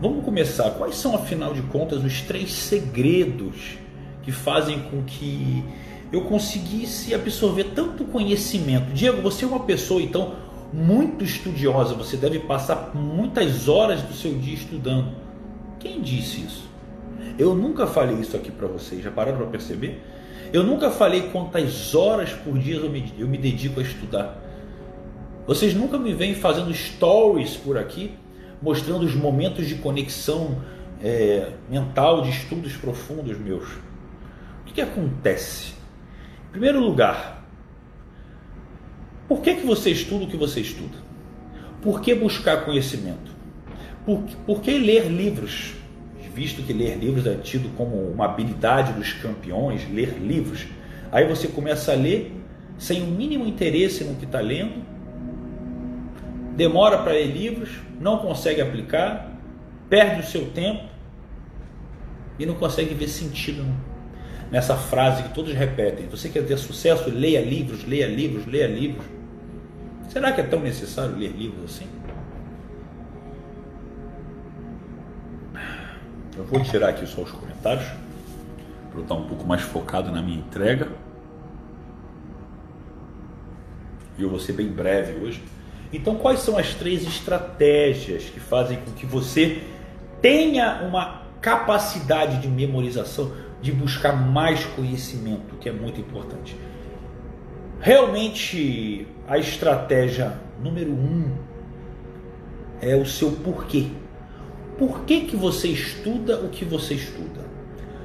Vamos 0.00 0.24
começar. 0.24 0.70
Quais 0.72 0.94
são, 0.94 1.14
afinal 1.16 1.52
de 1.52 1.62
contas, 1.62 2.04
os 2.04 2.22
três 2.22 2.52
segredos 2.52 3.76
que 4.22 4.30
fazem 4.30 4.78
com 4.82 5.02
que 5.02 5.64
eu 6.12 6.20
conseguisse 6.22 7.12
absorver 7.12 7.72
tanto 7.74 8.04
conhecimento? 8.04 8.92
Diego, 8.92 9.20
você 9.20 9.44
é 9.44 9.48
uma 9.48 9.60
pessoa 9.60 10.00
então 10.00 10.36
muito 10.72 11.24
estudiosa, 11.24 11.94
você 11.94 12.16
deve 12.16 12.38
passar 12.38 12.92
muitas 12.94 13.68
horas 13.68 14.00
do 14.02 14.14
seu 14.14 14.34
dia 14.34 14.54
estudando. 14.54 15.16
Quem 15.80 16.00
disse 16.00 16.42
isso? 16.42 16.68
Eu 17.36 17.54
nunca 17.56 17.86
falei 17.86 18.16
isso 18.18 18.36
aqui 18.36 18.52
para 18.52 18.68
vocês, 18.68 19.02
já 19.02 19.10
pararam 19.10 19.38
para 19.38 19.46
perceber? 19.46 20.00
Eu 20.52 20.62
nunca 20.62 20.90
falei 20.90 21.22
quantas 21.32 21.94
horas 21.94 22.32
por 22.32 22.56
dia 22.56 22.76
eu 22.76 22.88
me, 22.88 23.12
eu 23.18 23.26
me 23.26 23.36
dedico 23.36 23.80
a 23.80 23.82
estudar. 23.82 24.44
Vocês 25.46 25.74
nunca 25.74 25.98
me 25.98 26.12
vêm 26.12 26.34
fazendo 26.34 26.72
stories 26.72 27.56
por 27.56 27.76
aqui, 27.76 28.12
mostrando 28.60 29.04
os 29.04 29.14
momentos 29.14 29.66
de 29.66 29.76
conexão 29.76 30.62
é, 31.02 31.52
mental, 31.70 32.22
de 32.22 32.30
estudos 32.30 32.76
profundos 32.76 33.38
meus. 33.38 33.68
O 34.62 34.64
que, 34.66 34.74
que 34.74 34.80
acontece? 34.80 35.72
Em 36.48 36.50
primeiro 36.50 36.80
lugar, 36.80 37.44
por 39.28 39.40
que, 39.40 39.54
que 39.54 39.66
você 39.66 39.90
estuda 39.90 40.24
o 40.24 40.28
que 40.28 40.36
você 40.36 40.60
estuda? 40.60 40.96
Por 41.82 42.00
que 42.00 42.14
buscar 42.14 42.64
conhecimento? 42.64 43.30
Por, 44.04 44.22
por 44.46 44.60
que 44.60 44.76
ler 44.78 45.06
livros? 45.08 45.74
Visto 46.34 46.62
que 46.62 46.72
ler 46.72 46.96
livros 46.96 47.26
é 47.26 47.34
tido 47.34 47.68
como 47.76 47.96
uma 47.96 48.24
habilidade 48.24 48.92
dos 48.92 49.12
campeões, 49.12 49.90
ler 49.92 50.18
livros. 50.18 50.66
Aí 51.10 51.26
você 51.26 51.48
começa 51.48 51.92
a 51.92 51.96
ler 51.96 52.32
sem 52.78 53.02
o 53.02 53.06
mínimo 53.06 53.44
interesse 53.44 54.04
no 54.04 54.14
que 54.14 54.24
está 54.24 54.40
lendo, 54.40 54.82
demora 56.58 56.98
para 56.98 57.12
ler 57.12 57.26
livros, 57.26 57.70
não 58.00 58.18
consegue 58.18 58.60
aplicar, 58.60 59.30
perde 59.88 60.22
o 60.22 60.24
seu 60.24 60.50
tempo 60.50 60.86
e 62.36 62.44
não 62.44 62.56
consegue 62.56 62.94
ver 62.94 63.06
sentido 63.06 63.64
nessa 64.50 64.74
frase 64.74 65.22
que 65.22 65.28
todos 65.32 65.54
repetem. 65.54 66.08
Você 66.08 66.28
quer 66.28 66.44
ter 66.44 66.58
sucesso? 66.58 67.08
Leia 67.10 67.40
livros, 67.40 67.86
leia 67.86 68.08
livros, 68.08 68.44
leia 68.44 68.66
livros. 68.66 69.06
Será 70.08 70.32
que 70.32 70.40
é 70.40 70.44
tão 70.44 70.58
necessário 70.58 71.16
ler 71.16 71.30
livros 71.30 71.76
assim? 71.76 71.86
Eu 76.36 76.44
vou 76.44 76.60
tirar 76.64 76.88
aqui 76.88 77.06
só 77.06 77.22
os 77.22 77.30
comentários 77.30 77.86
para 78.90 78.98
eu 78.98 79.02
estar 79.02 79.14
um 79.14 79.28
pouco 79.28 79.46
mais 79.46 79.62
focado 79.62 80.10
na 80.10 80.20
minha 80.20 80.38
entrega. 80.38 80.88
E 84.18 84.22
eu 84.22 84.28
vou 84.28 84.40
ser 84.40 84.54
bem 84.54 84.66
breve 84.66 85.24
hoje. 85.24 85.40
Então, 85.92 86.16
quais 86.16 86.40
são 86.40 86.58
as 86.58 86.74
três 86.74 87.02
estratégias 87.02 88.24
que 88.24 88.40
fazem 88.40 88.78
com 88.78 88.92
que 88.92 89.06
você 89.06 89.62
tenha 90.20 90.82
uma 90.82 91.22
capacidade 91.40 92.40
de 92.42 92.48
memorização, 92.48 93.32
de 93.62 93.72
buscar 93.72 94.12
mais 94.12 94.64
conhecimento, 94.64 95.56
que 95.56 95.68
é 95.68 95.72
muito 95.72 96.00
importante? 96.00 96.56
Realmente, 97.80 99.06
a 99.26 99.38
estratégia 99.38 100.38
número 100.62 100.90
um 100.90 101.36
é 102.80 102.94
o 102.96 103.06
seu 103.06 103.32
porquê. 103.32 103.86
Por 104.76 105.00
que, 105.04 105.22
que 105.22 105.36
você 105.36 105.68
estuda 105.68 106.36
o 106.36 106.48
que 106.48 106.64
você 106.64 106.94
estuda? 106.94 107.48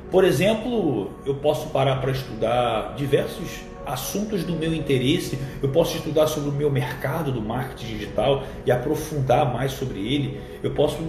Por 0.09 0.23
exemplo, 0.23 1.11
eu 1.25 1.35
posso 1.35 1.69
parar 1.69 1.99
para 1.99 2.11
estudar 2.11 2.95
diversos 2.95 3.61
assuntos 3.85 4.43
do 4.43 4.53
meu 4.53 4.73
interesse, 4.73 5.37
eu 5.61 5.69
posso 5.69 5.97
estudar 5.97 6.27
sobre 6.27 6.49
o 6.49 6.53
meu 6.53 6.71
mercado 6.71 7.31
do 7.31 7.41
marketing 7.41 7.97
digital 7.97 8.43
e 8.65 8.71
aprofundar 8.71 9.51
mais 9.51 9.71
sobre 9.71 9.99
ele, 9.99 10.41
eu 10.61 10.71
posso 10.71 10.99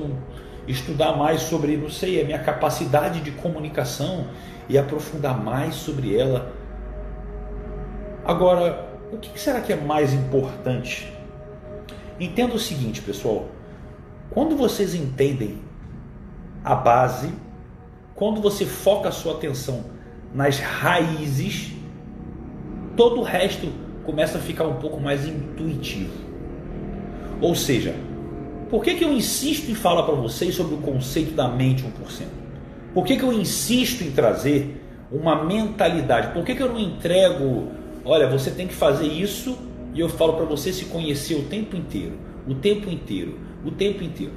estudar 0.67 1.17
mais 1.17 1.43
sobre, 1.43 1.77
não 1.77 1.91
sei, 1.91 2.21
a 2.21 2.25
minha 2.25 2.39
capacidade 2.39 3.21
de 3.21 3.31
comunicação 3.33 4.27
e 4.69 4.79
aprofundar 4.79 5.43
mais 5.43 5.75
sobre 5.75 6.17
ela 6.17 6.53
Agora, 8.25 8.89
o 9.13 9.19
que 9.19 9.39
será 9.39 9.61
que 9.61 9.71
é 9.71 9.77
mais 9.77 10.15
importante? 10.15 11.13
Entenda 12.19 12.55
o 12.55 12.59
seguinte, 12.59 13.03
pessoal. 13.03 13.49
Quando 14.31 14.57
vocês 14.57 14.95
entendem 14.95 15.59
a 16.65 16.75
base, 16.75 17.31
quando 18.15 18.41
você 18.41 18.65
foca 18.65 19.11
a 19.11 19.13
sua 19.13 19.35
atenção 19.35 19.85
nas 20.33 20.59
raízes, 20.59 21.73
todo 22.97 23.21
o 23.21 23.23
resto 23.23 23.69
começa 24.05 24.39
a 24.39 24.41
ficar 24.41 24.65
um 24.65 24.77
pouco 24.77 25.01
mais 25.01 25.27
intuitivo. 25.27 26.13
Ou 27.41 27.55
seja, 27.55 27.95
por 28.71 28.83
que, 28.83 28.95
que 28.95 29.05
eu 29.05 29.13
insisto 29.13 29.71
em 29.71 29.75
falar 29.75 30.03
para 30.05 30.15
vocês 30.15 30.55
sobre 30.55 30.75
o 30.75 30.79
conceito 30.79 31.33
da 31.33 31.49
mente 31.49 31.85
1%? 31.85 32.27
Por 32.93 33.05
que, 33.05 33.17
que 33.17 33.23
eu 33.23 33.33
insisto 33.33 34.03
em 34.03 34.11
trazer 34.11 34.81
uma 35.11 35.45
mentalidade? 35.45 36.33
Por 36.33 36.45
que, 36.45 36.55
que 36.55 36.63
eu 36.63 36.73
não 36.73 36.79
entrego 36.79 37.69
Olha, 38.07 38.29
você 38.29 38.51
tem 38.51 38.67
que 38.67 38.75
fazer 38.75 39.07
isso 39.07 39.57
e 39.95 40.01
eu 40.01 40.11
falo 40.11 40.35
para 40.35 40.45
você 40.45 40.73
se 40.73 40.85
conhecer 40.87 41.37
o 41.37 41.45
tempo 41.45 41.75
inteiro, 41.75 42.19
o 42.47 42.55
tempo 42.55 42.91
inteiro, 42.91 43.39
o 43.65 43.71
tempo 43.71 44.05
inteiro. 44.05 44.33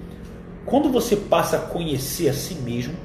Quando 0.65 0.89
você 0.89 1.17
passa 1.17 1.57
a 1.57 1.59
conhecer 1.59 2.29
a 2.29 2.33
si 2.33 2.55
mesmo 2.55 2.95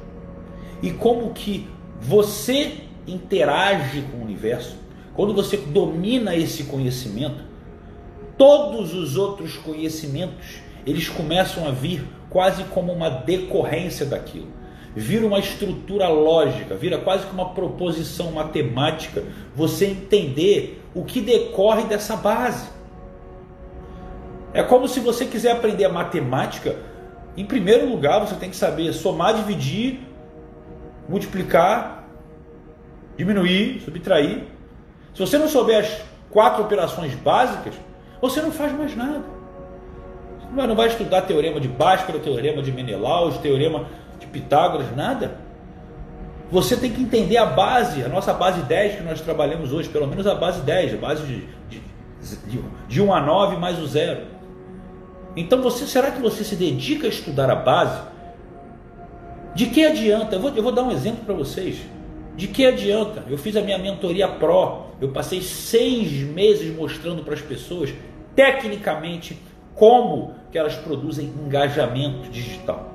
e 0.80 0.92
como 0.92 1.32
que 1.32 1.66
você 2.00 2.84
interage 3.08 4.02
com 4.02 4.18
o 4.18 4.22
universo, 4.22 4.76
quando 5.14 5.34
você 5.34 5.56
domina 5.56 6.34
esse 6.34 6.64
conhecimento, 6.64 7.42
todos 8.36 8.94
os 8.94 9.16
outros 9.16 9.56
conhecimentos, 9.56 10.60
eles 10.86 11.08
começam 11.08 11.66
a 11.66 11.70
vir 11.70 12.04
quase 12.30 12.64
como 12.64 12.92
uma 12.92 13.08
decorrência 13.08 14.06
daquilo 14.06 14.62
vira 14.94 15.26
uma 15.26 15.38
estrutura 15.38 16.08
lógica, 16.08 16.74
vira 16.74 16.98
quase 16.98 17.26
que 17.26 17.32
uma 17.32 17.50
proposição 17.50 18.32
matemática, 18.32 19.24
você 19.54 19.86
entender 19.86 20.82
o 20.94 21.04
que 21.04 21.20
decorre 21.20 21.84
dessa 21.84 22.16
base. 22.16 22.68
É 24.52 24.62
como 24.62 24.86
se 24.86 25.00
você 25.00 25.24
quiser 25.24 25.52
aprender 25.52 25.86
a 25.86 25.88
matemática, 25.88 26.76
em 27.36 27.46
primeiro 27.46 27.88
lugar 27.88 28.20
você 28.20 28.34
tem 28.34 28.50
que 28.50 28.56
saber 28.56 28.92
somar, 28.92 29.34
dividir, 29.34 30.00
multiplicar, 31.08 32.06
diminuir, 33.16 33.80
subtrair. 33.80 34.51
Se 35.14 35.20
você 35.20 35.38
não 35.38 35.48
souber 35.48 35.80
as 35.80 36.00
quatro 36.30 36.62
operações 36.62 37.14
básicas, 37.14 37.74
você 38.20 38.40
não 38.40 38.50
faz 38.50 38.72
mais 38.72 38.96
nada. 38.96 39.22
Você 40.54 40.66
não 40.66 40.76
vai 40.76 40.88
estudar 40.88 41.22
teorema 41.22 41.60
de 41.60 41.68
Bhaskara, 41.68 42.18
teorema 42.18 42.62
de 42.62 42.72
Menelaus, 42.72 43.38
teorema 43.38 43.86
Pitágoras, 44.32 44.96
nada. 44.96 45.36
Você 46.50 46.76
tem 46.76 46.90
que 46.90 47.02
entender 47.02 47.36
a 47.36 47.46
base, 47.46 48.02
a 48.02 48.08
nossa 48.08 48.32
base 48.32 48.62
10 48.62 48.96
que 48.96 49.02
nós 49.02 49.20
trabalhamos 49.20 49.72
hoje, 49.72 49.88
pelo 49.88 50.06
menos 50.06 50.26
a 50.26 50.34
base 50.34 50.60
10, 50.62 50.94
a 50.94 50.96
base 50.96 51.22
de, 51.22 51.46
de, 51.68 51.82
de, 52.46 52.64
de 52.88 53.02
1 53.02 53.14
a 53.14 53.20
9 53.20 53.56
mais 53.56 53.78
o 53.78 53.86
zero. 53.86 54.22
Então 55.36 55.62
você, 55.62 55.86
será 55.86 56.10
que 56.10 56.20
você 56.20 56.44
se 56.44 56.56
dedica 56.56 57.06
a 57.06 57.10
estudar 57.10 57.50
a 57.50 57.54
base? 57.54 58.02
De 59.54 59.66
que 59.66 59.84
adianta? 59.84 60.36
Eu 60.36 60.40
vou, 60.40 60.50
eu 60.54 60.62
vou 60.62 60.72
dar 60.72 60.82
um 60.82 60.90
exemplo 60.90 61.24
para 61.24 61.34
vocês. 61.34 61.78
De 62.34 62.48
que 62.48 62.66
adianta? 62.66 63.22
Eu 63.28 63.38
fiz 63.38 63.56
a 63.56 63.62
minha 63.62 63.78
mentoria 63.78 64.28
Pro, 64.28 64.81
eu 65.02 65.08
passei 65.08 65.42
seis 65.42 66.12
meses 66.22 66.72
mostrando 66.72 67.24
para 67.24 67.34
as 67.34 67.40
pessoas, 67.40 67.92
tecnicamente, 68.36 69.36
como 69.74 70.32
que 70.52 70.56
elas 70.56 70.76
produzem 70.76 71.26
engajamento 71.44 72.30
digital. 72.30 72.88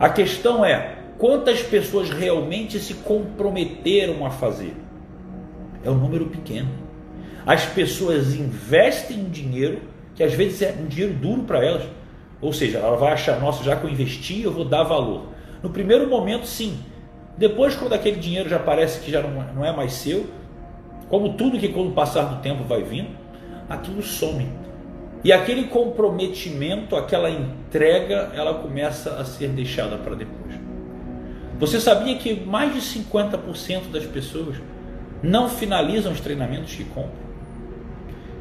A 0.00 0.08
questão 0.08 0.64
é 0.64 0.96
quantas 1.18 1.60
pessoas 1.60 2.08
realmente 2.08 2.78
se 2.78 2.94
comprometeram 2.94 4.24
a 4.24 4.30
fazer. 4.30 4.74
É 5.84 5.90
um 5.90 5.94
número 5.94 6.28
pequeno. 6.28 6.70
As 7.44 7.66
pessoas 7.66 8.34
investem 8.34 9.24
dinheiro 9.24 9.82
que 10.14 10.22
às 10.22 10.32
vezes 10.32 10.62
é 10.62 10.74
um 10.80 10.86
dinheiro 10.86 11.12
duro 11.12 11.42
para 11.42 11.62
elas. 11.62 11.82
Ou 12.40 12.50
seja, 12.50 12.78
ela 12.78 12.96
vai 12.96 13.12
achar, 13.12 13.38
nossa, 13.38 13.62
já 13.62 13.76
que 13.76 13.84
eu 13.84 13.90
investi, 13.90 14.40
eu 14.40 14.52
vou 14.52 14.64
dar 14.64 14.84
valor. 14.84 15.26
No 15.62 15.68
primeiro 15.68 16.08
momento, 16.08 16.46
sim. 16.46 16.78
Depois, 17.36 17.76
quando 17.76 17.92
aquele 17.92 18.16
dinheiro 18.16 18.48
já 18.48 18.58
parece 18.58 19.00
que 19.00 19.10
já 19.10 19.20
não 19.20 19.62
é 19.62 19.70
mais 19.70 19.92
seu, 19.92 20.26
como 21.08 21.34
tudo 21.34 21.58
que 21.58 21.68
com 21.68 21.86
o 21.88 21.92
passar 21.92 22.24
do 22.24 22.42
tempo 22.42 22.64
vai 22.64 22.82
vindo, 22.82 23.10
aquilo 23.68 24.02
some. 24.02 24.48
E 25.24 25.32
aquele 25.32 25.64
comprometimento, 25.64 26.96
aquela 26.96 27.30
entrega, 27.30 28.32
ela 28.34 28.54
começa 28.54 29.14
a 29.16 29.24
ser 29.24 29.48
deixada 29.50 29.96
para 29.96 30.14
depois. 30.14 30.54
Você 31.60 31.80
sabia 31.80 32.16
que 32.16 32.44
mais 32.44 32.74
de 32.74 32.80
50% 32.80 33.90
das 33.92 34.04
pessoas 34.04 34.56
não 35.22 35.48
finalizam 35.48 36.12
os 36.12 36.20
treinamentos 36.20 36.74
que 36.74 36.84
compram? 36.84 37.22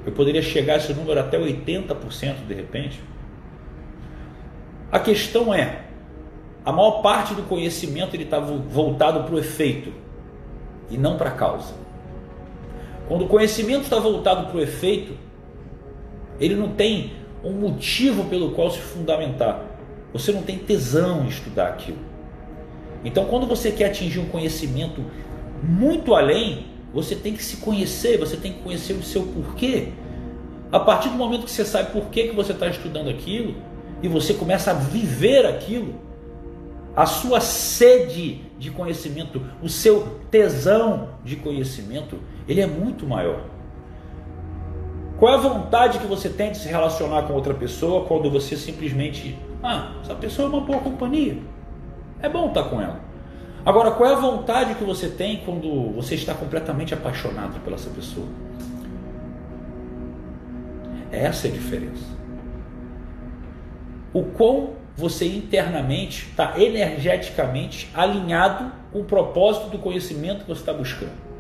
Eu 0.04 0.12
poderia 0.12 0.42
chegar 0.42 0.74
a 0.74 0.78
esse 0.78 0.92
número 0.94 1.20
até 1.20 1.38
80% 1.40 2.48
de 2.48 2.54
repente. 2.56 3.00
A 4.92 5.00
questão 5.00 5.54
é, 5.54 5.84
a 6.66 6.72
maior 6.72 7.02
parte 7.02 7.36
do 7.36 7.44
conhecimento 7.44 8.16
ele 8.16 8.24
está 8.24 8.40
voltado 8.40 9.24
para 9.24 9.36
o 9.36 9.40
efeito 9.40 9.94
e 10.90 10.98
não 10.98 11.18
para 11.18 11.30
a 11.30 11.34
causa. 11.34 11.81
Quando 13.08 13.26
o 13.26 13.28
conhecimento 13.28 13.84
está 13.84 14.00
voltado 14.00 14.48
para 14.48 14.58
o 14.58 14.62
efeito, 14.62 15.14
ele 16.40 16.56
não 16.56 16.70
tem 16.70 17.14
um 17.44 17.52
motivo 17.52 18.26
pelo 18.26 18.52
qual 18.52 18.70
se 18.72 18.80
fundamentar. 18.80 19.66
Você 20.14 20.32
não 20.32 20.42
tem 20.42 20.58
tesão 20.58 21.24
em 21.24 21.28
estudar 21.28 21.68
aquilo. 21.68 22.00
Então, 23.04 23.26
quando 23.26 23.48
você 23.48 23.72
quer 23.72 23.86
atingir 23.86 24.20
um 24.20 24.28
conhecimento 24.28 25.04
muito 25.64 26.14
além, 26.14 26.66
você 26.94 27.16
tem 27.16 27.34
que 27.34 27.44
se 27.44 27.58
conhecer, 27.58 28.18
você 28.18 28.36
tem 28.36 28.54
que 28.54 28.60
conhecer 28.60 28.94
o 28.94 29.04
seu 29.04 29.24
porquê. 29.24 29.90
A 30.72 30.80
partir 30.80 31.10
do 31.10 31.16
momento 31.16 31.46
que 31.46 31.52
você 31.52 31.66
sabe 31.66 31.92
por 31.92 32.06
que, 32.06 32.30
que 32.30 32.36
você 32.36 32.52
está 32.52 32.68
estudando 32.68 33.10
aquilo 33.10 33.56
e 34.02 34.08
você 34.08 34.34
começa 34.34 34.72
a 34.72 34.74
viver 34.74 35.46
aquilo, 35.46 35.96
a 36.96 37.06
sua 37.06 37.40
sede 37.40 38.42
de 38.60 38.70
conhecimento, 38.70 39.42
o 39.62 39.70
seu 39.70 40.20
tesão 40.30 41.10
de 41.24 41.38
conhecimento, 41.38 42.20
ele 42.52 42.62
é 42.62 42.68
muito 42.68 43.08
maior. 43.08 43.42
Qual 45.18 45.32
é 45.32 45.36
a 45.36 45.40
vontade 45.40 46.00
que 46.00 46.08
você 46.08 46.30
tem 46.30 46.52
de 46.52 46.58
se 46.58 46.68
relacionar 46.68 47.24
com 47.24 47.34
outra 47.34 47.54
pessoa 47.54 48.06
quando 48.06 48.30
você 48.30 48.58
simplesmente, 48.58 49.38
ah, 49.64 49.94
essa 50.02 50.16
pessoa 50.16 50.48
é 50.48 50.52
uma 50.52 50.62
boa 50.62 50.80
companhia, 50.80 51.38
é 52.22 52.28
bom 52.28 52.48
estar 52.48 52.64
com 52.64 52.82
ela. 52.82 53.00
Agora, 53.66 53.92
qual 53.92 54.10
é 54.10 54.14
a 54.14 54.18
vontade 54.18 54.76
que 54.76 54.84
você 54.84 55.08
tem 55.08 55.38
quando 55.46 55.94
você 55.94 56.16
está 56.16 56.34
completamente 56.34 56.94
apaixonado 56.94 57.60
pela 57.62 57.76
essa 57.76 57.90
pessoa? 57.92 58.28
Essa 61.12 61.48
é 61.48 61.52
a 61.52 61.54
diferença. 61.54 62.06
O 64.12 64.24
quão 64.24 64.72
você 64.98 65.26
internamente 65.26 66.28
está 66.30 66.60
energeticamente 66.60 67.90
alinhado 67.94 68.72
com 68.92 69.00
o 69.00 69.06
propósito 69.06 69.70
do 69.70 69.78
conhecimento 69.78 70.42
que 70.42 70.50
você 70.50 70.62
está 70.62 70.74
buscando. 70.74 71.31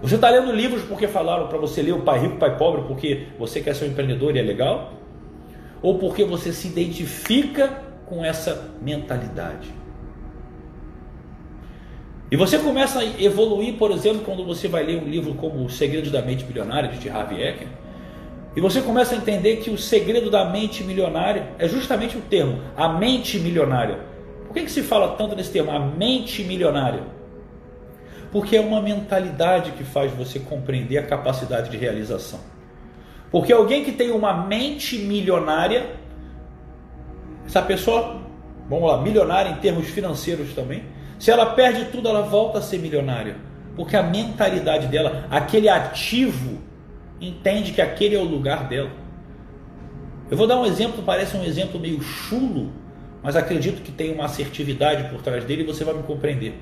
Você 0.00 0.14
está 0.14 0.30
lendo 0.30 0.52
livros 0.52 0.82
porque 0.82 1.08
falaram 1.08 1.48
para 1.48 1.58
você 1.58 1.82
ler 1.82 1.92
o 1.92 2.02
Pai 2.02 2.20
Rico, 2.20 2.36
Pai 2.36 2.56
Pobre, 2.56 2.82
porque 2.86 3.26
você 3.38 3.60
quer 3.60 3.74
ser 3.74 3.86
um 3.86 3.88
empreendedor 3.88 4.36
e 4.36 4.38
é 4.38 4.42
legal? 4.42 4.92
Ou 5.82 5.98
porque 5.98 6.24
você 6.24 6.52
se 6.52 6.68
identifica 6.68 7.82
com 8.06 8.24
essa 8.24 8.70
mentalidade? 8.80 9.68
E 12.30 12.36
você 12.36 12.58
começa 12.58 13.00
a 13.00 13.04
evoluir, 13.22 13.74
por 13.74 13.90
exemplo, 13.90 14.20
quando 14.24 14.44
você 14.44 14.68
vai 14.68 14.84
ler 14.84 15.02
um 15.02 15.08
livro 15.08 15.34
como 15.34 15.64
O 15.64 15.70
Segredo 15.70 16.10
da 16.10 16.22
Mente 16.22 16.44
Milionária, 16.44 16.90
de 16.90 17.08
Harvey 17.08 17.42
Eker, 17.42 17.68
e 18.54 18.60
você 18.60 18.82
começa 18.82 19.14
a 19.14 19.18
entender 19.18 19.58
que 19.58 19.70
o 19.70 19.78
segredo 19.78 20.30
da 20.30 20.44
mente 20.44 20.82
milionária 20.82 21.52
é 21.58 21.68
justamente 21.68 22.16
o 22.16 22.20
termo, 22.20 22.60
a 22.76 22.88
mente 22.88 23.38
milionária. 23.38 24.00
Por 24.46 24.54
que, 24.54 24.62
que 24.62 24.70
se 24.70 24.82
fala 24.82 25.16
tanto 25.16 25.36
nesse 25.36 25.52
termo, 25.52 25.70
a 25.70 25.78
mente 25.78 26.42
milionária? 26.42 27.02
Porque 28.30 28.56
é 28.56 28.60
uma 28.60 28.80
mentalidade 28.80 29.72
que 29.72 29.84
faz 29.84 30.12
você 30.12 30.38
compreender 30.38 30.98
a 30.98 31.06
capacidade 31.06 31.70
de 31.70 31.76
realização. 31.76 32.40
Porque 33.30 33.52
alguém 33.52 33.84
que 33.84 33.92
tem 33.92 34.10
uma 34.10 34.32
mente 34.46 34.98
milionária, 34.98 35.86
essa 37.46 37.62
pessoa, 37.62 38.20
vamos 38.68 38.90
lá, 38.90 39.00
milionária 39.00 39.50
em 39.50 39.56
termos 39.56 39.88
financeiros 39.88 40.54
também, 40.54 40.84
se 41.18 41.30
ela 41.30 41.46
perde 41.46 41.86
tudo, 41.86 42.08
ela 42.08 42.22
volta 42.22 42.58
a 42.58 42.62
ser 42.62 42.78
milionária. 42.78 43.36
Porque 43.74 43.96
a 43.96 44.02
mentalidade 44.02 44.86
dela, 44.86 45.26
aquele 45.30 45.68
ativo 45.68 46.58
entende 47.20 47.72
que 47.72 47.80
aquele 47.80 48.14
é 48.14 48.18
o 48.18 48.24
lugar 48.24 48.68
dela. 48.68 48.90
Eu 50.30 50.36
vou 50.36 50.46
dar 50.46 50.60
um 50.60 50.66
exemplo, 50.66 51.02
parece 51.02 51.36
um 51.36 51.44
exemplo 51.44 51.80
meio 51.80 52.02
chulo, 52.02 52.72
mas 53.22 53.34
acredito 53.34 53.82
que 53.82 53.90
tem 53.90 54.12
uma 54.12 54.26
assertividade 54.26 55.08
por 55.10 55.22
trás 55.22 55.44
dele 55.44 55.62
e 55.62 55.66
você 55.66 55.84
vai 55.84 55.94
me 55.94 56.02
compreender. 56.02 56.54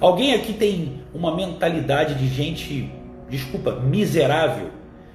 Alguém 0.00 0.34
aqui 0.34 0.52
tem 0.52 1.00
uma 1.14 1.34
mentalidade 1.34 2.14
de 2.14 2.28
gente, 2.28 2.90
desculpa, 3.28 3.72
miserável. 3.72 4.70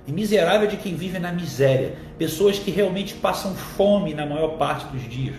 E 0.07 0.11
miserável 0.11 0.67
é 0.67 0.71
de 0.71 0.77
quem 0.77 0.95
vive 0.95 1.19
na 1.19 1.31
miséria. 1.31 1.95
Pessoas 2.17 2.57
que 2.57 2.71
realmente 2.71 3.13
passam 3.13 3.53
fome 3.53 4.13
na 4.13 4.25
maior 4.25 4.57
parte 4.57 4.85
dos 4.87 5.07
dias. 5.07 5.35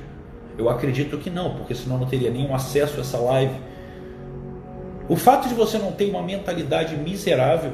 Eu 0.56 0.68
acredito 0.68 1.18
que 1.18 1.30
não, 1.30 1.54
porque 1.54 1.74
senão 1.74 1.98
não 1.98 2.06
teria 2.06 2.30
nenhum 2.30 2.54
acesso 2.54 2.98
a 2.98 3.00
essa 3.00 3.18
live. 3.18 3.54
O 5.08 5.16
fato 5.16 5.48
de 5.48 5.54
você 5.54 5.78
não 5.78 5.90
ter 5.90 6.08
uma 6.08 6.22
mentalidade 6.22 6.96
miserável 6.96 7.72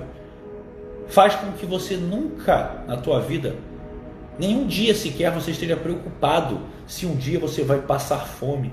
faz 1.06 1.34
com 1.34 1.52
que 1.52 1.66
você 1.66 1.96
nunca 1.96 2.84
na 2.87 2.96
tua 2.96 3.20
vida, 3.20 3.56
nenhum 4.38 4.66
dia 4.66 4.94
sequer 4.94 5.31
você 5.31 5.50
esteja 5.50 5.76
preocupado 5.76 6.60
se 6.87 7.06
um 7.06 7.14
dia 7.14 7.38
você 7.38 7.62
vai 7.62 7.81
passar 7.81 8.20
fome. 8.26 8.72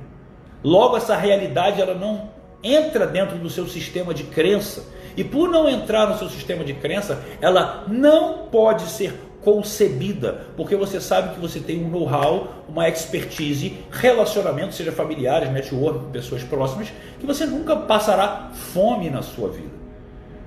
Logo 0.63 0.95
essa 0.95 1.15
realidade 1.15 1.81
ela 1.81 1.93
não 1.93 2.29
entra 2.63 3.05
dentro 3.05 3.37
do 3.37 3.49
seu 3.49 3.67
sistema 3.67 4.13
de 4.13 4.23
crença. 4.23 4.85
E 5.15 5.23
por 5.23 5.49
não 5.49 5.69
entrar 5.69 6.07
no 6.07 6.17
seu 6.17 6.29
sistema 6.29 6.63
de 6.63 6.73
crença, 6.73 7.23
ela 7.41 7.85
não 7.87 8.47
pode 8.47 8.83
ser 8.83 9.13
concebida, 9.43 10.47
porque 10.55 10.75
você 10.75 11.01
sabe 11.01 11.35
que 11.35 11.39
você 11.39 11.59
tem 11.59 11.83
um 11.83 11.89
know-how, 11.89 12.63
uma 12.67 12.87
expertise, 12.87 13.77
relacionamento, 13.91 14.73
seja 14.73 14.91
familiares, 14.91 15.51
network, 15.51 16.05
pessoas 16.11 16.43
próximas, 16.43 16.93
que 17.19 17.25
você 17.25 17.45
nunca 17.45 17.75
passará 17.75 18.51
fome 18.53 19.09
na 19.09 19.21
sua 19.21 19.49
vida. 19.49 19.73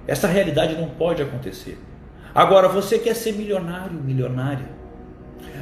Essa 0.07 0.27
realidade 0.27 0.75
não 0.77 0.89
pode 0.89 1.23
acontecer. 1.23 1.79
Agora, 2.35 2.69
você 2.69 2.99
quer 2.99 3.15
ser 3.15 3.33
milionário, 3.33 4.01
milionária, 4.01 4.67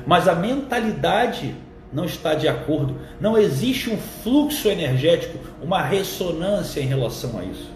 mas 0.06 0.28
a 0.28 0.34
mentalidade 0.34 1.56
não 1.94 2.04
está 2.04 2.34
de 2.34 2.48
acordo, 2.48 2.96
não 3.20 3.38
existe 3.38 3.88
um 3.88 3.96
fluxo 3.96 4.68
energético, 4.68 5.38
uma 5.62 5.80
ressonância 5.80 6.80
em 6.80 6.86
relação 6.86 7.38
a 7.38 7.44
isso. 7.44 7.72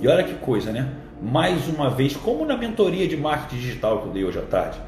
E 0.00 0.08
olha 0.08 0.24
que 0.24 0.34
coisa, 0.34 0.72
né? 0.72 0.90
Mais 1.20 1.68
uma 1.68 1.90
vez, 1.90 2.16
como 2.16 2.46
na 2.46 2.56
mentoria 2.56 3.06
de 3.06 3.16
marketing 3.16 3.60
digital 3.60 4.00
que 4.00 4.08
eu 4.08 4.12
dei 4.12 4.24
hoje 4.24 4.38
à 4.38 4.42
tarde, 4.42 4.78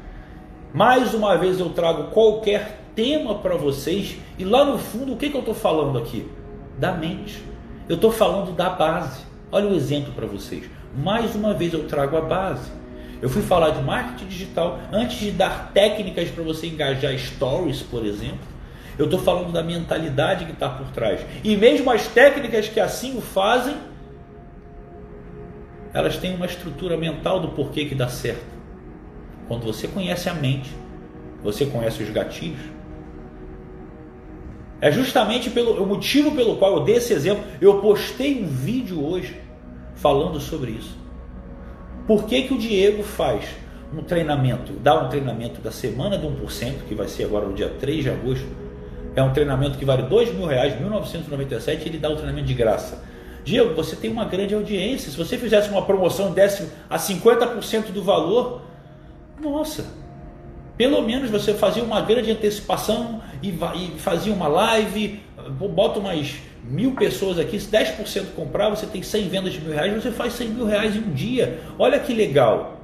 mais 0.73 1.13
uma 1.13 1.37
vez 1.37 1.59
eu 1.59 1.69
trago 1.69 2.11
qualquer 2.11 2.79
tema 2.95 3.35
para 3.35 3.55
vocês 3.55 4.17
e 4.37 4.43
lá 4.43 4.65
no 4.65 4.77
fundo 4.77 5.13
o 5.13 5.17
que, 5.17 5.29
que 5.29 5.35
eu 5.35 5.41
estou 5.41 5.55
falando 5.55 5.97
aqui? 5.97 6.29
Da 6.77 6.91
mente. 6.91 7.43
Eu 7.87 7.95
estou 7.95 8.11
falando 8.11 8.51
da 8.55 8.69
base. 8.69 9.21
Olha 9.51 9.67
o 9.67 9.75
exemplo 9.75 10.13
para 10.13 10.27
vocês. 10.27 10.69
Mais 10.95 11.33
uma 11.35 11.53
vez 11.53 11.73
eu 11.73 11.87
trago 11.87 12.17
a 12.17 12.21
base. 12.21 12.71
Eu 13.21 13.29
fui 13.29 13.41
falar 13.41 13.71
de 13.71 13.81
marketing 13.81 14.27
digital 14.27 14.79
antes 14.91 15.19
de 15.19 15.31
dar 15.31 15.71
técnicas 15.73 16.29
para 16.29 16.43
você 16.43 16.67
engajar 16.67 17.17
stories, 17.17 17.81
por 17.81 18.05
exemplo. 18.05 18.47
Eu 18.97 19.05
estou 19.05 19.19
falando 19.19 19.51
da 19.51 19.61
mentalidade 19.61 20.45
que 20.45 20.51
está 20.51 20.69
por 20.69 20.87
trás. 20.87 21.21
E 21.43 21.55
mesmo 21.55 21.89
as 21.91 22.07
técnicas 22.07 22.67
que 22.67 22.79
assim 22.79 23.17
o 23.17 23.21
fazem, 23.21 23.75
elas 25.93 26.17
têm 26.17 26.35
uma 26.35 26.45
estrutura 26.45 26.95
mental 26.97 27.39
do 27.39 27.49
porquê 27.49 27.85
que 27.85 27.95
dá 27.95 28.07
certo. 28.07 28.45
Quando 29.47 29.65
você 29.65 29.87
conhece 29.87 30.29
a 30.29 30.33
mente, 30.33 30.69
você 31.43 31.65
conhece 31.65 32.03
os 32.03 32.09
gatilhos. 32.09 32.61
É 34.81 34.91
justamente 34.91 35.49
pelo 35.49 35.81
o 35.81 35.85
motivo 35.85 36.31
pelo 36.31 36.55
qual 36.55 36.77
eu 36.77 36.83
dei 36.83 36.95
esse 36.95 37.11
exemplo. 37.11 37.43
Eu 37.59 37.81
postei 37.81 38.41
um 38.41 38.47
vídeo 38.47 39.03
hoje 39.03 39.41
falando 39.95 40.39
sobre 40.39 40.71
isso. 40.71 40.97
Por 42.09 42.23
que, 42.23 42.41
que 42.41 42.55
o 42.55 42.57
Diego 42.57 43.03
faz 43.03 43.45
um 43.93 44.01
treinamento, 44.01 44.73
dá 44.73 44.99
um 44.99 45.09
treinamento 45.09 45.61
da 45.61 45.69
semana 45.69 46.17
do 46.17 46.27
1%, 46.27 46.87
que 46.87 46.95
vai 46.95 47.07
ser 47.07 47.25
agora 47.25 47.45
no 47.45 47.53
dia 47.53 47.69
3 47.69 48.03
de 48.03 48.09
agosto, 48.09 48.47
é 49.15 49.21
um 49.21 49.31
treinamento 49.31 49.77
que 49.77 49.85
vale 49.85 50.01
dois 50.01 50.33
mil 50.33 50.47
reais, 50.47 50.75
1997, 50.79 51.87
ele 51.87 51.99
dá 51.99 52.09
o 52.09 52.15
treinamento 52.15 52.47
de 52.47 52.55
graça. 52.55 53.03
Diego, 53.45 53.75
você 53.75 53.95
tem 53.95 54.09
uma 54.09 54.25
grande 54.25 54.55
audiência, 54.55 55.11
se 55.11 55.15
você 55.15 55.37
fizesse 55.37 55.69
uma 55.69 55.83
promoção 55.83 56.31
e 56.31 56.33
desse 56.33 56.67
a 56.89 56.97
50% 56.97 57.91
do 57.91 58.01
valor, 58.01 58.63
nossa, 59.39 59.85
pelo 60.75 61.03
menos 61.03 61.29
você 61.29 61.53
fazia 61.53 61.83
uma 61.83 62.01
grande 62.01 62.31
antecipação 62.31 63.21
e, 63.43 63.49
e 63.49 63.99
fazia 63.99 64.33
uma 64.33 64.47
live, 64.47 65.21
bota 65.75 65.99
umas 65.99 66.37
mil 66.69 66.93
pessoas 66.93 67.39
aqui, 67.39 67.59
se 67.59 67.69
10% 67.69 68.35
comprar, 68.35 68.69
você 68.69 68.85
tem 68.85 69.01
100 69.01 69.27
vendas 69.27 69.53
de 69.53 69.61
mil 69.61 69.73
reais, 69.73 69.91
você 69.93 70.11
faz 70.11 70.33
100 70.33 70.49
mil 70.49 70.65
reais 70.65 70.95
em 70.95 70.99
um 70.99 71.11
dia. 71.11 71.59
Olha 71.77 71.99
que 71.99 72.13
legal. 72.13 72.81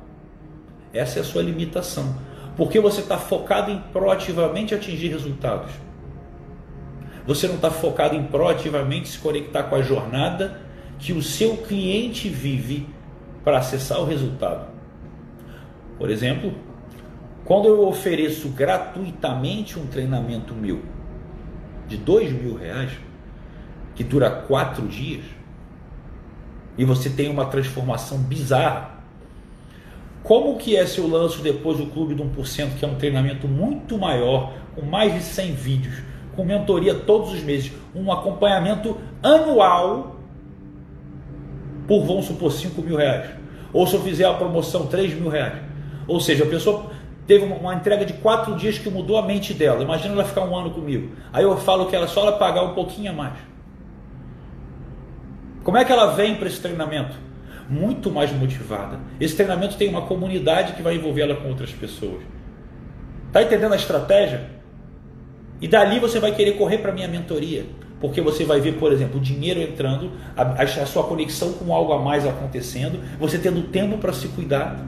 Essa 0.91 1.19
é 1.19 1.21
a 1.21 1.25
sua 1.25 1.43
limitação. 1.43 2.17
Porque 2.57 2.79
você 2.79 3.01
está 3.01 3.17
focado 3.17 3.69
em 3.69 3.79
proativamente 3.93 4.73
atingir 4.73 5.09
resultados. 5.09 5.71
Você 7.27 7.47
não 7.47 7.55
está 7.55 7.69
focado 7.69 8.15
em 8.15 8.23
proativamente 8.23 9.09
se 9.09 9.19
conectar 9.19 9.63
com 9.63 9.75
a 9.75 9.81
jornada 9.81 10.61
que 10.97 11.13
o 11.13 11.21
seu 11.21 11.57
cliente 11.57 12.29
vive 12.29 12.87
para 13.43 13.59
acessar 13.59 13.99
o 13.99 14.05
resultado. 14.05 14.67
Por 15.97 16.09
exemplo, 16.09 16.53
quando 17.43 17.67
eu 17.67 17.87
ofereço 17.87 18.49
gratuitamente 18.49 19.77
um 19.77 19.85
treinamento 19.85 20.53
meu 20.53 20.81
de 21.87 21.97
dois 21.97 22.31
mil 22.31 22.55
reais, 22.55 22.91
que 23.95 24.03
dura 24.03 24.29
quatro 24.29 24.87
dias, 24.87 25.23
e 26.77 26.83
você 26.83 27.09
tem 27.09 27.29
uma 27.29 27.45
transformação 27.45 28.17
bizarra. 28.17 28.95
Como 30.23 30.57
que 30.57 30.75
é 30.75 30.85
seu 30.85 31.07
lance 31.07 31.41
depois 31.41 31.77
do 31.77 31.85
Clube 31.85 32.15
do 32.15 32.23
1%, 32.23 32.77
que 32.77 32.83
é 32.83 32.87
um 32.87 32.95
treinamento 32.95 33.47
muito 33.47 33.97
maior, 33.97 34.53
com 34.75 34.81
mais 34.81 35.13
de 35.13 35.21
100 35.21 35.53
vídeos, 35.53 36.01
com 36.35 36.43
mentoria 36.43 36.93
todos 36.93 37.31
os 37.31 37.41
meses, 37.41 37.71
um 37.95 38.11
acompanhamento 38.11 38.97
anual 39.23 40.15
por, 41.87 42.03
vamos 42.03 42.25
supor, 42.25 42.51
5 42.51 42.81
mil 42.81 42.97
reais. 42.97 43.29
Ou 43.71 43.85
se 43.85 43.95
eu 43.95 44.01
fizer 44.01 44.25
a 44.25 44.33
promoção, 44.33 44.87
3 44.87 45.13
mil 45.13 45.29
reais. 45.29 45.61
Ou 46.07 46.19
seja, 46.19 46.43
a 46.43 46.47
pessoa 46.47 46.91
teve 47.27 47.45
uma, 47.45 47.55
uma, 47.55 47.75
entrega 47.75 48.05
de 48.05 48.13
quatro 48.13 48.55
dias 48.55 48.77
que 48.77 48.89
mudou 48.89 49.17
a 49.17 49.21
mente 49.21 49.53
dela. 49.53 49.83
Imagina 49.83 50.13
ela 50.13 50.25
ficar 50.25 50.41
um 50.41 50.55
ano 50.55 50.71
comigo. 50.71 51.15
Aí 51.31 51.43
eu 51.43 51.55
falo 51.57 51.85
que 51.85 51.95
ela 51.95 52.07
só 52.07 52.21
ela 52.21 52.33
pagar 52.33 52.63
um 52.63 52.73
pouquinho 52.73 53.11
a 53.11 53.13
mais. 53.13 53.33
Como 55.65 55.77
é 55.79 55.83
que 55.83 55.91
ela 55.91 56.13
vem 56.13 56.35
para 56.35 56.47
esse 56.47 56.61
treinamento? 56.61 57.17
Muito 57.67 58.11
mais 58.11 58.31
motivada. 58.31 58.99
Esse 59.19 59.35
treinamento 59.35 59.75
tem 59.77 59.89
uma 59.89 60.03
comunidade 60.03 60.73
que 60.73 60.83
vai 60.83 60.93
envolver 60.93 61.23
ela 61.23 61.35
com 61.35 61.49
outras 61.49 61.71
pessoas. 61.71 62.21
Tá 63.31 63.41
entendendo 63.41 63.73
a 63.73 63.75
estratégia? 63.75 64.47
E 65.59 65.67
dali 65.67 65.99
você 65.99 66.19
vai 66.19 66.33
querer 66.33 66.51
correr 66.51 66.77
para 66.77 66.91
minha 66.91 67.07
mentoria, 67.07 67.65
porque 67.99 68.21
você 68.21 68.43
vai 68.45 68.61
ver, 68.61 68.73
por 68.73 68.91
exemplo, 68.91 69.17
o 69.17 69.19
dinheiro 69.19 69.59
entrando, 69.59 70.11
a, 70.37 70.43
a 70.61 70.85
sua 70.85 71.03
conexão 71.05 71.53
com 71.53 71.73
algo 71.73 71.93
a 71.93 71.99
mais 71.99 72.27
acontecendo, 72.27 72.99
você 73.17 73.39
tendo 73.39 73.63
tempo 73.63 73.97
para 73.97 74.13
se 74.13 74.27
cuidar. 74.27 74.79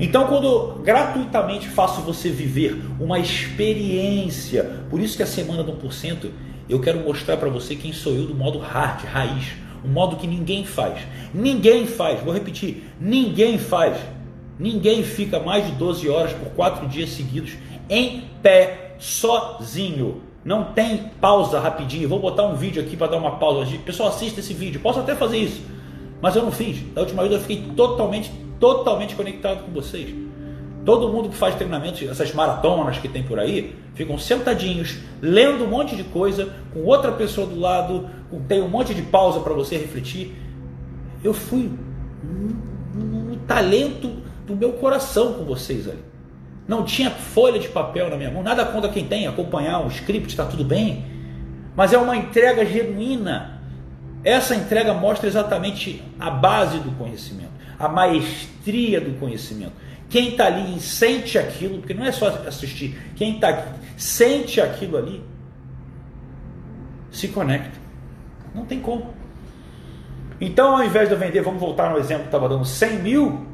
Então, 0.00 0.28
quando 0.28 0.80
gratuitamente 0.82 1.68
faço 1.68 2.00
você 2.00 2.30
viver 2.30 2.82
uma 2.98 3.18
experiência, 3.18 4.64
por 4.88 4.98
isso 4.98 5.14
que 5.14 5.22
a 5.22 5.26
semana 5.26 5.62
do 5.62 5.72
1%, 5.72 6.30
eu 6.70 6.80
quero 6.80 7.00
mostrar 7.00 7.36
para 7.36 7.50
você 7.50 7.76
quem 7.76 7.92
sou 7.92 8.14
eu 8.14 8.24
do 8.24 8.34
modo 8.34 8.58
hard, 8.58 9.04
raiz, 9.04 9.65
um 9.84 9.88
modo 9.88 10.16
que 10.16 10.26
ninguém 10.26 10.64
faz. 10.64 11.00
Ninguém 11.32 11.86
faz, 11.86 12.20
vou 12.22 12.32
repetir, 12.32 12.84
ninguém 13.00 13.58
faz. 13.58 13.96
Ninguém 14.58 15.02
fica 15.02 15.38
mais 15.38 15.66
de 15.66 15.72
12 15.72 16.08
horas 16.08 16.32
por 16.32 16.48
quatro 16.50 16.88
dias 16.88 17.10
seguidos 17.10 17.52
em 17.90 18.24
pé, 18.42 18.94
sozinho. 18.98 20.22
Não 20.44 20.72
tem 20.72 21.10
pausa 21.20 21.60
rapidinho. 21.60 22.08
Vou 22.08 22.20
botar 22.20 22.46
um 22.46 22.54
vídeo 22.54 22.82
aqui 22.82 22.96
para 22.96 23.08
dar 23.08 23.16
uma 23.16 23.32
pausa. 23.32 23.70
Pessoal, 23.84 24.08
assista 24.08 24.40
esse 24.40 24.54
vídeo. 24.54 24.80
Posso 24.80 25.00
até 25.00 25.14
fazer 25.14 25.38
isso. 25.38 25.60
Mas 26.22 26.36
eu 26.36 26.42
não 26.42 26.52
fiz. 26.52 26.80
Da 26.94 27.02
última 27.02 27.22
vez 27.22 27.34
eu 27.34 27.40
fiquei 27.40 27.74
totalmente, 27.74 28.30
totalmente 28.58 29.14
conectado 29.14 29.64
com 29.64 29.72
vocês. 29.72 30.25
Todo 30.86 31.08
mundo 31.08 31.28
que 31.28 31.36
faz 31.36 31.56
treinamentos, 31.56 32.00
essas 32.08 32.32
maratonas 32.32 32.96
que 32.98 33.08
tem 33.08 33.24
por 33.24 33.40
aí, 33.40 33.74
ficam 33.94 34.16
sentadinhos, 34.16 34.98
lendo 35.20 35.64
um 35.64 35.66
monte 35.66 35.96
de 35.96 36.04
coisa, 36.04 36.54
com 36.72 36.84
outra 36.84 37.10
pessoa 37.10 37.44
do 37.44 37.58
lado, 37.58 38.08
tem 38.46 38.62
um 38.62 38.68
monte 38.68 38.94
de 38.94 39.02
pausa 39.02 39.40
para 39.40 39.52
você 39.52 39.76
refletir. 39.76 40.32
Eu 41.24 41.34
fui 41.34 41.68
no 42.94 43.36
talento 43.48 44.12
do 44.46 44.54
meu 44.54 44.74
coração 44.74 45.34
com 45.34 45.44
vocês 45.44 45.88
ali. 45.88 46.04
Não 46.68 46.84
tinha 46.84 47.10
folha 47.10 47.58
de 47.58 47.66
papel 47.66 48.08
na 48.08 48.16
minha 48.16 48.30
mão, 48.30 48.44
nada 48.44 48.64
contra 48.64 48.88
quem 48.88 49.06
tem, 49.06 49.26
acompanhar 49.26 49.80
um 49.80 49.88
script, 49.88 50.28
está 50.28 50.44
tudo 50.44 50.62
bem. 50.62 51.04
Mas 51.74 51.92
é 51.92 51.98
uma 51.98 52.16
entrega 52.16 52.64
genuína. 52.64 53.60
Essa 54.22 54.54
entrega 54.54 54.94
mostra 54.94 55.26
exatamente 55.26 56.00
a 56.18 56.30
base 56.30 56.78
do 56.78 56.92
conhecimento, 56.92 57.50
a 57.76 57.88
maestria 57.88 59.00
do 59.00 59.18
conhecimento. 59.18 59.72
Quem 60.08 60.30
está 60.30 60.46
ali 60.46 60.80
sente 60.80 61.38
aquilo, 61.38 61.78
porque 61.78 61.94
não 61.94 62.04
é 62.04 62.12
só 62.12 62.28
assistir, 62.46 62.96
quem 63.16 63.34
está 63.34 63.48
aqui 63.48 63.80
sente 63.96 64.60
aquilo 64.60 64.96
ali, 64.96 65.22
se 67.10 67.28
conecta. 67.28 67.78
Não 68.54 68.64
tem 68.64 68.80
como. 68.80 69.14
Então, 70.40 70.76
ao 70.76 70.84
invés 70.84 71.08
de 71.08 71.14
eu 71.14 71.18
vender, 71.18 71.40
vamos 71.40 71.60
voltar 71.60 71.90
no 71.90 71.98
exemplo 71.98 72.24
que 72.24 72.28
estava 72.28 72.48
dando 72.48 72.64
100 72.64 72.98
mil, 73.00 73.46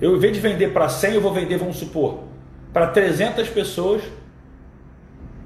eu, 0.00 0.16
em 0.16 0.18
vez 0.18 0.34
de 0.34 0.40
vender 0.40 0.72
para 0.72 0.88
100, 0.88 1.14
eu 1.14 1.20
vou 1.20 1.32
vender, 1.32 1.56
vamos 1.56 1.76
supor, 1.76 2.24
para 2.72 2.88
300 2.88 3.48
pessoas 3.48 4.02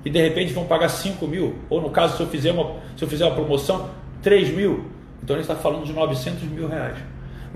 e 0.03 0.09
de 0.09 0.19
repente 0.19 0.53
vão 0.53 0.65
pagar 0.65 0.89
5 0.89 1.27
mil. 1.27 1.57
Ou 1.69 1.81
no 1.81 1.91
caso, 1.91 2.17
se 2.17 2.23
eu 2.23 2.27
fizer 2.27 2.53
uma, 2.53 2.77
se 2.97 3.05
eu 3.05 3.09
fizer 3.09 3.27
uma 3.27 3.35
promoção, 3.35 3.91
3 4.23 4.55
mil. 4.55 4.87
Então 5.23 5.37
ele 5.37 5.43
está 5.43 5.55
falando 5.57 5.85
de 5.85 5.93
900 5.93 6.43
mil 6.45 6.69
reais. 6.69 6.97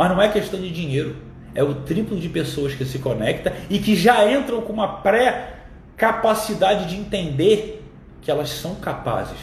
Mas 0.01 0.09
não 0.09 0.23
é 0.23 0.29
questão 0.29 0.59
de 0.59 0.71
dinheiro. 0.71 1.15
É 1.55 1.63
o 1.63 1.75
triplo 1.75 2.19
de 2.19 2.27
pessoas 2.27 2.75
que 2.75 2.87
se 2.87 3.01
conecta 3.01 3.53
e 3.69 3.79
que 3.79 3.95
já 3.95 4.33
entram 4.33 4.63
com 4.63 4.73
uma 4.73 4.89
pré-capacidade 5.03 6.89
de 6.89 6.97
entender 6.97 7.85
que 8.23 8.31
elas 8.31 8.49
são 8.49 8.77
capazes. 8.77 9.37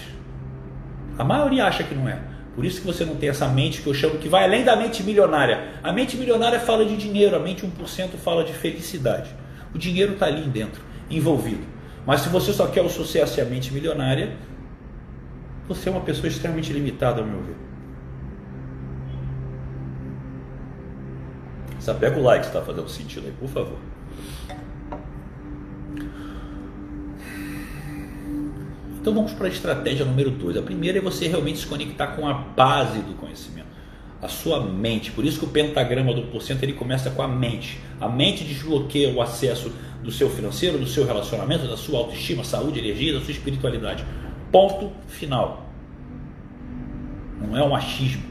A 1.16 1.24
maioria 1.24 1.66
acha 1.66 1.84
que 1.84 1.94
não 1.94 2.10
é. 2.10 2.20
Por 2.56 2.66
isso 2.66 2.82
que 2.82 2.88
você 2.88 3.06
não 3.06 3.18
tem 3.18 3.30
essa 3.30 3.48
mente 3.48 3.84
que 3.84 3.88
eu 3.88 3.94
chamo 3.94 4.18
que 4.18 4.28
vai 4.28 4.46
além 4.46 4.64
da 4.64 4.76
mente 4.76 5.04
milionária. 5.04 5.74
A 5.84 5.94
mente 5.94 6.18
milionária 6.18 6.60
fala 6.60 6.84
de 6.84 6.98
dinheiro, 6.98 7.36
a 7.36 7.40
mente 7.40 7.64
1% 7.64 8.18
fala 8.18 8.44
de 8.44 8.54
felicidade. 8.54 9.30
O 9.76 9.78
dinheiro 9.78 10.14
está 10.14 10.26
ali 10.26 10.42
dentro, 10.42 10.82
envolvido. 11.08 11.68
Mas 12.04 12.22
se 12.22 12.30
você 12.30 12.52
só 12.52 12.66
quer 12.66 12.82
o 12.82 12.90
sucesso 12.90 13.40
e 13.40 13.42
a 13.44 13.46
mente 13.46 13.72
milionária, 13.72 14.36
você 15.68 15.88
é 15.88 15.92
uma 15.92 16.02
pessoa 16.02 16.28
extremamente 16.28 16.74
limitada, 16.74 17.22
ao 17.22 17.28
meu 17.28 17.44
ver. 17.44 17.67
Só 21.88 21.94
pega 21.94 22.20
o 22.20 22.22
like 22.22 22.44
se 22.44 22.50
está 22.50 22.62
fazendo 22.62 22.90
sentido 22.90 23.28
aí, 23.28 23.34
por 23.40 23.48
favor. 23.48 23.78
Então 29.00 29.14
vamos 29.14 29.32
para 29.32 29.48
a 29.48 29.50
estratégia 29.50 30.04
número 30.04 30.30
2. 30.32 30.58
A 30.58 30.62
primeira 30.62 30.98
é 30.98 31.02
você 31.02 31.30
realmente 31.30 31.60
se 31.60 31.66
conectar 31.66 32.08
com 32.08 32.28
a 32.28 32.34
base 32.34 33.00
do 33.00 33.14
conhecimento, 33.14 33.70
a 34.22 34.28
sua 34.28 34.62
mente. 34.62 35.14
Por 35.14 35.24
isso 35.24 35.40
que 35.40 35.46
o 35.46 35.48
pentagrama 35.48 36.14
do 36.14 36.24
porcento 36.24 36.62
ele 36.62 36.74
começa 36.74 37.10
com 37.10 37.22
a 37.22 37.28
mente. 37.28 37.80
A 38.02 38.10
mente 38.10 38.44
desbloqueia 38.44 39.16
o 39.16 39.22
acesso 39.22 39.72
do 40.04 40.12
seu 40.12 40.30
financeiro, 40.30 40.78
do 40.78 40.88
seu 40.88 41.06
relacionamento, 41.06 41.70
da 41.70 41.78
sua 41.78 42.00
autoestima, 42.00 42.44
saúde, 42.44 42.80
energia, 42.80 43.14
da 43.14 43.22
sua 43.22 43.32
espiritualidade. 43.32 44.04
Ponto 44.52 44.92
final. 45.08 45.72
Não 47.40 47.56
é 47.56 47.64
um 47.64 47.74
achismo. 47.74 48.24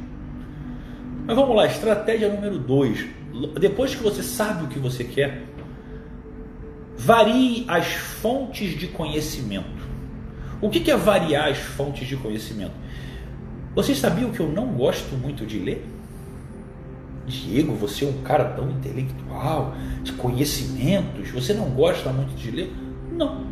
Mas 1.27 1.35
vamos 1.35 1.57
lá, 1.57 1.65
estratégia 1.65 2.29
número 2.29 2.59
2. 2.59 3.16
Depois 3.61 3.95
que 3.95 4.03
você 4.03 4.23
sabe 4.23 4.65
o 4.65 4.69
que 4.69 4.79
você 4.79 5.05
quer, 5.05 5.45
varie 6.97 7.65
as 7.69 7.87
fontes 7.87 8.79
de 8.79 8.89
conhecimento. 8.89 9.87
O 10.61 10.71
que 10.71 10.91
é 10.91 10.97
variar 10.97 11.49
as 11.51 11.59
fontes 11.59 12.09
de 12.09 12.17
conhecimento? 12.17 12.73
Vocês 13.75 13.99
sabiam 13.99 14.31
que 14.31 14.41
eu 14.41 14.49
não 14.49 14.69
gosto 14.69 15.15
muito 15.17 15.45
de 15.45 15.59
ler? 15.59 15.87
Diego, 17.27 17.75
você 17.75 18.05
é 18.05 18.09
um 18.09 18.23
cara 18.23 18.45
tão 18.45 18.71
intelectual, 18.71 19.75
de 20.03 20.13
conhecimentos, 20.13 21.31
você 21.31 21.53
não 21.53 21.71
gosta 21.71 22.11
muito 22.11 22.35
de 22.37 22.51
ler? 22.51 22.73
Não. 23.13 23.47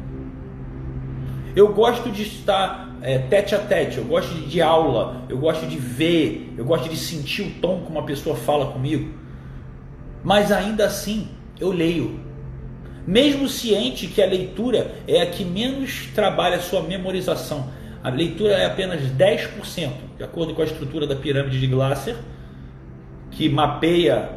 Eu 1.55 1.73
gosto 1.75 2.11
de 2.11 2.23
estar 2.23 2.97
é, 3.03 3.19
tete 3.19 3.55
a 3.55 3.59
tete, 3.59 3.99
eu 3.99 4.05
gosto 4.05 4.33
de, 4.35 4.47
de 4.47 4.63
aula, 4.63 5.25
eu 5.29 5.37
gosto 5.37 5.67
de 5.67 5.77
ver, 5.77 6.55
eu 6.57 6.65
gosto 6.65 6.89
de 6.89 6.97
sentir 6.97 7.43
o 7.43 7.51
tom 7.61 7.83
que 7.85 7.91
uma 7.91 8.05
pessoa 8.05 8.35
fala 8.35 8.73
comigo. 8.73 9.24
Mas 10.25 10.51
ainda 10.51 10.87
assim, 10.87 11.29
eu 11.61 11.71
leio 11.71 12.19
mesmo 13.07 13.47
ciente 13.49 14.07
que 14.07 14.23
a 14.23 14.27
leitura 14.27 14.95
é 15.07 15.21
a 15.21 15.27
que 15.27 15.45
menos 15.45 16.09
trabalha 16.15 16.57
a 16.57 16.61
sua 16.61 16.83
memorização. 16.83 17.69
A 18.03 18.09
leitura 18.09 18.55
é 18.55 18.65
apenas 18.65 19.03
10%, 19.03 19.91
de 20.17 20.25
acordo 20.25 20.55
com 20.55 20.63
a 20.63 20.65
estrutura 20.65 21.07
da 21.07 21.15
pirâmide 21.15 21.61
de 21.61 21.67
Glasser, 21.67 22.17
que 23.31 23.49
mapeia 23.49 24.31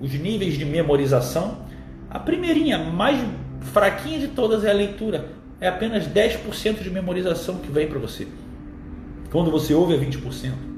os 0.00 0.12
níveis 0.14 0.56
de 0.56 0.64
memorização. 0.64 1.66
A 2.10 2.18
primeirinha, 2.18 2.78
mais 2.78 3.22
fraquinha 3.60 4.18
de 4.18 4.28
todas 4.28 4.64
é 4.64 4.70
a 4.70 4.74
leitura. 4.74 5.28
É 5.60 5.68
apenas 5.68 6.06
10% 6.06 6.82
de 6.82 6.90
memorização 6.90 7.56
que 7.56 7.70
vem 7.70 7.86
para 7.86 7.98
você. 7.98 8.26
Quando 9.30 9.50
você 9.50 9.74
ouve 9.74 9.94
é 9.94 9.98
20%. 9.98 10.73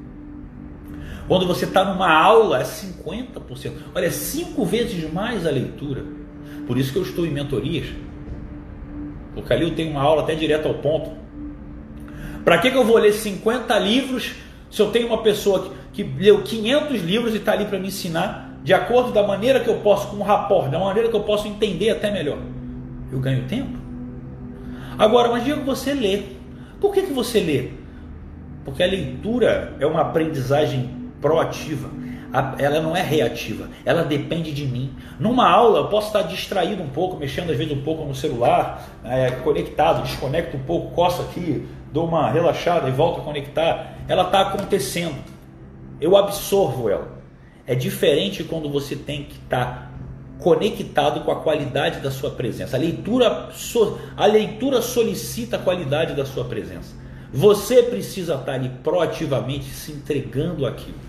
Quando 1.28 1.46
você 1.46 1.64
está 1.64 1.84
numa 1.84 2.12
aula 2.12 2.60
é 2.60 2.64
50%. 2.64 3.72
Olha, 3.94 4.06
é 4.06 4.10
cinco 4.10 4.64
vezes 4.64 5.12
mais 5.12 5.46
a 5.46 5.50
leitura. 5.50 6.04
Por 6.66 6.78
isso 6.78 6.92
que 6.92 6.98
eu 6.98 7.02
estou 7.02 7.26
em 7.26 7.30
mentorias. 7.30 7.88
Porque 9.34 9.52
ali 9.52 9.64
eu 9.64 9.74
tenho 9.74 9.90
uma 9.90 10.02
aula 10.02 10.22
até 10.22 10.34
direto 10.34 10.68
ao 10.68 10.74
ponto. 10.74 11.10
Para 12.44 12.58
que, 12.58 12.70
que 12.70 12.76
eu 12.76 12.84
vou 12.84 12.96
ler 12.96 13.12
50 13.12 13.76
livros 13.78 14.34
se 14.70 14.80
eu 14.80 14.90
tenho 14.90 15.08
uma 15.08 15.22
pessoa 15.22 15.70
que, 15.92 16.04
que 16.04 16.22
leu 16.22 16.42
500 16.42 17.02
livros 17.02 17.34
e 17.34 17.38
está 17.38 17.52
ali 17.52 17.64
para 17.64 17.78
me 17.78 17.88
ensinar 17.88 18.46
de 18.62 18.74
acordo 18.74 19.12
da 19.12 19.24
maneira 19.24 19.60
que 19.60 19.68
eu 19.68 19.76
posso, 19.76 20.08
com 20.08 20.16
um 20.16 20.22
rapport, 20.22 20.68
da 20.68 20.78
maneira 20.78 21.08
que 21.08 21.14
eu 21.14 21.22
posso 21.22 21.46
entender 21.46 21.90
até 21.90 22.10
melhor? 22.10 22.38
Eu 23.12 23.20
ganho 23.20 23.44
tempo. 23.44 23.78
Agora, 24.98 25.28
mas 25.28 25.44
Diego, 25.44 25.62
você 25.64 25.94
lê. 25.94 26.22
Por 26.80 26.92
que, 26.92 27.02
que 27.02 27.12
você 27.12 27.40
lê? 27.40 27.68
Porque 28.64 28.82
a 28.82 28.86
leitura 28.86 29.76
é 29.78 29.86
uma 29.86 30.00
aprendizagem 30.00 31.05
proativa 31.20 31.88
ela 32.58 32.80
não 32.80 32.96
é 32.96 33.02
reativa, 33.02 33.68
ela 33.84 34.02
depende 34.02 34.52
de 34.52 34.66
mim. 34.66 34.94
Numa 35.18 35.48
aula 35.48 35.80
eu 35.80 35.88
posso 35.88 36.08
estar 36.08 36.22
distraído 36.22 36.82
um 36.82 36.88
pouco, 36.88 37.16
mexendo 37.16 37.50
às 37.50 37.56
vezes 37.56 37.72
um 37.72 37.82
pouco 37.82 38.04
no 38.04 38.14
celular, 38.14 38.86
é, 39.04 39.30
conectado, 39.30 40.02
desconecto 40.02 40.56
um 40.56 40.62
pouco, 40.62 40.94
coço 40.94 41.22
aqui, 41.22 41.66
dou 41.92 42.06
uma 42.06 42.30
relaxada 42.30 42.88
e 42.88 42.92
volto 42.92 43.20
a 43.20 43.24
conectar. 43.24 43.96
Ela 44.08 44.24
está 44.24 44.40
acontecendo, 44.40 45.16
eu 46.00 46.16
absorvo 46.16 46.90
ela. 46.90 47.16
É 47.66 47.74
diferente 47.74 48.44
quando 48.44 48.68
você 48.68 48.94
tem 48.94 49.24
que 49.24 49.36
estar 49.36 49.92
conectado 50.38 51.20
com 51.20 51.32
a 51.32 51.36
qualidade 51.36 52.00
da 52.00 52.10
sua 52.10 52.30
presença. 52.30 52.76
A 52.76 52.80
leitura, 52.80 53.48
a 54.16 54.26
leitura 54.26 54.82
solicita 54.82 55.56
a 55.56 55.58
qualidade 55.58 56.14
da 56.14 56.26
sua 56.26 56.44
presença. 56.44 56.94
Você 57.32 57.82
precisa 57.82 58.34
estar 58.34 58.52
ali 58.52 58.68
proativamente 58.84 59.64
se 59.64 59.90
entregando 59.92 60.64
aquilo. 60.64 61.05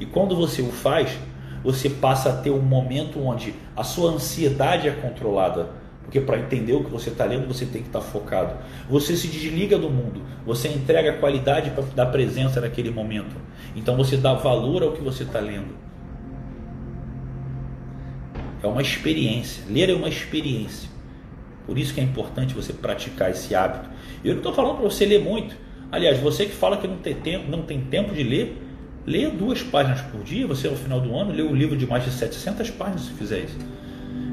E 0.00 0.06
quando 0.06 0.36
você 0.36 0.62
o 0.62 0.70
faz, 0.70 1.18
você 1.62 1.90
passa 1.90 2.30
a 2.30 2.36
ter 2.36 2.50
um 2.50 2.60
momento 2.60 3.20
onde 3.20 3.54
a 3.76 3.82
sua 3.82 4.10
ansiedade 4.10 4.88
é 4.88 4.92
controlada. 4.92 5.70
Porque 6.02 6.20
para 6.20 6.38
entender 6.38 6.72
o 6.72 6.82
que 6.82 6.90
você 6.90 7.10
está 7.10 7.24
lendo, 7.24 7.46
você 7.46 7.66
tem 7.66 7.82
que 7.82 7.88
estar 7.88 8.00
tá 8.00 8.04
focado. 8.04 8.56
Você 8.88 9.14
se 9.14 9.28
desliga 9.28 9.76
do 9.76 9.90
mundo, 9.90 10.22
você 10.46 10.68
entrega 10.68 11.12
qualidade 11.14 11.70
da 11.94 12.06
presença 12.06 12.60
naquele 12.60 12.90
momento. 12.90 13.36
Então 13.76 13.96
você 13.96 14.16
dá 14.16 14.32
valor 14.32 14.82
ao 14.82 14.92
que 14.92 15.02
você 15.02 15.24
está 15.24 15.38
lendo. 15.38 15.76
É 18.62 18.66
uma 18.66 18.80
experiência. 18.80 19.64
Ler 19.68 19.90
é 19.90 19.94
uma 19.94 20.08
experiência. 20.08 20.88
Por 21.66 21.78
isso 21.78 21.92
que 21.92 22.00
é 22.00 22.02
importante 22.02 22.54
você 22.54 22.72
praticar 22.72 23.30
esse 23.30 23.54
hábito. 23.54 23.90
Eu 24.24 24.32
não 24.32 24.38
estou 24.38 24.54
falando 24.54 24.76
para 24.76 24.84
você 24.84 25.04
ler 25.04 25.22
muito. 25.22 25.54
Aliás, 25.92 26.18
você 26.18 26.46
que 26.46 26.52
fala 26.52 26.78
que 26.78 26.88
não 26.88 26.96
tem 26.96 27.14
tempo, 27.14 27.50
não 27.50 27.62
tem 27.62 27.80
tempo 27.82 28.14
de 28.14 28.22
ler, 28.22 28.56
leia 29.08 29.30
duas 29.30 29.62
páginas 29.62 30.00
por 30.02 30.22
dia. 30.22 30.46
Você, 30.46 30.68
no 30.68 30.76
final 30.76 31.00
do 31.00 31.16
ano, 31.16 31.32
lê 31.32 31.42
um 31.42 31.54
livro 31.54 31.76
de 31.76 31.86
mais 31.86 32.04
de 32.04 32.10
700 32.10 32.70
páginas 32.70 33.02
se 33.02 33.12
fizer 33.12 33.40
isso. 33.40 33.58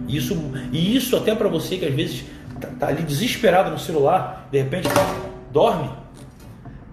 isso 0.07 0.51
e 0.71 0.95
isso 0.95 1.15
até 1.15 1.33
para 1.33 1.47
você 1.47 1.77
que 1.77 1.85
às 1.85 1.93
vezes 1.93 2.25
está 2.53 2.67
tá 2.67 2.87
ali 2.87 3.03
desesperado 3.03 3.71
no 3.71 3.79
celular, 3.79 4.47
de 4.51 4.61
repente 4.61 4.87
dorme, 5.51 5.89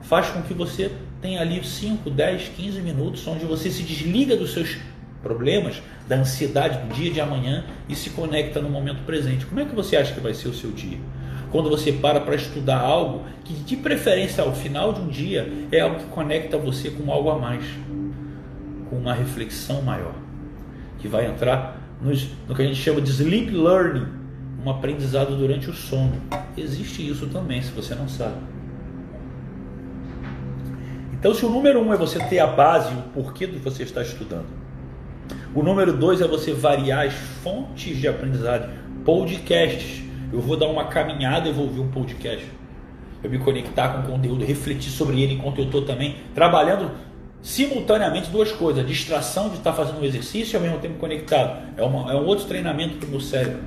faz 0.02 0.28
com 0.28 0.42
que 0.42 0.54
você 0.54 0.90
tenha 1.20 1.40
ali 1.40 1.64
5, 1.64 2.08
10, 2.08 2.48
15 2.56 2.80
minutos 2.80 3.26
onde 3.26 3.44
você 3.44 3.70
se 3.70 3.82
desliga 3.82 4.36
dos 4.36 4.52
seus 4.52 4.78
problemas, 5.22 5.80
da 6.08 6.16
ansiedade 6.16 6.84
do 6.84 6.94
dia 6.94 7.12
de 7.12 7.20
amanhã 7.20 7.64
e 7.88 7.94
se 7.94 8.10
conecta 8.10 8.60
no 8.60 8.68
momento 8.68 9.04
presente. 9.04 9.46
Como 9.46 9.60
é 9.60 9.64
que 9.64 9.74
você 9.74 9.96
acha 9.96 10.12
que 10.12 10.20
vai 10.20 10.34
ser 10.34 10.48
o 10.48 10.54
seu 10.54 10.70
dia? 10.72 10.98
Quando 11.52 11.68
você 11.68 11.92
para 11.92 12.18
para 12.18 12.34
estudar 12.34 12.80
algo 12.80 13.24
que, 13.44 13.52
de 13.52 13.76
preferência, 13.76 14.42
ao 14.42 14.54
final 14.54 14.94
de 14.94 15.02
um 15.02 15.08
dia, 15.08 15.52
é 15.70 15.80
algo 15.80 15.98
que 15.98 16.06
conecta 16.06 16.56
você 16.56 16.90
com 16.90 17.12
algo 17.12 17.28
a 17.28 17.38
mais, 17.38 17.62
com 18.88 18.96
uma 18.96 19.12
reflexão 19.12 19.82
maior, 19.82 20.14
que 20.98 21.06
vai 21.06 21.26
entrar 21.26 21.78
nos, 22.00 22.26
no 22.48 22.54
que 22.54 22.62
a 22.62 22.64
gente 22.64 22.80
chama 22.80 23.02
de 23.02 23.10
sleep 23.10 23.50
learning, 23.50 24.06
um 24.64 24.70
aprendizado 24.70 25.36
durante 25.36 25.68
o 25.68 25.74
sono. 25.74 26.14
Existe 26.56 27.06
isso 27.06 27.26
também, 27.26 27.60
se 27.60 27.70
você 27.70 27.94
não 27.94 28.08
sabe. 28.08 28.36
Então, 31.12 31.34
se 31.34 31.44
o 31.44 31.50
número 31.50 31.80
um 31.80 31.92
é 31.92 31.96
você 31.98 32.18
ter 32.18 32.38
a 32.38 32.46
base, 32.46 32.94
o 32.94 33.02
porquê 33.12 33.46
do 33.46 33.52
que 33.52 33.58
você 33.58 33.82
está 33.82 34.00
estudando, 34.00 34.46
o 35.54 35.62
número 35.62 35.92
dois 35.92 36.22
é 36.22 36.26
você 36.26 36.52
variar 36.52 37.06
as 37.06 37.12
fontes 37.12 37.98
de 37.98 38.08
aprendizagem, 38.08 38.70
podcasts. 39.04 40.11
Eu 40.32 40.40
vou 40.40 40.56
dar 40.56 40.66
uma 40.66 40.84
caminhada 40.84 41.48
e 41.48 41.52
vou 41.52 41.66
ouvir 41.66 41.80
um 41.80 41.90
podcast. 41.90 42.46
Eu 43.22 43.30
me 43.30 43.38
conectar 43.38 43.90
com 43.90 44.00
o 44.00 44.12
conteúdo, 44.12 44.44
refletir 44.44 44.90
sobre 44.90 45.20
ele 45.20 45.34
enquanto 45.34 45.58
eu 45.58 45.66
estou 45.66 45.82
também 45.82 46.16
trabalhando 46.34 46.90
simultaneamente 47.42 48.30
duas 48.30 48.50
coisas: 48.50 48.82
a 48.82 48.86
distração 48.86 49.50
de 49.50 49.56
estar 49.56 49.72
fazendo 49.72 50.00
um 50.00 50.04
exercício 50.04 50.54
e 50.54 50.56
ao 50.56 50.62
mesmo 50.62 50.78
tempo 50.78 50.98
conectado. 50.98 51.62
É, 51.76 51.82
uma, 51.82 52.10
é 52.10 52.16
um 52.16 52.24
outro 52.24 52.46
treinamento 52.46 52.96
para 52.96 53.06
o 53.06 53.10
meu 53.10 53.20
cérebro. 53.20 53.60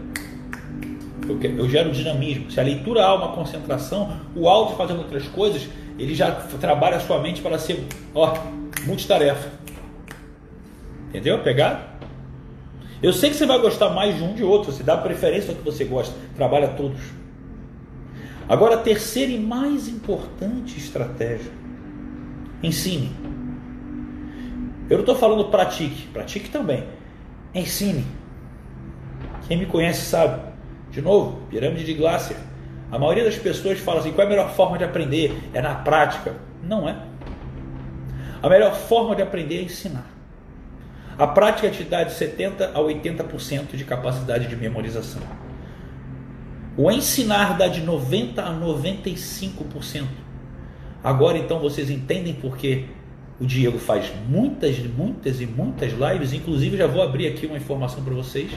Eu, 1.28 1.40
eu 1.42 1.70
gero 1.70 1.92
dinamismo. 1.92 2.50
Se 2.50 2.60
a 2.60 2.64
leitura 2.64 3.04
há 3.04 3.14
uma 3.14 3.30
concentração, 3.34 4.20
o 4.36 4.50
áudio 4.50 4.76
fazendo 4.76 5.00
outras 5.00 5.28
coisas, 5.28 5.68
ele 5.98 6.14
já 6.16 6.32
trabalha 6.60 6.98
a 6.98 7.00
sua 7.00 7.20
mente 7.20 7.42
para 7.42 7.58
ser, 7.60 7.86
ó, 8.14 8.34
multitarefa. 8.86 9.50
Entendeu? 11.10 11.40
Pegado? 11.40 11.95
Eu 13.06 13.14
sei 13.14 13.30
que 13.30 13.36
você 13.36 13.46
vai 13.46 13.60
gostar 13.60 13.92
mais 13.92 14.18
de 14.18 14.24
um 14.24 14.34
de 14.34 14.44
outro, 14.44 14.72
você 14.72 14.82
dá 14.82 14.98
preferência 14.98 15.52
ao 15.52 15.56
que 15.56 15.64
você 15.64 15.86
gosta, 15.86 16.16
trabalha 16.36 16.70
todos. 16.70 17.00
Agora, 18.50 18.74
a 18.74 18.78
terceira 18.80 19.32
e 19.32 19.38
mais 19.38 19.88
importante 19.88 20.80
estratégia: 20.80 21.52
ensine. 22.64 23.16
Eu 24.90 24.98
não 24.98 25.02
estou 25.02 25.16
falando 25.16 25.46
pratique, 25.52 26.08
pratique 26.08 26.50
também. 26.50 26.84
Ensine. 27.54 28.04
Quem 29.48 29.58
me 29.58 29.68
conhece 29.68 30.02
sabe. 30.02 30.42
De 30.90 31.00
novo, 31.00 31.42
pirâmide 31.48 31.86
de 31.86 31.94
Glasser. 31.94 32.38
A 32.92 32.98
maioria 32.98 33.24
das 33.24 33.38
pessoas 33.38 33.78
fala 33.78 34.00
assim: 34.00 34.14
qual 34.14 34.24
é 34.24 34.26
a 34.26 34.30
melhor 34.32 34.56
forma 34.56 34.80
de 34.80 34.84
aprender? 34.84 35.44
É 35.54 35.62
na 35.62 35.76
prática. 35.76 36.34
Não 36.64 36.90
é. 36.90 36.98
A 38.42 38.50
melhor 38.50 38.74
forma 38.74 39.16
de 39.16 39.22
aprender 39.22 39.60
é 39.60 39.62
ensinar. 39.62 40.15
A 41.18 41.28
prática 41.28 41.70
te 41.70 41.84
dá 41.84 42.04
de 42.04 42.14
70% 42.14 42.72
a 42.74 42.80
80% 42.80 43.76
de 43.76 43.86
capacidade 43.86 44.48
de 44.48 44.56
memorização. 44.56 45.22
O 46.78 46.92
ensinar 46.92 47.58
dá 47.58 47.68
de 47.68 47.82
90% 47.82 48.40
a 48.40 48.52
95%. 48.52 50.04
Agora 51.02 51.38
então 51.38 51.60
vocês 51.60 51.90
entendem 51.90 52.34
por 52.34 52.58
que 52.58 52.86
o 53.40 53.46
Diego 53.46 53.78
faz 53.80 54.12
muitas, 54.28 54.78
muitas 54.80 55.40
e 55.40 55.46
muitas 55.46 55.94
lives. 55.94 56.34
Inclusive, 56.34 56.76
já 56.76 56.88
vou 56.88 57.02
abrir 57.02 57.28
aqui 57.28 57.46
uma 57.46 57.58
informação 57.58 58.04
para 58.04 58.14
vocês. 58.14 58.52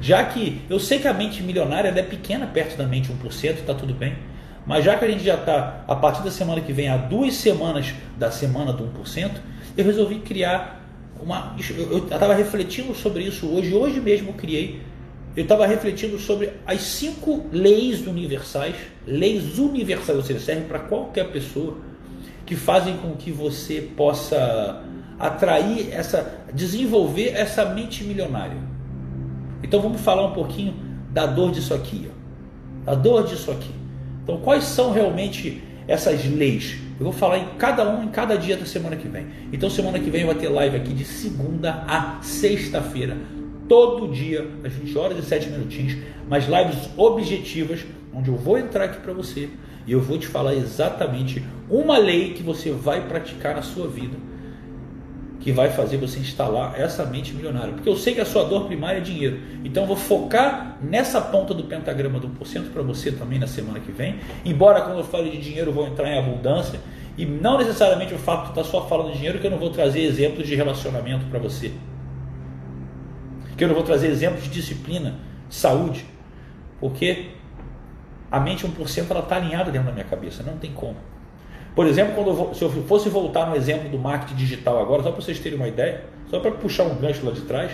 Já 0.00 0.24
que 0.24 0.62
eu 0.70 0.78
sei 0.78 1.00
que 1.00 1.08
a 1.08 1.12
mente 1.12 1.42
milionária 1.42 1.88
é 1.88 2.02
pequena 2.02 2.46
perto 2.46 2.76
da 2.76 2.86
mente 2.86 3.10
1%, 3.10 3.54
está 3.54 3.74
tudo 3.74 3.92
bem. 3.92 4.16
Mas 4.64 4.84
já 4.84 4.96
que 4.96 5.04
a 5.04 5.08
gente 5.08 5.24
já 5.24 5.34
está, 5.34 5.82
a 5.88 5.96
partir 5.96 6.22
da 6.22 6.30
semana 6.30 6.60
que 6.60 6.72
vem, 6.72 6.88
há 6.88 6.96
duas 6.96 7.34
semanas 7.34 7.92
da 8.16 8.30
semana 8.30 8.72
do 8.72 8.84
1%, 8.84 9.32
eu 9.76 9.84
resolvi 9.84 10.20
criar 10.20 10.77
uma. 11.22 11.56
Eu 11.90 11.98
estava 12.04 12.34
refletindo 12.34 12.94
sobre 12.94 13.24
isso 13.24 13.46
hoje, 13.48 13.74
hoje 13.74 14.00
mesmo 14.00 14.30
eu 14.30 14.34
criei. 14.34 14.80
Eu 15.36 15.42
estava 15.42 15.66
refletindo 15.66 16.18
sobre 16.18 16.50
as 16.66 16.80
cinco 16.80 17.46
leis 17.52 18.06
universais, 18.06 18.74
leis 19.06 19.58
universais, 19.58 20.18
ou 20.18 20.24
seja, 20.24 20.40
servem 20.40 20.64
para 20.64 20.80
qualquer 20.80 21.30
pessoa, 21.30 21.76
que 22.44 22.56
fazem 22.56 22.96
com 22.96 23.12
que 23.12 23.30
você 23.30 23.80
possa 23.96 24.82
atrair 25.18 25.92
essa, 25.92 26.42
desenvolver 26.52 27.28
essa 27.28 27.64
mente 27.66 28.02
milionária. 28.04 28.56
Então 29.62 29.80
vamos 29.80 30.00
falar 30.00 30.26
um 30.26 30.32
pouquinho 30.32 30.74
da 31.10 31.26
dor 31.26 31.52
disso 31.52 31.74
aqui, 31.74 32.08
ó. 32.10 32.84
da 32.84 32.94
dor 32.94 33.24
disso 33.24 33.50
aqui. 33.50 33.70
Então 34.22 34.38
quais 34.38 34.64
são 34.64 34.92
realmente 34.92 35.62
essas 35.88 36.24
leis? 36.24 36.76
Eu 37.00 37.04
vou 37.04 37.12
falar 37.12 37.38
em 37.38 37.48
cada 37.58 37.88
um 37.88 38.04
em 38.04 38.08
cada 38.08 38.36
dia 38.36 38.56
da 38.56 38.66
semana 38.66 38.94
que 38.94 39.08
vem. 39.08 39.26
Então 39.52 39.68
semana 39.70 39.98
que 39.98 40.10
vem 40.10 40.24
vai 40.24 40.34
ter 40.34 40.48
live 40.48 40.76
aqui 40.76 40.92
de 40.92 41.04
segunda 41.04 41.84
a 41.88 42.20
sexta-feira. 42.22 43.16
Todo 43.68 44.12
dia, 44.12 44.48
às 44.62 44.72
20 44.72 44.98
horas 44.98 45.18
e 45.18 45.22
7 45.22 45.48
minutinhos, 45.50 45.96
mas 46.28 46.44
lives 46.46 46.88
objetivas, 46.96 47.84
onde 48.14 48.28
eu 48.28 48.36
vou 48.36 48.58
entrar 48.58 48.84
aqui 48.84 49.00
para 49.00 49.12
você 49.12 49.48
e 49.86 49.92
eu 49.92 50.00
vou 50.00 50.18
te 50.18 50.26
falar 50.26 50.54
exatamente 50.54 51.42
uma 51.68 51.98
lei 51.98 52.34
que 52.34 52.42
você 52.42 52.70
vai 52.70 53.06
praticar 53.08 53.56
na 53.56 53.62
sua 53.62 53.88
vida 53.88 54.16
que 55.40 55.52
vai 55.52 55.70
fazer 55.70 55.96
você 55.96 56.18
instalar 56.18 56.78
essa 56.78 57.04
mente 57.04 57.32
milionária. 57.32 57.72
Porque 57.72 57.88
eu 57.88 57.96
sei 57.96 58.14
que 58.14 58.20
a 58.20 58.24
sua 58.24 58.44
dor 58.44 58.66
primária 58.66 58.98
é 58.98 59.00
dinheiro. 59.00 59.38
Então 59.64 59.86
vou 59.86 59.96
focar 59.96 60.76
nessa 60.82 61.20
ponta 61.20 61.54
do 61.54 61.64
pentagrama 61.64 62.18
do 62.18 62.28
1% 62.28 62.72
para 62.72 62.82
você 62.82 63.12
também 63.12 63.38
na 63.38 63.46
semana 63.46 63.78
que 63.78 63.92
vem. 63.92 64.18
Embora 64.44 64.80
quando 64.80 64.98
eu 64.98 65.04
falo 65.04 65.30
de 65.30 65.38
dinheiro 65.38 65.70
eu 65.70 65.74
vou 65.74 65.86
entrar 65.86 66.08
em 66.08 66.18
abundância. 66.18 66.80
E 67.16 67.24
não 67.24 67.58
necessariamente 67.58 68.14
o 68.14 68.18
fato 68.18 68.44
de 68.44 68.48
estar 68.50 68.64
só 68.64 68.86
falando 68.86 69.12
de 69.12 69.16
dinheiro 69.16 69.38
que 69.38 69.46
eu 69.46 69.50
não 69.50 69.58
vou 69.58 69.70
trazer 69.70 70.02
exemplos 70.02 70.46
de 70.46 70.54
relacionamento 70.54 71.26
para 71.26 71.38
você. 71.38 71.72
Que 73.56 73.64
eu 73.64 73.68
não 73.68 73.74
vou 73.74 73.84
trazer 73.84 74.08
exemplos 74.08 74.44
de 74.44 74.50
disciplina, 74.50 75.16
de 75.48 75.54
saúde. 75.54 76.04
Porque 76.80 77.30
a 78.30 78.38
mente 78.38 78.66
1% 78.66 79.06
ela 79.10 79.20
está 79.20 79.36
alinhada 79.36 79.70
dentro 79.70 79.88
da 79.88 79.92
minha 79.92 80.04
cabeça. 80.04 80.42
Não 80.44 80.58
tem 80.58 80.72
como. 80.72 80.96
Por 81.78 81.86
exemplo, 81.86 82.16
quando 82.16 82.30
eu 82.30 82.34
vou, 82.34 82.52
se 82.52 82.60
eu 82.60 82.70
fosse 82.88 83.08
voltar 83.08 83.48
no 83.48 83.54
exemplo 83.54 83.88
do 83.88 84.00
marketing 84.00 84.34
digital 84.34 84.82
agora, 84.82 85.00
só 85.00 85.12
para 85.12 85.22
vocês 85.22 85.38
terem 85.38 85.56
uma 85.56 85.68
ideia, 85.68 86.06
só 86.28 86.40
para 86.40 86.50
puxar 86.50 86.82
um 86.82 86.96
gancho 86.96 87.24
lá 87.24 87.30
de 87.30 87.42
trás, 87.42 87.70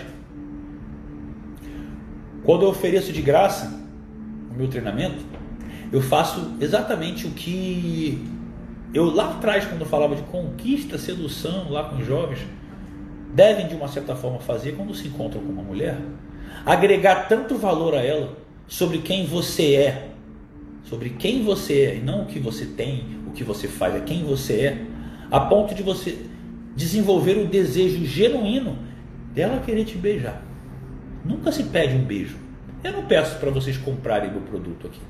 quando 2.43 2.65
eu 2.65 2.69
ofereço 2.69 3.11
de 3.11 3.19
graça 3.23 3.81
o 4.51 4.53
meu 4.53 4.67
treinamento, 4.67 5.25
eu 5.91 6.03
faço 6.03 6.51
exatamente 6.61 7.25
o 7.25 7.31
que 7.31 8.23
eu 8.93 9.05
lá 9.05 9.31
atrás, 9.31 9.65
quando 9.65 9.81
eu 9.81 9.87
falava 9.87 10.15
de 10.15 10.21
conquista, 10.21 10.99
sedução, 10.99 11.71
lá 11.71 11.85
com 11.85 11.95
os 11.95 12.05
jovens, 12.05 12.45
devem 13.33 13.67
de 13.67 13.73
uma 13.73 13.87
certa 13.87 14.15
forma 14.15 14.37
fazer 14.37 14.73
quando 14.73 14.93
se 14.93 15.07
encontram 15.07 15.41
com 15.41 15.51
uma 15.51 15.63
mulher, 15.63 15.99
agregar 16.63 17.27
tanto 17.27 17.57
valor 17.57 17.95
a 17.95 18.03
ela 18.03 18.37
sobre 18.67 18.99
quem 18.99 19.25
você 19.25 19.73
é, 19.73 20.09
sobre 20.83 21.09
quem 21.09 21.43
você 21.43 21.85
é, 21.85 21.95
e 21.95 22.01
não 22.01 22.21
o 22.21 22.25
que 22.27 22.37
você 22.37 22.67
tem, 22.67 23.24
que 23.35 23.43
você 23.43 23.67
faz, 23.67 23.95
é 23.95 23.99
quem 23.99 24.23
você 24.23 24.53
é, 24.53 24.81
a 25.29 25.39
ponto 25.39 25.75
de 25.75 25.83
você 25.83 26.17
desenvolver 26.75 27.37
o 27.37 27.47
desejo 27.47 28.03
genuíno 28.05 28.77
dela 29.33 29.61
querer 29.63 29.85
te 29.85 29.97
beijar. 29.97 30.41
Nunca 31.23 31.51
se 31.51 31.63
pede 31.63 31.95
um 31.95 32.03
beijo. 32.03 32.37
Eu 32.83 32.93
não 32.93 33.05
peço 33.05 33.39
para 33.39 33.49
vocês 33.49 33.77
comprarem 33.77 34.31
meu 34.31 34.41
produto 34.41 34.87
aqui. 34.87 35.01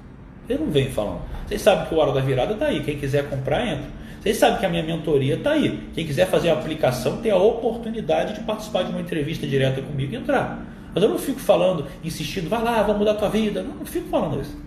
Eu 0.47 0.59
não 0.59 0.67
venho 0.67 0.91
falando. 0.91 1.21
Vocês 1.45 1.61
sabem 1.61 1.87
que 1.87 1.95
o 1.95 1.97
Hora 1.97 2.13
da 2.13 2.21
Virada 2.21 2.53
está 2.53 2.67
aí. 2.67 2.83
Quem 2.83 2.97
quiser 2.97 3.29
comprar, 3.29 3.65
entra. 3.67 3.87
Vocês 4.21 4.37
sabem 4.37 4.59
que 4.59 4.65
a 4.65 4.69
minha 4.69 4.83
mentoria 4.83 5.35
está 5.35 5.51
aí. 5.51 5.89
Quem 5.93 6.05
quiser 6.05 6.27
fazer 6.27 6.49
a 6.49 6.53
aplicação 6.53 7.17
tem 7.17 7.31
a 7.31 7.37
oportunidade 7.37 8.35
de 8.35 8.39
participar 8.41 8.83
de 8.83 8.91
uma 8.91 9.01
entrevista 9.01 9.45
direta 9.45 9.81
comigo 9.81 10.13
e 10.13 10.15
entrar. 10.15 10.65
Mas 10.93 11.03
eu 11.03 11.09
não 11.09 11.19
fico 11.19 11.39
falando, 11.39 11.85
insistindo, 12.03 12.49
vai 12.49 12.63
lá, 12.63 12.81
vamos 12.81 12.99
mudar 12.99 13.11
a 13.11 13.15
tua 13.15 13.29
vida. 13.29 13.61
Não, 13.61 13.75
não 13.75 13.85
fico 13.85 14.07
falando 14.07 14.41
isso. 14.41 14.57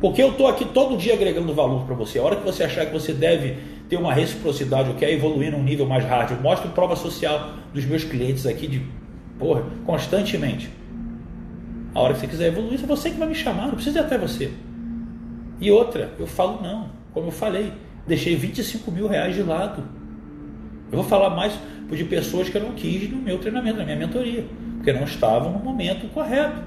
Porque 0.00 0.22
eu 0.22 0.30
estou 0.30 0.46
aqui 0.46 0.64
todo 0.64 0.96
dia 0.96 1.14
agregando 1.14 1.52
valor 1.52 1.84
para 1.84 1.94
você. 1.94 2.18
A 2.18 2.22
hora 2.22 2.36
que 2.36 2.44
você 2.44 2.62
achar 2.62 2.86
que 2.86 2.92
você 2.92 3.12
deve 3.12 3.56
ter 3.88 3.96
uma 3.96 4.12
reciprocidade, 4.12 4.90
ou 4.90 4.94
quer 4.94 5.10
evoluir 5.10 5.50
num 5.50 5.62
nível 5.62 5.86
mais 5.86 6.04
hard. 6.04 6.30
Eu 6.32 6.40
mostro 6.40 6.70
prova 6.70 6.94
social 6.94 7.54
dos 7.72 7.84
meus 7.84 8.04
clientes 8.04 8.46
aqui 8.46 8.66
de 8.66 8.86
porra, 9.38 9.64
constantemente. 9.86 10.70
A 11.94 12.00
hora 12.00 12.14
que 12.14 12.20
você 12.20 12.26
quiser 12.26 12.48
evoluir, 12.48 12.82
é 12.82 12.86
você 12.86 13.10
que 13.10 13.18
vai 13.18 13.28
me 13.28 13.34
chamar, 13.34 13.66
não 13.66 13.74
precisa 13.74 14.00
ir 14.00 14.02
até 14.02 14.18
você. 14.18 14.52
E 15.60 15.70
outra, 15.70 16.12
eu 16.18 16.26
falo 16.26 16.62
não, 16.62 16.90
como 17.12 17.28
eu 17.28 17.32
falei, 17.32 17.72
deixei 18.06 18.36
25 18.36 18.90
mil 18.92 19.08
reais 19.08 19.34
de 19.34 19.42
lado. 19.42 19.82
Eu 20.92 20.98
vou 20.98 21.04
falar 21.04 21.30
mais 21.30 21.58
de 21.90 22.04
pessoas 22.04 22.48
que 22.48 22.56
eu 22.56 22.62
não 22.62 22.72
quis 22.72 23.10
no 23.10 23.18
meu 23.18 23.38
treinamento, 23.38 23.78
na 23.78 23.84
minha 23.84 23.96
mentoria, 23.96 24.44
porque 24.76 24.92
não 24.92 25.04
estavam 25.04 25.52
no 25.52 25.58
momento 25.58 26.06
correto. 26.12 26.62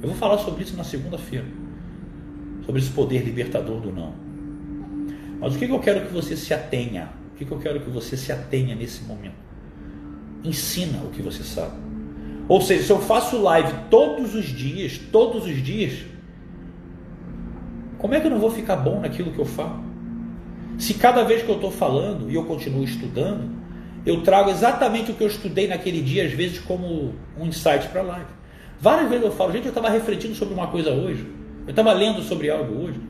Eu 0.00 0.08
vou 0.08 0.16
falar 0.16 0.38
sobre 0.38 0.62
isso 0.62 0.76
na 0.76 0.84
segunda-feira, 0.84 1.44
sobre 2.64 2.80
esse 2.80 2.90
poder 2.90 3.24
libertador 3.24 3.80
do 3.80 3.92
não. 3.92 4.12
Mas 5.40 5.54
o 5.54 5.58
que 5.58 5.68
eu 5.68 5.78
quero 5.80 6.06
que 6.06 6.12
você 6.12 6.36
se 6.36 6.54
atenha? 6.54 7.10
O 7.32 7.36
que 7.36 7.50
eu 7.50 7.58
quero 7.58 7.80
que 7.80 7.90
você 7.90 8.16
se 8.16 8.30
atenha 8.30 8.74
nesse 8.74 9.02
momento? 9.02 9.34
Ensina 10.44 11.02
o 11.04 11.10
que 11.10 11.20
você 11.20 11.42
sabe. 11.42 11.76
Ou 12.48 12.60
seja, 12.60 12.84
se 12.84 12.90
eu 12.90 13.00
faço 13.00 13.40
live 13.40 13.72
todos 13.90 14.34
os 14.34 14.46
dias, 14.46 14.98
todos 15.10 15.44
os 15.44 15.62
dias, 15.62 16.04
como 17.98 18.14
é 18.14 18.20
que 18.20 18.26
eu 18.26 18.30
não 18.30 18.38
vou 18.38 18.50
ficar 18.50 18.76
bom 18.76 19.00
naquilo 19.00 19.32
que 19.32 19.38
eu 19.38 19.44
falo? 19.44 19.82
Se 20.78 20.94
cada 20.94 21.22
vez 21.24 21.42
que 21.42 21.48
eu 21.48 21.56
estou 21.56 21.70
falando 21.70 22.30
e 22.30 22.34
eu 22.34 22.44
continuo 22.44 22.84
estudando, 22.84 23.50
eu 24.04 24.22
trago 24.22 24.50
exatamente 24.50 25.12
o 25.12 25.14
que 25.14 25.22
eu 25.22 25.28
estudei 25.28 25.68
naquele 25.68 26.00
dia, 26.00 26.24
às 26.24 26.32
vezes 26.32 26.58
como 26.58 27.14
um 27.38 27.46
insight 27.46 27.88
para 27.88 28.00
a 28.00 28.04
live. 28.04 28.30
Várias 28.80 29.08
vezes 29.08 29.24
eu 29.24 29.30
falo, 29.30 29.52
gente, 29.52 29.66
eu 29.66 29.70
estava 29.70 29.88
refletindo 29.88 30.34
sobre 30.34 30.54
uma 30.54 30.66
coisa 30.66 30.90
hoje, 30.90 31.24
eu 31.66 31.70
estava 31.70 31.92
lendo 31.92 32.22
sobre 32.22 32.50
algo 32.50 32.84
hoje, 32.84 33.00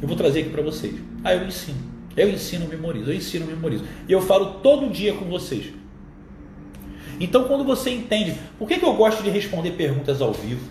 eu 0.00 0.08
vou 0.08 0.16
trazer 0.16 0.40
aqui 0.40 0.50
para 0.50 0.62
vocês. 0.62 0.94
Aí 1.22 1.38
eu 1.38 1.46
ensino. 1.46 1.78
Eu 2.16 2.28
ensino, 2.28 2.66
memorizo. 2.66 3.10
Eu 3.10 3.14
ensino, 3.14 3.46
memorizo. 3.46 3.84
E 4.08 4.12
eu 4.12 4.20
falo 4.20 4.60
todo 4.62 4.90
dia 4.90 5.14
com 5.14 5.26
vocês. 5.26 5.72
Então, 7.20 7.44
quando 7.44 7.64
você 7.64 7.90
entende, 7.90 8.34
por 8.58 8.66
que, 8.66 8.78
que 8.78 8.84
eu 8.84 8.94
gosto 8.94 9.22
de 9.22 9.30
responder 9.30 9.72
perguntas 9.72 10.20
ao 10.20 10.32
vivo? 10.32 10.68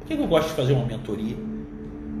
Por 0.00 0.08
que, 0.08 0.16
que 0.16 0.22
eu 0.22 0.26
gosto 0.26 0.48
de 0.48 0.54
fazer 0.54 0.74
uma 0.74 0.84
mentoria? 0.84 1.36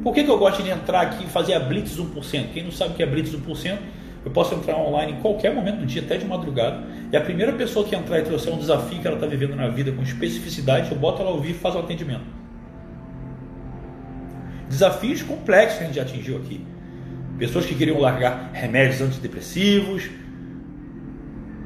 Por 0.02 0.14
que, 0.14 0.24
que 0.24 0.30
eu 0.30 0.38
gosto 0.38 0.62
de 0.62 0.70
entrar 0.70 1.00
aqui 1.02 1.24
e 1.24 1.26
fazer 1.26 1.54
a 1.54 1.60
Blitz 1.60 1.98
1%? 1.98 2.52
Quem 2.52 2.64
não 2.64 2.70
sabe 2.70 2.92
o 2.92 2.96
que 2.96 3.02
é 3.02 3.06
Blitz 3.06 3.32
1%, 3.32 3.78
eu 4.24 4.30
posso 4.30 4.54
entrar 4.54 4.76
online 4.76 5.12
em 5.12 5.16
qualquer 5.16 5.54
momento 5.54 5.78
do 5.80 5.86
dia, 5.86 6.00
até 6.00 6.16
de 6.16 6.24
madrugada. 6.24 6.84
E 7.12 7.16
a 7.16 7.20
primeira 7.20 7.52
pessoa 7.52 7.84
que 7.84 7.94
entrar 7.94 8.18
e 8.20 8.22
trouxer 8.22 8.52
um 8.52 8.58
desafio 8.58 9.00
que 9.00 9.06
ela 9.06 9.16
está 9.16 9.26
vivendo 9.26 9.54
na 9.54 9.68
vida 9.68 9.92
com 9.92 10.02
especificidade, 10.02 10.90
eu 10.90 10.96
boto 10.96 11.22
ela 11.22 11.30
ao 11.30 11.40
vivo 11.40 11.54
e 11.54 11.58
faço 11.58 11.76
o 11.76 11.80
atendimento. 11.80 12.35
Desafios 14.68 15.22
complexos 15.22 15.78
que 15.78 15.84
a 15.84 15.86
gente 15.86 16.00
atingiu 16.00 16.36
aqui. 16.36 16.60
Pessoas 17.38 17.66
que 17.66 17.74
queriam 17.74 18.00
largar 18.00 18.50
remédios 18.52 19.00
antidepressivos, 19.00 20.08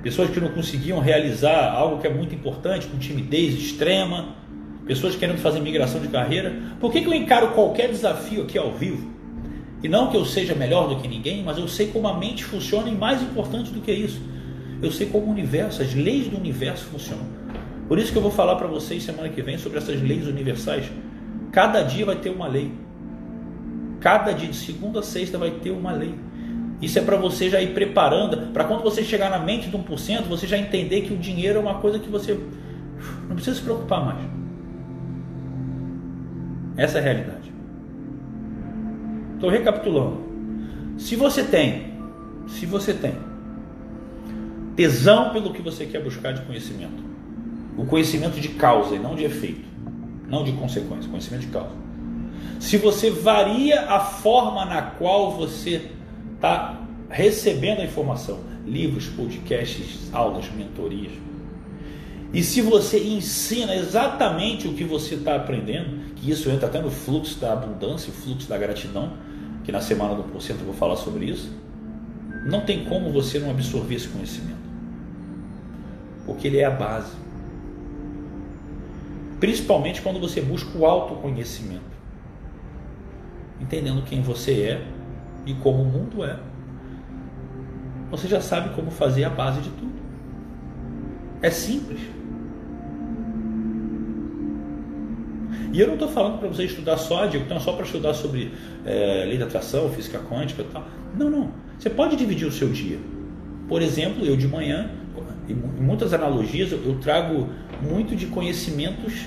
pessoas 0.02 0.30
que 0.30 0.40
não 0.40 0.48
conseguiam 0.48 0.98
realizar 0.98 1.72
algo 1.72 2.00
que 2.00 2.06
é 2.06 2.12
muito 2.12 2.34
importante, 2.34 2.86
com 2.86 2.98
timidez 2.98 3.54
extrema, 3.54 4.34
pessoas 4.86 5.14
querendo 5.14 5.38
fazer 5.38 5.60
migração 5.60 6.00
de 6.00 6.08
carreira. 6.08 6.54
Por 6.80 6.90
que, 6.90 7.00
que 7.00 7.06
eu 7.06 7.14
encaro 7.14 7.48
qualquer 7.48 7.88
desafio 7.88 8.42
aqui 8.42 8.58
ao 8.58 8.72
vivo? 8.72 9.10
E 9.82 9.88
não 9.88 10.10
que 10.10 10.16
eu 10.16 10.24
seja 10.24 10.54
melhor 10.54 10.88
do 10.88 10.96
que 10.96 11.08
ninguém, 11.08 11.42
mas 11.42 11.56
eu 11.56 11.66
sei 11.66 11.86
como 11.86 12.06
a 12.08 12.18
mente 12.18 12.44
funciona 12.44 12.88
e 12.88 12.94
mais 12.94 13.22
importante 13.22 13.70
do 13.70 13.80
que 13.80 13.92
isso, 13.92 14.20
eu 14.82 14.90
sei 14.90 15.06
como 15.06 15.26
o 15.26 15.30
universo, 15.30 15.80
as 15.80 15.94
leis 15.94 16.26
do 16.28 16.36
universo 16.36 16.84
funcionam. 16.86 17.24
Por 17.88 17.98
isso 17.98 18.12
que 18.12 18.18
eu 18.18 18.22
vou 18.22 18.30
falar 18.30 18.56
para 18.56 18.66
vocês 18.66 19.02
semana 19.02 19.28
que 19.28 19.42
vem 19.42 19.58
sobre 19.58 19.78
essas 19.78 20.00
leis 20.00 20.26
universais. 20.26 20.90
Cada 21.50 21.82
dia 21.82 22.06
vai 22.06 22.16
ter 22.16 22.30
uma 22.30 22.46
lei. 22.46 22.70
Cada 24.00 24.32
dia, 24.32 24.48
de 24.48 24.56
segunda 24.56 25.00
a 25.00 25.02
sexta, 25.02 25.36
vai 25.36 25.50
ter 25.50 25.70
uma 25.70 25.92
lei. 25.92 26.14
Isso 26.80 26.98
é 26.98 27.02
para 27.02 27.16
você 27.16 27.50
já 27.50 27.60
ir 27.60 27.74
preparando, 27.74 28.52
para 28.52 28.64
quando 28.64 28.82
você 28.82 29.04
chegar 29.04 29.30
na 29.30 29.38
mente 29.38 29.68
de 29.68 29.76
1%, 29.76 30.22
você 30.22 30.46
já 30.46 30.56
entender 30.56 31.02
que 31.02 31.12
o 31.12 31.18
dinheiro 31.18 31.58
é 31.58 31.60
uma 31.60 31.74
coisa 31.74 31.98
que 31.98 32.08
você 32.08 32.38
não 33.28 33.34
precisa 33.34 33.56
se 33.56 33.62
preocupar 33.62 34.04
mais. 34.04 34.18
Essa 36.78 36.98
é 36.98 37.00
a 37.02 37.04
realidade. 37.04 37.52
Estou 39.34 39.50
recapitulando. 39.50 40.30
Se 40.96 41.14
você 41.16 41.44
tem, 41.44 41.92
se 42.48 42.64
você 42.64 42.94
tem 42.94 43.14
tesão 44.74 45.30
pelo 45.30 45.52
que 45.52 45.60
você 45.60 45.84
quer 45.84 46.02
buscar 46.02 46.32
de 46.32 46.40
conhecimento, 46.42 47.04
o 47.76 47.84
conhecimento 47.84 48.40
de 48.40 48.48
causa 48.48 48.94
e 48.94 48.98
não 48.98 49.14
de 49.14 49.24
efeito, 49.24 49.68
não 50.26 50.42
de 50.42 50.52
consequência, 50.52 51.10
conhecimento 51.10 51.42
de 51.42 51.48
causa 51.48 51.89
se 52.58 52.76
você 52.76 53.10
varia 53.10 53.82
a 53.82 54.00
forma 54.00 54.64
na 54.64 54.82
qual 54.82 55.32
você 55.32 55.90
está 56.34 56.80
recebendo 57.08 57.80
a 57.80 57.84
informação, 57.84 58.40
livros, 58.66 59.06
podcasts, 59.06 60.12
aulas, 60.12 60.50
mentorias, 60.50 61.12
e 62.32 62.44
se 62.44 62.60
você 62.60 63.02
ensina 63.02 63.74
exatamente 63.74 64.68
o 64.68 64.74
que 64.74 64.84
você 64.84 65.16
está 65.16 65.34
aprendendo, 65.34 66.14
que 66.14 66.30
isso 66.30 66.48
entra 66.48 66.68
até 66.68 66.80
no 66.80 66.90
fluxo 66.90 67.40
da 67.40 67.52
abundância, 67.52 68.10
o 68.10 68.12
fluxo 68.12 68.48
da 68.48 68.56
gratidão, 68.56 69.14
que 69.64 69.72
na 69.72 69.80
semana 69.80 70.14
do 70.14 70.22
porcento 70.22 70.60
eu 70.60 70.66
vou 70.66 70.74
falar 70.74 70.96
sobre 70.96 71.26
isso, 71.26 71.52
não 72.46 72.60
tem 72.60 72.84
como 72.84 73.10
você 73.10 73.38
não 73.38 73.50
absorver 73.50 73.96
esse 73.96 74.08
conhecimento. 74.08 74.60
Porque 76.24 76.46
ele 76.46 76.58
é 76.58 76.64
a 76.64 76.70
base. 76.70 77.12
Principalmente 79.40 80.00
quando 80.00 80.20
você 80.20 80.40
busca 80.40 80.78
o 80.78 80.86
autoconhecimento 80.86 81.89
entendendo 83.60 84.02
quem 84.02 84.22
você 84.22 84.52
é 84.62 84.86
e 85.46 85.54
como 85.54 85.82
o 85.82 85.84
mundo 85.84 86.24
é, 86.24 86.38
você 88.10 88.26
já 88.26 88.40
sabe 88.40 88.74
como 88.74 88.90
fazer 88.90 89.24
a 89.24 89.30
base 89.30 89.60
de 89.60 89.70
tudo. 89.70 89.92
É 91.40 91.50
simples. 91.50 92.00
E 95.72 95.80
eu 95.80 95.86
não 95.86 95.94
estou 95.94 96.08
falando 96.08 96.38
para 96.38 96.48
você 96.48 96.64
estudar 96.64 96.96
só, 96.96 97.26
digo, 97.26 97.44
então 97.44 97.60
só 97.60 97.72
para 97.72 97.84
estudar 97.84 98.12
sobre 98.14 98.52
é, 98.84 99.24
lei 99.26 99.38
da 99.38 99.44
atração, 99.44 99.88
física 99.90 100.18
quântica 100.18 100.62
e 100.62 100.64
tal. 100.64 100.84
Não, 101.16 101.30
não. 101.30 101.52
Você 101.78 101.88
pode 101.88 102.16
dividir 102.16 102.46
o 102.46 102.52
seu 102.52 102.68
dia. 102.68 102.98
Por 103.68 103.80
exemplo, 103.80 104.24
eu 104.24 104.36
de 104.36 104.48
manhã, 104.48 104.90
em 105.48 105.54
muitas 105.54 106.12
analogias, 106.12 106.72
eu 106.72 106.98
trago 107.00 107.48
muito 107.80 108.16
de 108.16 108.26
conhecimentos 108.26 109.26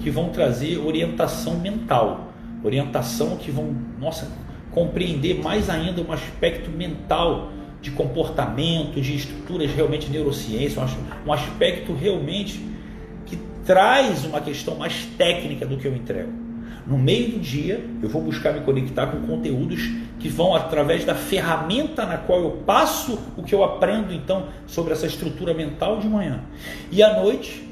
que 0.00 0.10
vão 0.10 0.28
trazer 0.28 0.76
orientação 0.78 1.58
mental 1.58 2.27
orientação 2.62 3.36
que 3.36 3.50
vão, 3.50 3.74
nossa, 4.00 4.30
compreender 4.70 5.42
mais 5.42 5.70
ainda 5.70 6.02
um 6.02 6.12
aspecto 6.12 6.70
mental 6.70 7.50
de 7.80 7.90
comportamento, 7.92 9.00
de 9.00 9.14
estruturas 9.14 9.72
realmente 9.72 10.06
de 10.06 10.12
neurociência, 10.12 10.82
um 11.26 11.32
aspecto 11.32 11.92
realmente 11.92 12.60
que 13.24 13.36
traz 13.64 14.24
uma 14.24 14.40
questão 14.40 14.76
mais 14.76 15.06
técnica 15.16 15.64
do 15.64 15.76
que 15.76 15.86
eu 15.86 15.94
entrego. 15.94 16.32
No 16.86 16.96
meio 16.96 17.32
do 17.32 17.38
dia, 17.38 17.84
eu 18.02 18.08
vou 18.08 18.22
buscar 18.22 18.52
me 18.52 18.60
conectar 18.60 19.06
com 19.08 19.20
conteúdos 19.26 19.90
que 20.18 20.28
vão 20.28 20.54
através 20.54 21.04
da 21.04 21.14
ferramenta 21.14 22.06
na 22.06 22.16
qual 22.16 22.40
eu 22.40 22.50
passo 22.66 23.18
o 23.36 23.42
que 23.42 23.54
eu 23.54 23.62
aprendo 23.62 24.12
então 24.12 24.48
sobre 24.66 24.92
essa 24.92 25.06
estrutura 25.06 25.52
mental 25.52 25.98
de 25.98 26.08
manhã. 26.08 26.40
E 26.90 27.02
à 27.02 27.20
noite, 27.20 27.68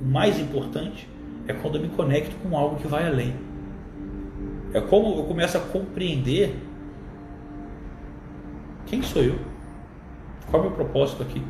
o 0.00 0.04
mais 0.04 0.40
importante 0.40 1.06
é 1.46 1.52
quando 1.52 1.76
eu 1.76 1.82
me 1.82 1.88
conecto 1.88 2.34
com 2.42 2.56
algo 2.56 2.76
que 2.76 2.88
vai 2.88 3.06
além 3.06 3.34
é 4.72 4.80
como 4.80 5.18
eu 5.18 5.24
começo 5.24 5.56
a 5.56 5.60
compreender 5.60 6.54
quem 8.86 9.02
sou 9.02 9.22
eu, 9.22 9.38
qual 10.50 10.62
é 10.62 10.66
o 10.66 10.68
meu 10.68 10.76
propósito 10.76 11.22
aqui, 11.22 11.42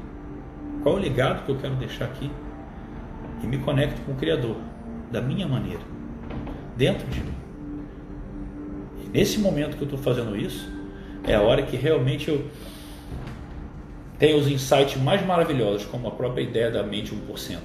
qual 0.83 0.97
é 0.97 0.99
o 0.99 1.01
legado 1.01 1.45
que 1.45 1.51
eu 1.51 1.57
quero 1.57 1.75
deixar 1.77 2.07
aqui 2.07 2.31
e 3.43 3.47
me 3.47 3.59
conecto 3.59 4.01
com 4.03 4.13
o 4.13 4.15
Criador 4.17 4.57
da 5.11 5.21
minha 5.21 5.47
maneira, 5.47 5.83
dentro 6.77 7.07
de 7.09 7.21
mim. 7.21 7.35
E 9.05 9.09
nesse 9.09 9.39
momento 9.39 9.77
que 9.77 9.83
eu 9.83 9.87
estou 9.87 9.99
fazendo 9.99 10.37
isso, 10.37 10.71
é 11.25 11.35
a 11.35 11.43
hora 11.43 11.63
que 11.63 11.77
realmente 11.77 12.29
eu 12.29 12.47
tenho 14.19 14.39
os 14.39 14.49
insights 14.49 15.01
mais 15.01 15.25
maravilhosos, 15.25 15.87
como 15.87 16.09
a 16.09 16.11
própria 16.11 16.43
ideia 16.43 16.71
da 16.71 16.83
mente 16.83 17.15
1% 17.15 17.59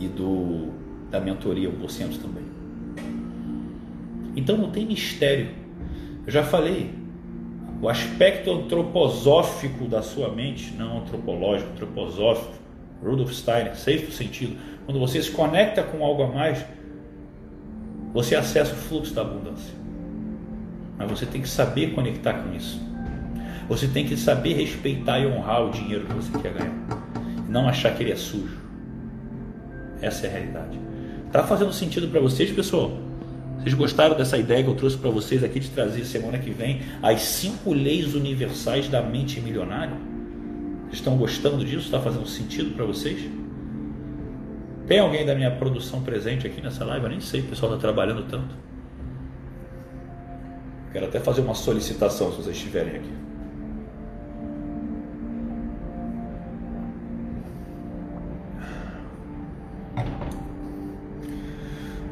e 0.00 0.06
do, 0.06 0.68
da 1.10 1.20
mentoria 1.20 1.68
1% 1.68 2.20
também. 2.22 2.49
Então 4.36 4.56
não 4.56 4.70
tem 4.70 4.86
mistério. 4.86 5.48
Eu 6.26 6.32
já 6.32 6.42
falei, 6.42 6.90
o 7.82 7.88
aspecto 7.88 8.50
antroposófico 8.50 9.86
da 9.86 10.02
sua 10.02 10.28
mente, 10.28 10.72
não 10.74 10.98
antropológico, 10.98 11.70
antroposófico, 11.72 12.54
Rudolf 13.02 13.32
Steiner, 13.32 13.74
sexto 13.76 14.12
sentido, 14.12 14.56
quando 14.84 15.00
você 15.00 15.22
se 15.22 15.30
conecta 15.30 15.82
com 15.82 16.04
algo 16.04 16.22
a 16.24 16.26
mais, 16.26 16.64
você 18.12 18.34
acessa 18.34 18.72
o 18.72 18.76
fluxo 18.76 19.14
da 19.14 19.22
abundância. 19.22 19.74
Mas 20.98 21.10
você 21.10 21.24
tem 21.24 21.40
que 21.40 21.48
saber 21.48 21.94
conectar 21.94 22.34
com 22.34 22.54
isso. 22.54 22.80
Você 23.68 23.88
tem 23.88 24.04
que 24.04 24.16
saber 24.16 24.54
respeitar 24.54 25.20
e 25.20 25.26
honrar 25.26 25.64
o 25.64 25.70
dinheiro 25.70 26.04
que 26.04 26.12
você 26.12 26.38
quer 26.38 26.52
ganhar. 26.52 26.74
Não 27.48 27.68
achar 27.68 27.94
que 27.94 28.02
ele 28.02 28.12
é 28.12 28.16
sujo. 28.16 28.58
Essa 30.02 30.26
é 30.26 30.28
a 30.28 30.32
realidade. 30.32 30.78
Tá 31.32 31.44
fazendo 31.44 31.72
sentido 31.72 32.08
para 32.08 32.20
vocês, 32.20 32.50
pessoal? 32.50 33.09
Vocês 33.60 33.74
gostaram 33.74 34.16
dessa 34.16 34.38
ideia 34.38 34.64
que 34.64 34.70
eu 34.70 34.74
trouxe 34.74 34.96
para 34.96 35.10
vocês 35.10 35.44
aqui 35.44 35.60
de 35.60 35.68
trazer 35.68 36.02
semana 36.06 36.38
que 36.38 36.50
vem 36.50 36.80
as 37.02 37.20
cinco 37.20 37.74
leis 37.74 38.14
universais 38.14 38.88
da 38.88 39.02
mente 39.02 39.38
milionária? 39.38 39.94
Vocês 40.84 40.94
estão 40.94 41.14
gostando 41.18 41.62
disso? 41.62 41.84
Está 41.84 42.00
fazendo 42.00 42.26
sentido 42.26 42.74
para 42.74 42.86
vocês? 42.86 43.20
Tem 44.86 44.98
alguém 44.98 45.26
da 45.26 45.34
minha 45.34 45.50
produção 45.50 46.02
presente 46.02 46.46
aqui 46.46 46.62
nessa 46.62 46.86
live? 46.86 47.04
Eu 47.04 47.10
nem 47.10 47.20
sei, 47.20 47.42
o 47.42 47.44
pessoal 47.44 47.74
está 47.74 47.82
trabalhando 47.82 48.26
tanto. 48.28 48.56
Quero 50.90 51.04
até 51.04 51.20
fazer 51.20 51.42
uma 51.42 51.54
solicitação 51.54 52.30
se 52.30 52.38
vocês 52.38 52.56
estiverem 52.56 52.96
aqui. 52.96 53.12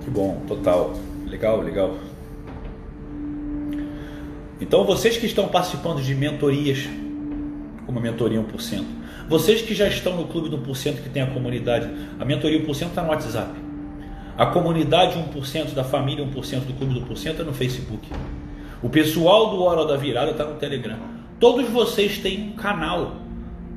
Que 0.05 0.11
bom, 0.11 0.43
total. 0.47 0.95
Legal, 1.31 1.61
legal. 1.61 1.99
Então, 4.61 4.85
vocês 4.85 5.17
que 5.17 5.27
estão 5.27 5.49
participando 5.49 6.03
de 6.03 6.15
mentorias, 6.15 6.89
como 7.87 7.99
a 7.99 8.03
mentoria 8.03 8.41
1%, 8.41 8.85
vocês 9.29 9.63
que 9.63 9.75
já 9.75 9.87
estão 9.87 10.17
no 10.17 10.27
clube 10.27 10.49
do 10.49 10.59
1% 10.59 11.03
que 11.03 11.09
tem 11.11 11.23
a 11.23 11.27
comunidade, 11.27 11.89
a 12.19 12.25
mentoria 12.25 12.65
1% 12.65 12.89
está 12.89 13.03
no 13.03 13.11
WhatsApp. 13.11 13.53
A 14.37 14.47
comunidade 14.47 15.19
1% 15.19 15.75
da 15.75 15.85
família 15.85 16.25
1% 16.25 16.61
do 16.61 16.73
clube 16.73 16.95
do 16.95 17.01
1% 17.03 17.41
é 17.41 17.43
no 17.43 17.53
Facebook. 17.53 18.09
O 18.83 18.89
pessoal 18.89 19.51
do 19.51 19.63
Hora 19.63 19.85
da 19.85 19.97
Virada 19.97 20.31
está 20.31 20.45
no 20.45 20.55
Telegram. 20.55 20.99
Todos 21.39 21.69
vocês 21.69 22.19
têm 22.19 22.51
um 22.51 22.53
canal 22.53 23.17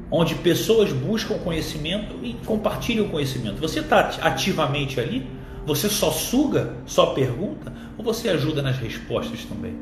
onde 0.09 0.35
pessoas 0.35 0.91
buscam 0.91 1.37
conhecimento 1.39 2.15
e 2.23 2.33
compartilham 2.45 3.09
conhecimento. 3.09 3.59
Você 3.59 3.79
está 3.79 4.11
ativamente 4.21 4.99
ali? 4.99 5.40
Você 5.65 5.89
só 5.89 6.12
suga, 6.12 6.76
só 6.86 7.08
pergunta, 7.08 7.71
ou 7.97 8.04
você 8.04 8.30
ajuda 8.30 8.62
nas 8.62 8.78
respostas 8.78 9.45
também? 9.45 9.76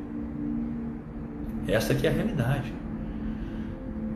Essa 1.68 1.94
aqui 1.94 2.06
é 2.06 2.10
a 2.10 2.14
realidade. 2.14 2.74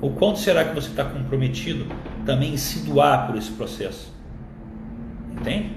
O 0.01 0.09
quanto 0.09 0.39
será 0.39 0.65
que 0.65 0.75
você 0.75 0.89
está 0.89 1.05
comprometido 1.05 1.85
também 2.25 2.53
em 2.53 2.57
se 2.57 2.79
doar 2.79 3.27
por 3.27 3.37
esse 3.37 3.51
processo? 3.51 4.11
Entende? 5.31 5.71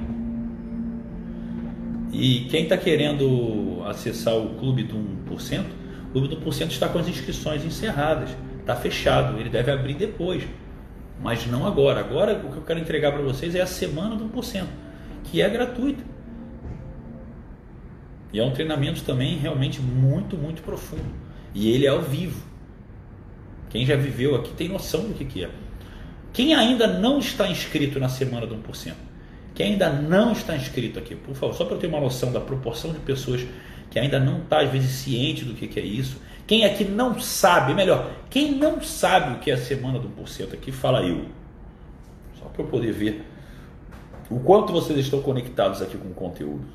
E 2.13 2.47
quem 2.51 2.65
está 2.65 2.77
querendo 2.77 3.83
acessar 3.87 4.37
o 4.37 4.55
clube 4.55 4.83
do 4.83 4.97
1%, 4.97 5.65
o 6.09 6.13
clube 6.13 6.29
do 6.29 6.37
1% 6.39 6.71
está 6.71 6.89
com 6.89 6.99
as 6.99 7.07
inscrições 7.07 7.65
encerradas, 7.65 8.31
está 8.59 8.75
fechado, 8.75 9.39
ele 9.39 9.51
deve 9.51 9.71
abrir 9.71 9.95
depois, 9.95 10.43
mas 11.23 11.47
não 11.47 11.65
agora. 11.65 12.01
Agora 12.01 12.33
o 12.45 12.51
que 12.51 12.57
eu 12.57 12.63
quero 12.63 12.81
entregar 12.81 13.13
para 13.13 13.23
vocês 13.23 13.55
é 13.55 13.61
a 13.61 13.67
semana 13.67 14.17
do 14.17 14.25
1% 14.25 14.65
que 15.31 15.43
é 15.43 15.49
gratuita. 15.49 16.03
E 18.33 18.41
é 18.41 18.45
um 18.45 18.51
treinamento 18.51 19.03
também 19.03 19.37
realmente 19.37 19.81
muito, 19.81 20.37
muito 20.37 20.63
profundo. 20.63 21.15
E 21.55 21.71
ele 21.71 21.87
é 21.87 21.89
ao 21.89 22.03
vivo. 22.03 22.45
Quem 23.71 23.85
já 23.87 23.97
viveu 23.97 24.35
aqui 24.37 24.53
tem 24.53 24.69
noção 24.69 25.09
do 25.09 25.15
que, 25.15 25.25
que 25.25 25.45
é. 25.45 25.51
Quem 26.33 26.55
ainda 26.55 26.87
não 26.87 27.19
está 27.19 27.49
inscrito 27.49 27.99
na 27.99 28.09
semana 28.09 28.47
do 28.47 28.55
1%, 28.57 28.93
quem 29.55 29.73
ainda 29.73 29.89
não 29.89 30.33
está 30.33 30.55
inscrito 30.55 30.99
aqui, 30.99 31.15
por 31.15 31.35
favor, 31.35 31.55
só 31.55 31.65
para 31.65 31.77
eu 31.77 31.79
ter 31.79 31.87
uma 31.87 31.99
noção 31.99 32.31
da 32.31 32.41
proporção 32.41 32.93
de 32.93 32.99
pessoas 32.99 33.47
que 33.91 33.99
ainda 33.99 34.21
não 34.21 34.43
está, 34.43 34.61
às 34.61 34.71
vezes, 34.71 34.91
ciente 34.91 35.45
do 35.47 35.55
que, 35.55 35.67
que 35.67 35.81
é 35.81 35.83
isso. 35.83 36.21
Quem 36.47 36.65
aqui 36.65 36.85
não 36.85 37.19
sabe, 37.19 37.73
melhor, 37.73 38.11
quem 38.29 38.53
não 38.55 38.83
sabe 38.83 39.37
o 39.37 39.39
que 39.39 39.51
é 39.51 39.55
a 39.55 39.59
semana 39.59 39.99
do 39.99 40.11
1% 40.11 40.53
aqui, 40.53 40.71
fala 40.71 41.03
eu. 41.03 41.25
Só 42.39 42.45
para 42.51 42.63
eu 42.63 42.69
poder 42.69 42.93
ver 42.93 43.25
o 44.31 44.41
quanto 44.41 44.73
vocês 44.73 44.99
estão 44.99 45.23
conectados 45.23 45.81
aqui 45.81 45.97
com 45.97 46.09
o 46.09 46.15
conteúdo. 46.15 46.67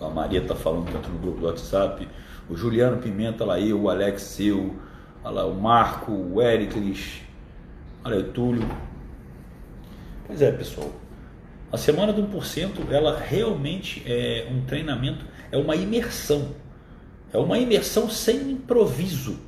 A 0.00 0.08
Maria 0.08 0.40
está 0.40 0.54
falando 0.54 0.90
tanto 0.90 1.08
no 1.10 1.18
grupo 1.18 1.40
do 1.40 1.46
WhatsApp. 1.46 2.08
O 2.48 2.56
Juliano 2.56 2.98
Pimenta, 2.98 3.44
lá 3.44 3.60
eu, 3.60 3.82
o 3.82 3.90
Alex 3.90 4.22
Seu, 4.22 4.74
lá, 5.22 5.44
o 5.44 5.54
Marco, 5.54 6.10
o 6.12 6.40
Ericles, 6.40 7.20
olha 8.04 8.20
o 8.20 8.24
Túlio. 8.24 8.68
Pois 10.26 10.40
é, 10.40 10.50
pessoal. 10.50 10.90
A 11.72 11.76
semana 11.76 12.12
do 12.12 12.22
1%, 12.22 12.90
ela 12.90 13.16
realmente 13.16 14.02
é 14.06 14.48
um 14.50 14.62
treinamento, 14.62 15.24
é 15.52 15.56
uma 15.56 15.76
imersão. 15.76 16.48
É 17.32 17.38
uma 17.38 17.58
imersão 17.58 18.08
sem 18.08 18.52
improviso. 18.52 19.38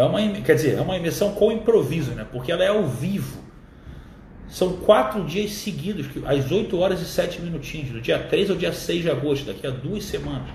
É 0.00 0.04
uma, 0.04 0.18
quer 0.40 0.54
dizer, 0.54 0.78
é 0.78 0.80
uma 0.80 0.96
imersão 0.96 1.34
com 1.34 1.52
improviso, 1.52 2.12
né? 2.12 2.26
porque 2.32 2.50
ela 2.50 2.64
é 2.64 2.68
ao 2.68 2.86
vivo. 2.86 3.38
São 4.48 4.78
quatro 4.78 5.22
dias 5.24 5.52
seguidos, 5.52 6.06
às 6.24 6.50
8 6.50 6.78
horas 6.78 7.02
e 7.02 7.04
7 7.04 7.42
minutinhos, 7.42 7.90
do 7.90 8.00
dia 8.00 8.18
3 8.18 8.48
ao 8.48 8.56
dia 8.56 8.72
6 8.72 9.02
de 9.02 9.10
agosto, 9.10 9.44
daqui 9.44 9.66
a 9.66 9.70
duas 9.70 10.04
semanas. 10.04 10.48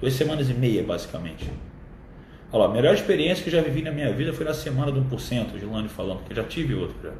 Duas 0.00 0.14
semanas 0.14 0.48
e 0.48 0.54
meia, 0.54 0.84
basicamente. 0.84 1.50
Olha 2.52 2.66
lá, 2.66 2.72
melhor 2.72 2.94
experiência 2.94 3.42
que 3.42 3.50
já 3.50 3.60
vivi 3.60 3.82
na 3.82 3.90
minha 3.90 4.12
vida 4.12 4.32
foi 4.32 4.46
na 4.46 4.54
semana 4.54 4.92
do 4.92 5.02
1%, 5.02 5.58
Gilane 5.58 5.88
falando, 5.88 6.24
que 6.24 6.32
eu 6.32 6.36
já 6.36 6.44
tive 6.44 6.74
outra. 6.74 7.12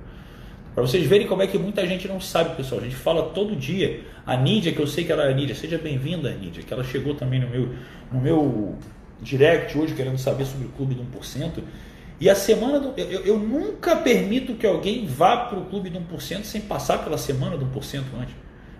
Para 0.72 0.86
vocês 0.86 1.04
verem 1.04 1.26
como 1.26 1.42
é 1.42 1.48
que 1.48 1.58
muita 1.58 1.84
gente 1.84 2.06
não 2.06 2.20
sabe, 2.20 2.54
pessoal. 2.56 2.80
A 2.80 2.84
gente 2.84 2.96
fala 2.96 3.30
todo 3.30 3.56
dia. 3.56 4.02
A 4.24 4.36
Nídia, 4.36 4.72
que 4.72 4.78
eu 4.78 4.86
sei 4.86 5.04
que 5.04 5.10
ela 5.10 5.24
é 5.24 5.32
a 5.32 5.34
Nídia, 5.34 5.56
seja 5.56 5.78
bem-vinda, 5.78 6.30
Nídia, 6.30 6.62
que 6.62 6.72
ela 6.72 6.84
chegou 6.84 7.16
também 7.16 7.40
no 7.40 7.50
meu, 7.50 7.74
no 8.12 8.20
meu 8.20 8.78
direct 9.20 9.76
hoje 9.78 9.94
querendo 9.94 10.18
saber 10.18 10.44
sobre 10.44 10.66
o 10.66 10.70
clube 10.70 10.94
do 10.94 11.02
1%. 11.18 11.62
E 12.20 12.28
a 12.28 12.34
semana 12.34 12.78
do. 12.78 13.00
Eu, 13.00 13.24
eu 13.24 13.38
nunca 13.38 13.96
permito 13.96 14.54
que 14.54 14.66
alguém 14.66 15.06
vá 15.06 15.36
para 15.36 15.58
o 15.58 15.64
clube 15.64 15.88
do 15.88 15.98
1% 16.00 16.44
sem 16.44 16.60
passar 16.60 16.98
pela 17.02 17.16
semana 17.16 17.56
do 17.56 17.64
1% 17.66 18.02
antes. 18.20 18.34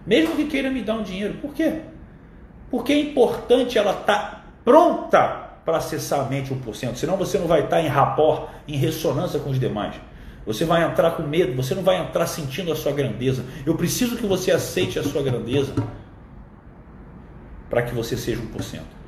Mesmo 0.07 0.37
que 0.37 0.45
queira 0.47 0.71
me 0.71 0.83
dar 0.83 0.95
um 0.95 1.03
dinheiro. 1.03 1.35
Por 1.35 1.55
quê? 1.55 1.81
Porque 2.71 2.93
é 2.93 3.01
importante 3.01 3.79
ela 3.79 3.93
estar 3.93 4.05
tá 4.05 4.45
pronta 4.65 5.49
para 5.65 5.79
acessar 5.79 6.21
a 6.21 6.25
mente 6.25 6.53
1%. 6.53 6.97
Senão 6.97 7.17
você 7.17 7.39
não 7.39 7.47
vai 7.47 7.61
estar 7.61 7.77
tá 7.77 7.83
em 7.83 7.89
rapport, 7.89 8.51
em 8.69 8.77
ressonância 8.77 9.41
com 9.41 9.51
os 9.51 9.59
demais. 9.59 9.95
Você 10.47 10.65
vai 10.65 10.85
entrar 10.85 11.13
com 11.13 11.23
medo, 11.23 11.55
você 11.55 11.75
não 11.75 11.83
vai 11.83 12.01
entrar 12.01 12.27
sentindo 12.27 12.73
a 12.73 12.77
sua 12.77 12.93
grandeza. 12.93 13.45
Eu 13.65 13.75
preciso 13.75 14.17
que 14.17 14.27
você 14.27 14.51
aceite 14.51 14.99
a 14.99 15.03
sua 15.03 15.23
grandeza 15.23 15.75
para 17.69 17.83
que 17.83 17.95
você 17.95 18.17
seja 18.17 18.41
1%. 18.41 19.00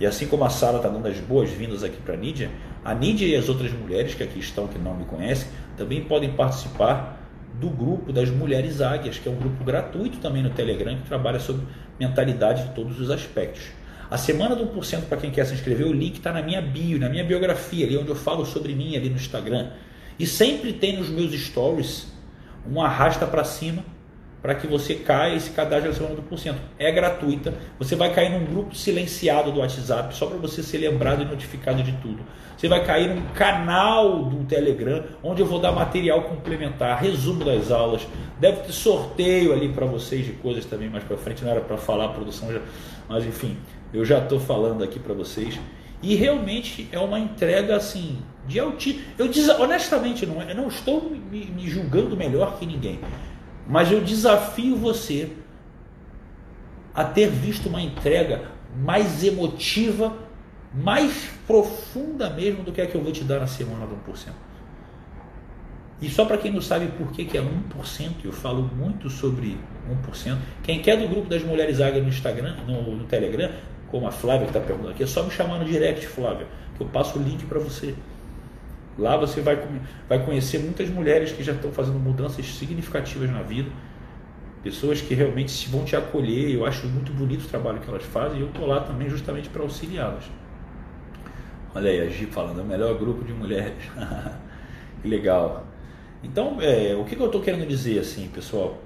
E 0.00 0.06
assim 0.06 0.26
como 0.26 0.44
a 0.44 0.50
Sara 0.50 0.76
está 0.76 0.88
dando 0.88 1.06
as 1.08 1.18
boas-vindas 1.18 1.82
aqui 1.82 1.96
para 1.96 2.14
a 2.14 2.16
Nídia, 2.16 2.50
a 2.84 2.94
Nídia 2.94 3.26
e 3.26 3.34
as 3.34 3.48
outras 3.48 3.72
mulheres 3.72 4.14
que 4.14 4.22
aqui 4.22 4.38
estão, 4.38 4.68
que 4.68 4.78
não 4.78 4.94
me 4.94 5.04
conhecem, 5.04 5.48
também 5.76 6.04
podem 6.04 6.32
participar 6.32 7.18
do 7.54 7.68
grupo 7.68 8.12
das 8.12 8.30
Mulheres 8.30 8.80
Águias, 8.80 9.18
que 9.18 9.28
é 9.28 9.32
um 9.32 9.36
grupo 9.36 9.64
gratuito 9.64 10.18
também 10.18 10.42
no 10.42 10.50
Telegram, 10.50 10.96
que 10.96 11.02
trabalha 11.02 11.40
sobre 11.40 11.62
mentalidade 11.98 12.68
de 12.68 12.74
todos 12.74 13.00
os 13.00 13.10
aspectos. 13.10 13.62
A 14.10 14.16
semana 14.16 14.54
do 14.54 14.64
1% 14.66 15.02
para 15.08 15.18
quem 15.18 15.30
quer 15.30 15.44
se 15.44 15.54
inscrever, 15.54 15.86
o 15.86 15.92
link 15.92 16.16
está 16.16 16.32
na 16.32 16.40
minha 16.40 16.62
bio, 16.62 16.98
na 16.98 17.08
minha 17.08 17.24
biografia, 17.24 17.84
ali 17.84 17.96
onde 17.98 18.08
eu 18.08 18.14
falo 18.14 18.46
sobre 18.46 18.74
mim 18.74 18.96
ali 18.96 19.10
no 19.10 19.16
Instagram. 19.16 19.70
E 20.18 20.26
sempre 20.26 20.72
tem 20.72 20.96
nos 20.96 21.08
meus 21.08 21.32
stories 21.32 22.06
um 22.66 22.80
arrasta 22.80 23.26
para 23.26 23.44
cima 23.44 23.84
para 24.40 24.54
que 24.54 24.66
você 24.66 24.94
caia 24.94 25.34
e 25.34 25.40
se 25.40 25.50
cadastre 25.50 25.88
na 25.88 25.94
semana 25.94 26.14
do 26.14 26.22
porcento. 26.22 26.60
É 26.78 26.90
gratuita. 26.92 27.54
Você 27.78 27.96
vai 27.96 28.12
cair 28.14 28.30
num 28.30 28.44
grupo 28.44 28.74
silenciado 28.74 29.50
do 29.50 29.60
WhatsApp 29.60 30.14
só 30.14 30.26
para 30.26 30.38
você 30.38 30.62
ser 30.62 30.78
lembrado 30.78 31.22
e 31.22 31.24
notificado 31.24 31.82
de 31.82 31.92
tudo. 31.92 32.22
Você 32.56 32.68
vai 32.68 32.84
cair 32.84 33.14
num 33.14 33.22
canal 33.34 34.24
do 34.24 34.44
Telegram 34.44 35.04
onde 35.22 35.42
eu 35.42 35.46
vou 35.46 35.60
dar 35.60 35.72
material 35.72 36.22
complementar, 36.22 37.00
resumo 37.00 37.44
das 37.44 37.70
aulas. 37.70 38.06
Deve 38.40 38.62
ter 38.62 38.72
sorteio 38.72 39.52
ali 39.52 39.68
para 39.68 39.86
vocês 39.86 40.24
de 40.24 40.32
coisas 40.32 40.64
também 40.64 40.88
mais 40.88 41.04
para 41.04 41.16
frente. 41.16 41.44
Não 41.44 41.50
era 41.50 41.60
para 41.60 41.76
falar 41.76 42.06
a 42.06 42.08
produção, 42.08 42.52
já, 42.52 42.60
mas 43.08 43.24
enfim, 43.24 43.56
eu 43.92 44.04
já 44.04 44.18
estou 44.18 44.40
falando 44.40 44.82
aqui 44.84 44.98
para 44.98 45.14
vocês. 45.14 45.58
E 46.00 46.14
realmente 46.14 46.88
é 46.92 46.98
uma 46.98 47.18
entrega 47.18 47.76
assim 47.76 48.18
de 48.46 48.58
altíssimo. 48.60 49.04
Eu 49.18 49.30
honestamente 49.60 50.24
não, 50.24 50.40
é, 50.40 50.52
eu 50.52 50.56
não 50.56 50.68
estou 50.68 51.10
me, 51.10 51.44
me 51.46 51.68
julgando 51.68 52.16
melhor 52.16 52.58
que 52.58 52.66
ninguém. 52.66 53.00
Mas 53.68 53.92
eu 53.92 54.00
desafio 54.00 54.76
você 54.76 55.30
a 56.94 57.04
ter 57.04 57.28
visto 57.28 57.68
uma 57.68 57.82
entrega 57.82 58.50
mais 58.76 59.22
emotiva, 59.22 60.16
mais 60.74 61.30
profunda 61.46 62.30
mesmo 62.30 62.64
do 62.64 62.72
que 62.72 62.80
a 62.80 62.86
que 62.86 62.94
eu 62.94 63.02
vou 63.02 63.12
te 63.12 63.22
dar 63.22 63.40
na 63.40 63.46
semana 63.46 63.86
do 63.86 63.94
1%. 64.10 64.32
E 66.00 66.08
só 66.08 66.24
para 66.24 66.38
quem 66.38 66.52
não 66.52 66.60
sabe 66.60 66.86
por 66.96 67.10
que, 67.10 67.24
que 67.24 67.36
é 67.36 67.42
1%, 67.42 68.24
eu 68.24 68.32
falo 68.32 68.62
muito 68.62 69.10
sobre 69.10 69.58
1%. 70.06 70.38
Quem 70.62 70.80
quer 70.80 70.96
do 70.96 71.08
grupo 71.08 71.28
das 71.28 71.42
Mulheres 71.42 71.80
Águias 71.80 72.02
no 72.02 72.08
Instagram, 72.08 72.56
no, 72.66 72.96
no 72.96 73.04
Telegram, 73.04 73.50
como 73.90 74.06
a 74.06 74.12
Flávia 74.12 74.46
que 74.46 74.56
está 74.56 74.60
perguntando 74.60 74.92
aqui, 74.92 75.02
é 75.02 75.06
só 75.06 75.24
me 75.24 75.30
chamar 75.30 75.58
no 75.58 75.64
direct, 75.64 76.06
Flávia, 76.06 76.46
que 76.76 76.82
eu 76.82 76.86
passo 76.88 77.18
o 77.18 77.22
link 77.22 77.44
para 77.46 77.58
você. 77.58 77.94
Lá 78.98 79.16
você 79.16 79.40
vai, 79.40 79.56
vai 80.08 80.24
conhecer 80.24 80.58
muitas 80.58 80.90
mulheres 80.90 81.30
que 81.30 81.42
já 81.42 81.52
estão 81.52 81.70
fazendo 81.70 82.00
mudanças 82.00 82.44
significativas 82.44 83.30
na 83.30 83.42
vida, 83.42 83.70
pessoas 84.62 85.00
que 85.00 85.14
realmente 85.14 85.68
vão 85.68 85.84
te 85.84 85.94
acolher. 85.94 86.50
Eu 86.50 86.66
acho 86.66 86.86
muito 86.88 87.12
bonito 87.12 87.44
o 87.44 87.48
trabalho 87.48 87.78
que 87.78 87.88
elas 87.88 88.02
fazem 88.02 88.38
e 88.38 88.42
eu 88.42 88.48
estou 88.48 88.66
lá 88.66 88.80
também 88.80 89.08
justamente 89.08 89.48
para 89.48 89.62
auxiliá-las. 89.62 90.24
Olha 91.74 91.90
aí, 91.90 92.00
a 92.00 92.08
Gi 92.08 92.26
falando, 92.26 92.58
é 92.58 92.62
o 92.62 92.66
melhor 92.66 92.98
grupo 92.98 93.24
de 93.24 93.32
mulheres. 93.32 93.84
que 95.00 95.06
legal. 95.06 95.64
Então, 96.24 96.60
é, 96.60 96.96
o 96.96 97.04
que, 97.04 97.14
que 97.14 97.22
eu 97.22 97.26
estou 97.26 97.40
querendo 97.40 97.66
dizer 97.68 98.00
assim, 98.00 98.26
pessoal? 98.28 98.78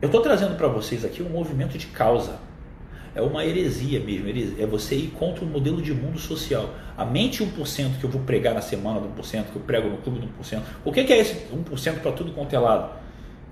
Eu 0.00 0.06
estou 0.06 0.22
trazendo 0.22 0.56
para 0.56 0.68
vocês 0.68 1.04
aqui 1.04 1.20
um 1.20 1.28
movimento 1.28 1.76
de 1.76 1.88
causa. 1.88 2.38
É 3.18 3.20
uma 3.20 3.44
heresia 3.44 3.98
mesmo. 3.98 4.28
É 4.62 4.64
você 4.64 4.94
ir 4.94 5.08
contra 5.08 5.44
o 5.44 5.48
modelo 5.48 5.82
de 5.82 5.92
mundo 5.92 6.20
social. 6.20 6.72
A 6.96 7.04
mente 7.04 7.44
1% 7.44 7.98
que 7.98 8.04
eu 8.04 8.10
vou 8.10 8.22
pregar 8.22 8.54
na 8.54 8.60
semana 8.60 9.00
do 9.00 9.08
1%, 9.08 9.46
que 9.50 9.56
eu 9.56 9.62
prego 9.62 9.88
no 9.88 9.96
clube 9.96 10.20
do 10.20 10.28
1%. 10.40 10.62
Por 10.84 10.94
que, 10.94 11.00
é 11.00 11.18
esse 11.18 11.34
1% 11.52 11.98
para 11.98 12.12
tudo 12.12 12.30
quanto 12.30 12.54
é 12.54 12.58
lado? 12.60 12.92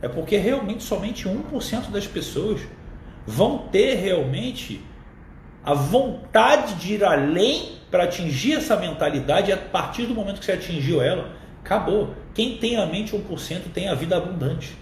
É 0.01 0.07
porque 0.07 0.37
realmente 0.37 0.85
somente 0.85 1.29
1% 1.29 1.91
das 1.91 2.07
pessoas 2.07 2.61
vão 3.27 3.67
ter 3.73 3.97
realmente 3.97 4.81
a 5.65 5.75
vontade 5.75 6.75
de 6.75 6.95
ir 6.95 7.05
além 7.05 7.73
para 7.91 8.05
atingir 8.05 8.53
essa 8.53 8.77
mentalidade. 8.77 9.51
A 9.51 9.57
partir 9.57 10.07
do 10.07 10.15
momento 10.15 10.39
que 10.39 10.45
você 10.45 10.53
atingiu 10.53 11.03
ela, 11.03 11.33
acabou. 11.65 12.15
Quem 12.33 12.57
tem 12.59 12.77
a 12.77 12.87
mente 12.87 13.17
1% 13.17 13.63
tem 13.75 13.89
a 13.89 13.95
vida 13.95 14.17
abundante. 14.17 14.79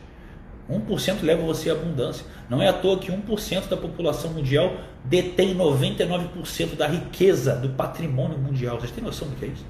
1% 0.70 1.22
leva 1.22 1.42
você 1.42 1.70
à 1.70 1.74
abundância. 1.74 2.24
Não 2.48 2.62
é 2.62 2.68
à 2.68 2.72
toa 2.72 2.98
que 2.98 3.12
1% 3.12 3.68
da 3.68 3.76
população 3.76 4.32
mundial 4.32 4.76
detém 5.04 5.54
99% 5.54 6.76
da 6.76 6.86
riqueza 6.86 7.54
do 7.56 7.70
patrimônio 7.70 8.38
mundial. 8.38 8.78
Vocês 8.78 8.90
têm 8.90 9.04
noção 9.04 9.28
do 9.28 9.36
que 9.36 9.44
é 9.44 9.48
isso? 9.48 9.64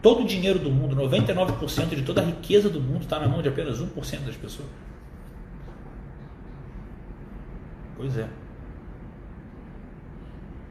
Todo 0.00 0.24
o 0.24 0.26
dinheiro 0.26 0.58
do 0.58 0.70
mundo, 0.70 0.96
99% 0.96 1.94
de 1.94 2.02
toda 2.02 2.20
a 2.20 2.24
riqueza 2.24 2.68
do 2.68 2.80
mundo 2.80 3.02
está 3.02 3.20
na 3.20 3.28
mão 3.28 3.40
de 3.40 3.48
apenas 3.48 3.80
1% 3.80 4.20
das 4.20 4.34
pessoas. 4.34 4.68
Pois 7.96 8.18
é. 8.18 8.26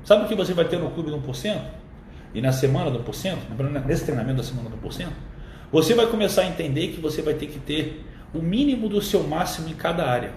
Sabe 0.03 0.25
o 0.25 0.27
que 0.27 0.36
você 0.36 0.53
vai 0.53 0.65
ter 0.65 0.77
no 0.77 0.91
clube 0.91 1.12
do 1.12 1.17
1%? 1.17 1.62
E 2.34 2.41
na 2.41 2.51
semana 2.51 2.91
do 2.91 2.99
1%? 2.99 3.38
Nesse 3.86 4.03
treinamento 4.03 4.38
da 4.38 4.43
semana 4.43 4.69
do 4.69 4.75
1%? 4.75 5.07
Você 5.71 5.93
vai 5.93 6.07
começar 6.07 6.41
a 6.41 6.47
entender 6.47 6.89
que 6.89 6.99
você 6.99 7.21
vai 7.21 7.34
ter 7.36 7.45
que 7.45 7.60
ter 7.60 8.05
o 8.34 8.39
mínimo 8.41 8.88
do 8.88 9.02
seu 9.02 9.24
máximo 9.24 9.70
em 9.70 9.74
cada 9.74 10.08
área, 10.08 10.34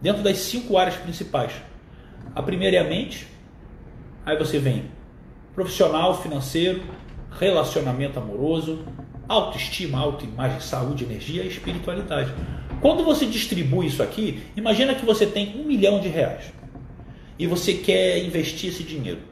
dentro 0.00 0.22
das 0.22 0.38
cinco 0.38 0.78
áreas 0.78 0.96
principais. 0.96 1.52
A 2.34 2.42
primeira 2.42 2.76
é 2.76 2.80
a 2.80 2.84
mente, 2.84 3.26
aí 4.24 4.36
você 4.36 4.58
vem 4.58 4.90
profissional, 5.54 6.22
financeiro, 6.22 6.82
relacionamento 7.30 8.18
amoroso, 8.18 8.84
autoestima, 9.28 9.98
autoimagem, 9.98 10.60
saúde, 10.60 11.04
energia 11.04 11.42
e 11.42 11.48
espiritualidade. 11.48 12.32
Quando 12.80 13.04
você 13.04 13.26
distribui 13.26 13.86
isso 13.86 14.02
aqui, 14.02 14.42
imagina 14.56 14.94
que 14.94 15.04
você 15.04 15.26
tem 15.26 15.60
um 15.60 15.64
milhão 15.64 16.00
de 16.00 16.08
reais 16.08 16.52
e 17.38 17.46
você 17.46 17.74
quer 17.74 18.24
investir 18.24 18.70
esse 18.70 18.82
dinheiro. 18.82 19.29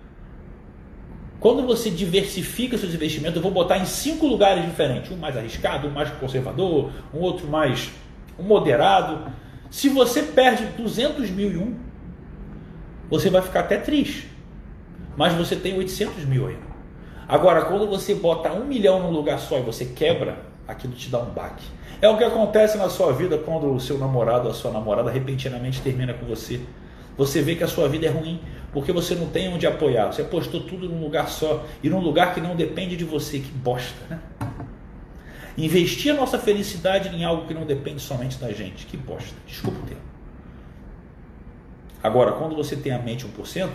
Quando 1.41 1.65
você 1.65 1.89
diversifica 1.89 2.77
seus 2.77 2.95
investimentos, 2.95 3.37
eu 3.37 3.43
vou 3.43 3.53
botar 3.53 3.79
em 3.79 3.85
cinco 3.85 4.27
lugares 4.27 4.65
diferentes, 4.65 5.13
um 5.13 5.17
mais 5.17 5.37
arriscado, 5.37 5.87
um 5.87 5.91
mais 5.91 6.11
conservador, 6.11 6.91
um 7.15 7.21
outro 7.21 7.47
mais 7.47 7.91
moderado. 8.39 9.31
Se 9.71 9.89
você 9.89 10.23
perde 10.23 10.65
200 10.77 11.31
mil 11.31 11.53
em 11.53 11.57
um, 11.59 11.77
você 13.09 13.31
vai 13.31 13.41
ficar 13.41 13.61
até 13.61 13.77
triste. 13.77 14.29
Mas 15.17 15.33
você 15.35 15.55
tem 15.55 15.77
800 15.77 16.25
mil 16.25 16.47
ainda. 16.47 16.69
Agora, 17.29 17.63
quando 17.63 17.87
você 17.87 18.15
bota 18.15 18.53
um 18.53 18.65
milhão 18.65 19.03
num 19.03 19.11
lugar 19.11 19.39
só 19.39 19.59
e 19.59 19.63
você 19.63 19.85
quebra, 19.85 20.39
aquilo 20.67 20.93
te 20.95 21.09
dá 21.09 21.21
um 21.21 21.31
baque. 21.31 21.65
É 22.01 22.09
o 22.09 22.17
que 22.17 22.25
acontece 22.25 22.79
na 22.79 22.89
sua 22.89 23.13
vida 23.13 23.39
quando 23.39 23.73
o 23.73 23.81
seu 23.81 23.99
namorado 23.99 24.47
ou 24.47 24.51
a 24.51 24.55
sua 24.55 24.71
namorada 24.71 25.11
repentinamente 25.11 25.81
termina 25.83 26.15
com 26.15 26.27
você. 26.27 26.61
Você 27.17 27.43
vê 27.43 27.57
que 27.57 27.65
a 27.65 27.69
sua 27.69 27.89
vida 27.89 28.07
é 28.07 28.09
ruim 28.09 28.41
porque 28.73 28.93
você 28.93 29.15
não 29.15 29.29
tem 29.29 29.49
onde 29.49 29.67
apoiar. 29.67 30.07
Você 30.13 30.23
apostou 30.23 30.61
tudo 30.61 30.89
num 30.89 31.01
lugar 31.01 31.29
só 31.29 31.65
e 31.83 31.89
num 31.89 32.01
lugar 32.01 32.35
que 32.35 32.41
não 32.41 32.55
depende 32.55 32.97
de 32.97 33.05
você. 33.05 33.39
Que 33.39 33.51
bosta, 33.51 33.97
né? 34.09 34.21
Investir 35.57 36.13
a 36.13 36.17
nossa 36.17 36.39
felicidade 36.39 37.09
em 37.09 37.25
algo 37.25 37.47
que 37.47 37.55
não 37.55 37.65
depende 37.65 38.01
somente 38.01 38.39
da 38.39 38.53
gente. 38.53 38.87
Que 38.87 38.97
bosta. 38.97 39.35
Desculpa 39.47 39.79
o 39.79 39.83
termo. 39.83 40.03
Agora, 42.03 42.33
quando 42.33 42.55
você 42.55 42.77
tem 42.77 42.93
a 42.93 42.99
mente 42.99 43.27
1%, 43.27 43.71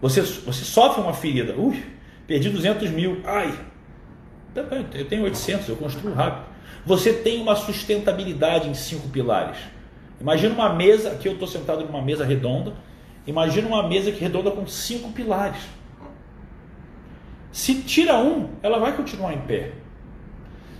você, 0.00 0.20
você 0.20 0.64
sofre 0.64 1.00
uma 1.00 1.14
ferida. 1.14 1.54
Ui, 1.56 1.82
perdi 2.26 2.50
200 2.50 2.90
mil. 2.90 3.20
Ai, 3.24 3.58
eu 4.94 5.06
tenho 5.06 5.24
800, 5.24 5.68
eu 5.68 5.76
construo 5.76 6.12
rápido. 6.12 6.52
Você 6.84 7.12
tem 7.12 7.40
uma 7.40 7.56
sustentabilidade 7.56 8.68
em 8.68 8.74
cinco 8.74 9.08
pilares. 9.08 9.56
Imagina 10.20 10.54
uma 10.54 10.72
mesa, 10.74 11.12
aqui 11.12 11.26
eu 11.26 11.32
estou 11.32 11.48
sentado 11.48 11.84
numa 11.84 12.02
mesa 12.02 12.24
redonda, 12.24 12.74
imagina 13.26 13.68
uma 13.68 13.86
mesa 13.88 14.10
que 14.12 14.20
redonda 14.20 14.50
com 14.50 14.66
cinco 14.66 15.12
pilares. 15.12 15.62
Se 17.52 17.82
tira 17.82 18.18
um, 18.18 18.48
ela 18.62 18.78
vai 18.78 18.96
continuar 18.96 19.34
em 19.34 19.40
pé. 19.40 19.72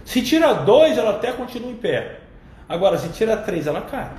Se 0.04 0.22
tira 0.22 0.52
dois, 0.52 0.96
ela 0.98 1.10
até 1.10 1.32
continua 1.32 1.70
em 1.70 1.76
pé. 1.76 2.20
Agora, 2.68 2.96
se 2.98 3.08
tira 3.10 3.36
três, 3.36 3.66
ela 3.66 3.82
cai. 3.82 4.10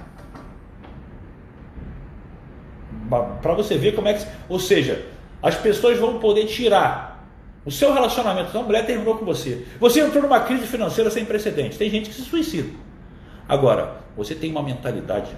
Para 3.41 3.53
você 3.53 3.77
ver 3.77 3.93
como 3.95 4.07
é 4.07 4.13
que. 4.13 4.25
Ou 4.47 4.59
seja, 4.59 5.05
as 5.41 5.55
pessoas 5.55 5.97
vão 5.99 6.19
poder 6.19 6.45
tirar 6.45 7.27
o 7.65 7.71
seu 7.71 7.93
relacionamento. 7.93 8.49
Então, 8.49 8.61
a 8.61 8.65
mulher 8.65 8.85
terminou 8.85 9.17
com 9.17 9.25
você. 9.25 9.65
Você 9.79 10.01
entrou 10.01 10.23
numa 10.23 10.41
crise 10.41 10.67
financeira 10.67 11.09
sem 11.09 11.25
precedentes. 11.25 11.77
Tem 11.77 11.89
gente 11.89 12.09
que 12.09 12.15
se 12.15 12.21
suicida. 12.21 12.69
Agora, 13.47 13.97
você 14.15 14.35
tem 14.35 14.51
uma 14.51 14.63
mentalidade 14.63 15.31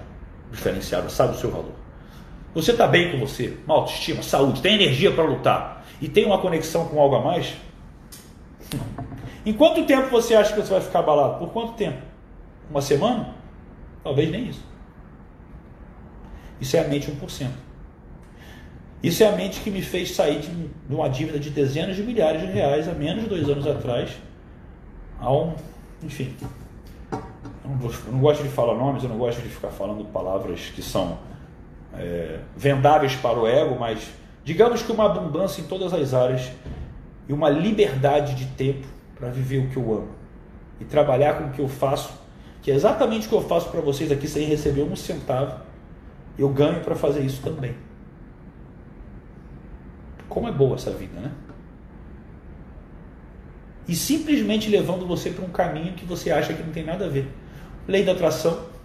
diferenciada, 0.50 1.08
sabe 1.08 1.34
o 1.34 1.38
seu 1.38 1.50
valor. 1.50 1.74
Você 2.56 2.70
está 2.70 2.86
bem 2.86 3.12
com 3.12 3.18
você, 3.18 3.54
uma 3.66 3.74
autoestima, 3.74 4.22
saúde, 4.22 4.62
tem 4.62 4.76
energia 4.76 5.12
para 5.12 5.24
lutar 5.24 5.84
e 6.00 6.08
tem 6.08 6.24
uma 6.24 6.38
conexão 6.38 6.88
com 6.88 6.98
algo 6.98 7.16
a 7.16 7.20
mais? 7.20 7.54
Em 9.44 9.52
quanto 9.52 9.84
tempo 9.84 10.08
você 10.08 10.34
acha 10.34 10.54
que 10.54 10.62
você 10.62 10.70
vai 10.70 10.80
ficar 10.80 11.00
abalado? 11.00 11.38
Por 11.38 11.50
quanto 11.50 11.74
tempo? 11.74 11.98
Uma 12.70 12.80
semana? 12.80 13.34
Talvez 14.02 14.30
nem 14.30 14.48
isso. 14.48 14.64
Isso 16.58 16.78
é 16.78 16.80
a 16.80 16.88
mente 16.88 17.12
1%. 17.12 17.46
Isso 19.02 19.22
é 19.22 19.26
a 19.28 19.32
mente 19.32 19.60
que 19.60 19.70
me 19.70 19.82
fez 19.82 20.12
sair 20.12 20.40
de 20.40 20.94
uma 20.94 21.10
dívida 21.10 21.38
de 21.38 21.50
dezenas 21.50 21.94
de 21.94 22.02
milhares 22.02 22.40
de 22.40 22.46
reais 22.46 22.88
há 22.88 22.94
menos 22.94 23.24
de 23.24 23.28
dois 23.28 23.46
anos 23.50 23.66
atrás, 23.66 24.16
a 25.20 25.30
um, 25.30 25.54
enfim, 26.02 26.34
eu 27.12 27.20
não 28.10 28.18
gosto 28.18 28.42
de 28.42 28.48
falar 28.48 28.74
nomes, 28.74 29.02
eu 29.02 29.10
não 29.10 29.18
gosto 29.18 29.42
de 29.42 29.48
ficar 29.50 29.68
falando 29.68 30.06
palavras 30.06 30.72
que 30.74 30.80
são 30.80 31.18
é, 31.98 32.40
vendáveis 32.56 33.14
para 33.16 33.38
o 33.38 33.46
ego, 33.46 33.78
mas 33.78 34.08
digamos 34.44 34.82
que 34.82 34.92
uma 34.92 35.06
abundância 35.06 35.60
em 35.60 35.64
todas 35.64 35.92
as 35.92 36.14
áreas 36.14 36.50
e 37.28 37.32
uma 37.32 37.48
liberdade 37.48 38.34
de 38.34 38.46
tempo 38.46 38.86
para 39.16 39.28
viver 39.30 39.58
o 39.58 39.70
que 39.70 39.76
eu 39.76 39.92
amo 39.94 40.08
e 40.80 40.84
trabalhar 40.84 41.34
com 41.34 41.44
o 41.44 41.50
que 41.50 41.60
eu 41.60 41.68
faço, 41.68 42.12
que 42.62 42.70
é 42.70 42.74
exatamente 42.74 43.26
o 43.26 43.30
que 43.30 43.34
eu 43.34 43.42
faço 43.42 43.70
para 43.70 43.80
vocês 43.80 44.12
aqui 44.12 44.28
sem 44.28 44.46
receber 44.46 44.82
um 44.82 44.94
centavo, 44.94 45.60
eu 46.38 46.48
ganho 46.48 46.80
para 46.80 46.94
fazer 46.94 47.20
isso 47.20 47.42
também. 47.42 47.74
Como 50.28 50.48
é 50.48 50.52
boa 50.52 50.74
essa 50.74 50.90
vida, 50.90 51.18
né? 51.18 51.30
E 53.88 53.94
simplesmente 53.94 54.68
levando 54.68 55.06
você 55.06 55.30
para 55.30 55.44
um 55.44 55.48
caminho 55.48 55.94
que 55.94 56.04
você 56.04 56.30
acha 56.30 56.52
que 56.52 56.62
não 56.62 56.72
tem 56.72 56.84
nada 56.84 57.06
a 57.06 57.08
ver. 57.08 57.28
Lei 57.86 58.04
da 58.04 58.12
atração. 58.12 58.75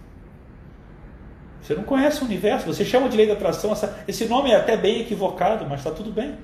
Você 1.62 1.74
não 1.76 1.84
conhece 1.84 2.20
o 2.22 2.24
universo, 2.24 2.66
você 2.66 2.84
chama 2.84 3.08
de 3.08 3.16
lei 3.16 3.26
da 3.26 3.34
atração. 3.34 3.70
Essa, 3.70 4.02
esse 4.08 4.26
nome 4.26 4.50
é 4.50 4.56
até 4.56 4.76
bem 4.76 5.00
equivocado, 5.00 5.64
mas 5.68 5.78
está 5.78 5.92
tudo 5.92 6.10
bem. 6.10 6.36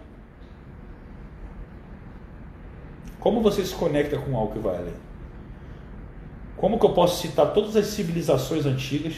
Como 3.18 3.40
você 3.40 3.64
se 3.64 3.74
conecta 3.74 4.16
com 4.16 4.37
algo 4.37 4.52
que 4.52 4.61
vai 4.61 4.76
além? 4.76 4.94
Como 6.57 6.78
que 6.78 6.87
eu 6.87 6.92
posso 6.92 7.20
citar 7.20 7.52
todas 7.52 7.76
as 7.76 7.87
civilizações 7.87 8.64
antigas, 8.64 9.16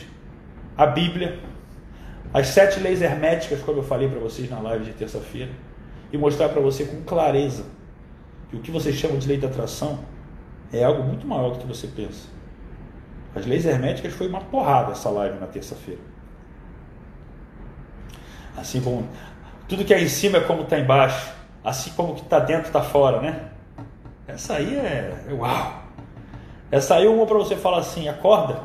a 0.76 0.86
Bíblia, 0.86 1.38
as 2.32 2.48
sete 2.48 2.80
leis 2.80 3.02
herméticas, 3.02 3.60
como 3.60 3.80
eu 3.80 3.82
falei 3.82 4.08
para 4.08 4.18
vocês 4.18 4.48
na 4.48 4.58
live 4.58 4.86
de 4.86 4.92
terça-feira, 4.92 5.50
e 6.10 6.16
mostrar 6.16 6.48
para 6.48 6.60
você 6.60 6.84
com 6.84 7.02
clareza 7.02 7.66
que 8.48 8.56
o 8.56 8.60
que 8.60 8.70
você 8.70 8.90
chama 8.92 9.18
de 9.18 9.28
lei 9.28 9.36
da 9.36 9.48
atração 9.48 10.00
é 10.72 10.82
algo 10.82 11.02
muito 11.02 11.26
maior 11.26 11.50
do 11.50 11.58
que 11.58 11.66
você 11.66 11.86
pensa. 11.86 12.39
As 13.34 13.46
leis 13.46 13.64
herméticas 13.64 14.12
foi 14.12 14.28
uma 14.28 14.40
porrada 14.40 14.92
essa 14.92 15.08
live 15.10 15.38
na 15.38 15.46
terça-feira. 15.46 16.00
Assim 18.56 18.80
como 18.80 19.08
tudo 19.68 19.84
que 19.84 19.94
é 19.94 20.02
em 20.02 20.08
cima 20.08 20.38
é 20.38 20.40
como 20.40 20.62
está 20.62 20.78
embaixo, 20.78 21.32
assim 21.62 21.90
como 21.90 22.12
o 22.12 22.14
que 22.16 22.22
está 22.22 22.40
dentro 22.40 22.66
está 22.66 22.82
fora, 22.82 23.20
né? 23.20 23.50
Essa 24.26 24.54
aí 24.54 24.76
é, 24.76 25.26
é 25.28 25.32
uau. 25.32 25.84
Essa 26.70 26.96
aí 26.96 27.06
é 27.06 27.08
uma 27.08 27.26
para 27.26 27.38
você 27.38 27.56
falar 27.56 27.78
assim, 27.78 28.08
acorda, 28.08 28.62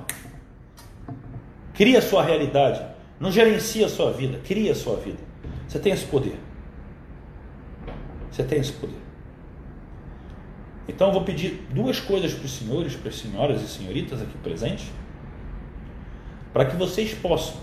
cria 1.74 2.00
a 2.00 2.02
sua 2.02 2.24
realidade, 2.24 2.84
não 3.20 3.32
gerencia 3.32 3.86
a 3.86 3.90
sua 3.90 4.12
vida, 4.12 4.40
cria 4.44 4.72
a 4.72 4.76
sua 4.76 4.96
vida. 4.98 5.20
Você 5.68 5.80
tem 5.80 5.94
esse 5.94 6.06
poder. 6.06 6.40
Você 8.32 8.44
tem 8.44 8.60
esse 8.60 8.74
poder. 8.74 9.05
Então 10.88 11.08
eu 11.08 11.14
vou 11.14 11.24
pedir 11.24 11.66
duas 11.72 12.00
coisas 12.00 12.34
para 12.34 12.46
os 12.46 12.56
senhores, 12.56 12.96
para 12.96 13.10
as 13.10 13.16
senhoras 13.18 13.62
e 13.62 13.68
senhoritas 13.68 14.22
aqui 14.22 14.38
presentes, 14.38 14.92
para 16.54 16.66
que 16.66 16.76
vocês 16.76 17.14
possam, 17.14 17.56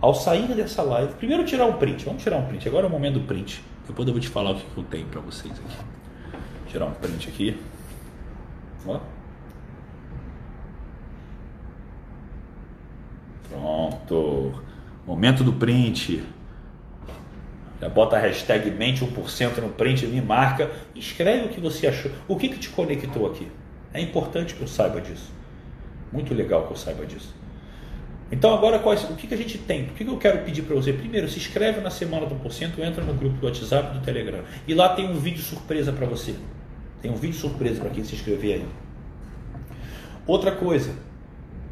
ao 0.00 0.14
sair 0.14 0.46
dessa 0.54 0.82
live, 0.82 1.14
primeiro 1.14 1.44
tirar 1.44 1.66
um 1.66 1.74
print. 1.74 2.04
Vamos 2.04 2.22
tirar 2.22 2.36
um 2.38 2.46
print. 2.46 2.68
Agora 2.68 2.86
é 2.86 2.88
o 2.88 2.92
momento 2.92 3.14
do 3.14 3.26
print. 3.26 3.62
Depois 3.86 4.06
eu 4.06 4.14
vou 4.14 4.20
te 4.20 4.28
falar 4.28 4.52
o 4.52 4.54
que 4.56 4.76
eu 4.76 4.84
tenho 4.84 5.06
para 5.06 5.20
vocês 5.20 5.52
aqui. 5.52 5.76
Vou 6.32 6.66
tirar 6.68 6.86
um 6.86 6.92
print 6.92 7.28
aqui. 7.28 7.58
Ó. 8.86 9.00
Pronto. 13.48 14.62
Momento 15.06 15.42
do 15.42 15.52
print. 15.54 16.22
Já 17.80 17.88
bota 17.88 18.16
a 18.16 18.18
hashtag 18.18 18.70
mente 18.70 19.04
1% 19.04 19.58
no 19.58 19.68
print, 19.70 20.06
me 20.06 20.20
marca. 20.20 20.70
Escreve 20.94 21.46
o 21.46 21.48
que 21.48 21.60
você 21.60 21.86
achou. 21.86 22.10
O 22.26 22.36
que, 22.36 22.48
que 22.48 22.58
te 22.58 22.68
conectou 22.70 23.26
aqui? 23.26 23.48
É 23.92 24.00
importante 24.00 24.54
que 24.54 24.60
eu 24.60 24.66
saiba 24.66 25.00
disso. 25.00 25.32
Muito 26.12 26.34
legal 26.34 26.66
que 26.66 26.72
eu 26.72 26.76
saiba 26.76 27.06
disso. 27.06 27.34
Então 28.30 28.52
agora 28.52 28.76
o 28.76 29.16
que, 29.16 29.26
que 29.26 29.34
a 29.34 29.36
gente 29.36 29.56
tem? 29.58 29.84
O 29.84 29.86
que, 29.88 30.04
que 30.04 30.10
eu 30.10 30.18
quero 30.18 30.44
pedir 30.44 30.62
para 30.62 30.74
você? 30.74 30.92
Primeiro, 30.92 31.28
se 31.28 31.38
inscreve 31.38 31.80
na 31.80 31.88
Semana 31.88 32.26
do 32.26 32.34
Porcento, 32.34 32.82
entra 32.82 33.02
no 33.02 33.14
grupo 33.14 33.38
do 33.38 33.46
WhatsApp 33.46 33.96
do 33.96 34.04
Telegram. 34.04 34.42
E 34.66 34.74
lá 34.74 34.90
tem 34.90 35.08
um 35.08 35.14
vídeo 35.14 35.42
surpresa 35.42 35.92
para 35.92 36.06
você. 36.06 36.34
Tem 37.00 37.10
um 37.10 37.14
vídeo 37.14 37.38
surpresa 37.38 37.80
para 37.80 37.90
quem 37.90 38.04
se 38.04 38.14
inscrever 38.14 38.56
aí. 38.56 38.66
Outra 40.26 40.52
coisa, 40.52 40.94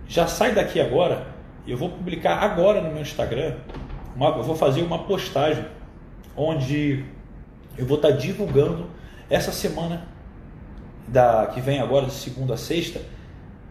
já 0.08 0.26
sai 0.26 0.54
daqui 0.54 0.80
agora, 0.80 1.26
eu 1.66 1.76
vou 1.76 1.90
publicar 1.90 2.36
agora 2.36 2.80
no 2.80 2.90
meu 2.90 3.02
Instagram, 3.02 3.56
uma, 4.14 4.28
eu 4.28 4.42
vou 4.42 4.56
fazer 4.56 4.82
uma 4.82 5.00
postagem 5.04 5.62
onde 6.36 7.04
eu 7.78 7.86
vou 7.86 7.96
estar 7.96 8.10
tá 8.10 8.16
divulgando 8.16 8.90
essa 9.28 9.52
semana 9.52 10.06
da 11.08 11.46
que 11.46 11.60
vem 11.60 11.80
agora 11.80 12.06
de 12.06 12.12
segunda 12.12 12.54
a 12.54 12.56
sexta 12.56 13.00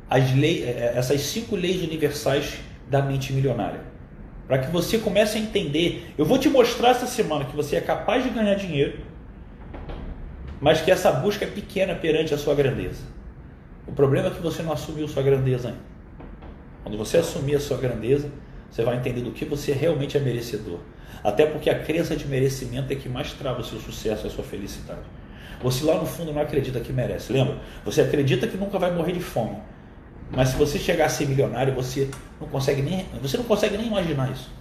as 0.10 0.34
leis, 0.36 0.64
é, 0.64 0.70
é, 0.70 0.94
essas 0.96 1.22
cinco 1.22 1.56
leis 1.56 1.82
universais 1.82 2.60
da 2.90 3.02
mente 3.02 3.34
milionária. 3.34 3.82
Para 4.48 4.60
que 4.60 4.72
você 4.72 5.00
comece 5.00 5.38
a 5.38 5.42
entender. 5.42 6.14
Eu 6.18 6.26
vou 6.26 6.38
te 6.38 6.48
mostrar 6.48 6.90
essa 6.90 7.08
semana 7.08 7.46
que 7.46 7.56
você 7.56 7.76
é 7.76 7.82
capaz 7.82 8.24
de 8.24 8.30
ganhar 8.30 8.54
dinheiro, 8.56 9.00
mas 10.62 10.82
que 10.82 10.92
essa 10.92 11.12
busca 11.12 11.46
é 11.46 11.48
pequena 11.48 11.96
perante 11.96 12.34
a 12.34 12.38
sua 12.38 12.54
grandeza. 12.54 13.02
O 13.88 13.92
problema 13.92 14.28
é 14.28 14.32
que 14.32 14.42
você 14.42 14.62
não 14.62 14.72
assumiu 14.72 15.08
sua 15.08 15.24
grandeza 15.24 15.70
ainda. 15.70 15.82
Quando 16.84 16.98
você 16.98 17.18
assumir 17.18 17.56
a 17.56 17.60
sua 17.60 17.78
grandeza, 17.78 18.30
você 18.70 18.84
vai 18.84 18.98
entender 18.98 19.22
do 19.22 19.32
que 19.32 19.46
você 19.46 19.72
realmente 19.74 20.16
é 20.16 20.20
merecedor. 20.20 20.80
Até 21.24 21.46
porque 21.46 21.70
a 21.70 21.80
crença 21.80 22.16
de 22.16 22.28
merecimento 22.28 22.92
é 22.92 22.96
que 22.96 23.10
mais 23.10 23.34
trava 23.34 23.62
o 23.62 23.64
seu 23.64 23.80
sucesso 23.80 24.26
e 24.26 24.28
a 24.28 24.32
sua 24.32 24.44
felicidade. 24.44 25.02
Você 25.62 25.84
lá 25.86 25.96
no 25.96 26.06
fundo 26.06 26.34
não 26.34 26.42
acredita 26.42 26.80
que 26.80 26.94
merece. 26.94 27.32
Lembra? 27.32 27.58
Você 27.84 28.02
acredita 28.02 28.48
que 28.48 28.58
nunca 28.58 28.78
vai 28.78 28.94
morrer 28.94 29.14
de 29.14 29.22
fome. 29.22 29.58
Mas 30.32 30.50
se 30.50 30.58
você 30.58 30.78
chegar 30.78 31.06
a 31.06 31.10
ser 31.10 31.28
milionário, 31.28 31.74
você 31.74 32.10
não 32.40 32.48
consegue 32.48 32.82
nem, 32.82 33.06
você 33.22 33.38
não 33.38 33.46
consegue 33.46 33.78
nem 33.78 33.88
imaginar 33.88 34.32
isso. 34.32 34.52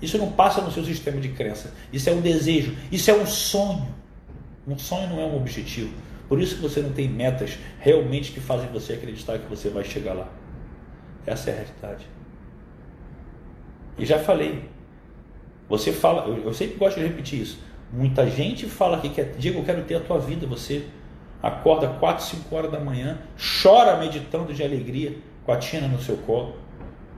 Isso 0.00 0.18
não 0.18 0.30
passa 0.30 0.60
no 0.60 0.70
seu 0.70 0.84
sistema 0.84 1.20
de 1.20 1.30
crença. 1.30 1.72
Isso 1.92 2.08
é 2.10 2.12
um 2.12 2.20
desejo, 2.20 2.76
isso 2.92 3.10
é 3.10 3.14
um 3.14 3.26
sonho. 3.26 3.88
Um 4.66 4.78
sonho 4.78 5.08
não 5.08 5.20
é 5.20 5.24
um 5.24 5.36
objetivo. 5.36 5.92
Por 6.28 6.40
isso 6.40 6.56
que 6.56 6.62
você 6.62 6.80
não 6.80 6.92
tem 6.92 7.08
metas 7.08 7.58
realmente 7.78 8.32
que 8.32 8.40
fazem 8.40 8.68
você 8.70 8.94
acreditar 8.94 9.38
que 9.38 9.48
você 9.48 9.68
vai 9.68 9.84
chegar 9.84 10.14
lá. 10.14 10.28
Essa 11.26 11.50
é 11.50 11.52
a 11.52 11.56
realidade. 11.56 12.06
E 13.98 14.04
já 14.04 14.18
falei. 14.18 14.68
Você 15.78 15.92
fala, 15.92 16.26
eu, 16.26 16.44
eu 16.44 16.54
sempre 16.54 16.76
gosto 16.76 17.00
de 17.00 17.06
repetir 17.06 17.42
isso. 17.42 17.58
Muita 17.92 18.28
gente 18.28 18.66
fala 18.66 18.98
que 19.00 19.08
quer, 19.08 19.34
Diego, 19.38 19.60
eu 19.60 19.64
quero 19.64 19.82
ter 19.82 19.96
a 19.96 20.00
tua 20.00 20.18
vida. 20.18 20.46
Você 20.46 20.84
acorda 21.42 21.88
4, 21.88 22.24
5 22.24 22.54
horas 22.54 22.70
da 22.70 22.80
manhã, 22.80 23.18
chora 23.62 23.96
meditando 23.96 24.52
de 24.52 24.62
alegria 24.62 25.16
com 25.44 25.52
a 25.52 25.56
Tina 25.56 25.88
no 25.88 26.00
seu 26.00 26.16
colo. 26.18 26.56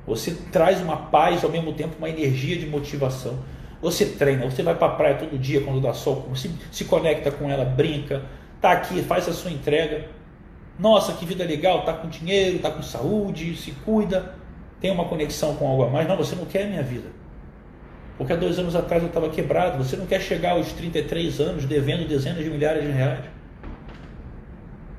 Você 0.07 0.33
traz 0.53 0.81
uma 0.81 0.97
paz 0.97 1.45
ao 1.45 1.51
mesmo 1.51 1.73
tempo 1.73 1.97
uma 1.99 2.09
energia 2.09 2.57
de 2.57 2.67
motivação. 2.67 3.39
Você 3.83 4.07
treina, 4.07 4.49
você 4.49 4.63
vai 4.63 4.75
para 4.75 4.87
a 4.87 4.97
praia 4.97 5.15
todo 5.17 5.39
dia 5.39 5.61
quando 5.61 5.81
dá 5.81 5.93
sol, 5.93 6.31
se, 6.35 6.51
se 6.73 6.85
conecta 6.87 7.31
com 7.31 7.51
ela, 7.51 7.65
brinca, 7.65 8.23
tá 8.61 8.73
aqui, 8.73 9.03
faz 9.03 9.29
a 9.29 9.33
sua 9.33 9.51
entrega. 9.51 10.09
Nossa, 10.79 11.13
que 11.13 11.25
vida 11.25 11.45
legal, 11.45 11.85
tá 11.85 11.93
com 11.93 12.09
dinheiro, 12.09 12.59
tá 12.59 12.71
com 12.71 12.83
saúde, 12.83 13.57
se 13.57 13.73
cuida, 13.85 14.35
tem 14.81 14.91
uma 14.91 15.05
conexão 15.05 15.57
com 15.57 15.67
algo 15.69 15.85
a 15.85 15.91
mais. 15.91 16.09
Não, 16.09 16.17
você 16.17 16.35
não 16.35 16.45
quer 16.45 16.65
a 16.65 16.67
minha 16.69 16.83
vida. 16.83 17.16
Porque 18.17 18.33
há 18.33 18.37
dois 18.37 18.59
anos 18.59 18.75
atrás 18.75 19.03
eu 19.03 19.09
estava 19.09 19.29
quebrado. 19.29 19.83
Você 19.83 19.97
não 19.97 20.07
quer 20.07 20.21
chegar 20.21 20.53
aos 20.53 20.73
33 20.73 21.41
anos 21.41 21.65
devendo 21.65 22.09
dezenas 22.09 22.43
de 22.43 22.51
milhares 22.51 22.83
de 22.83 22.91
reais. 22.91 23.25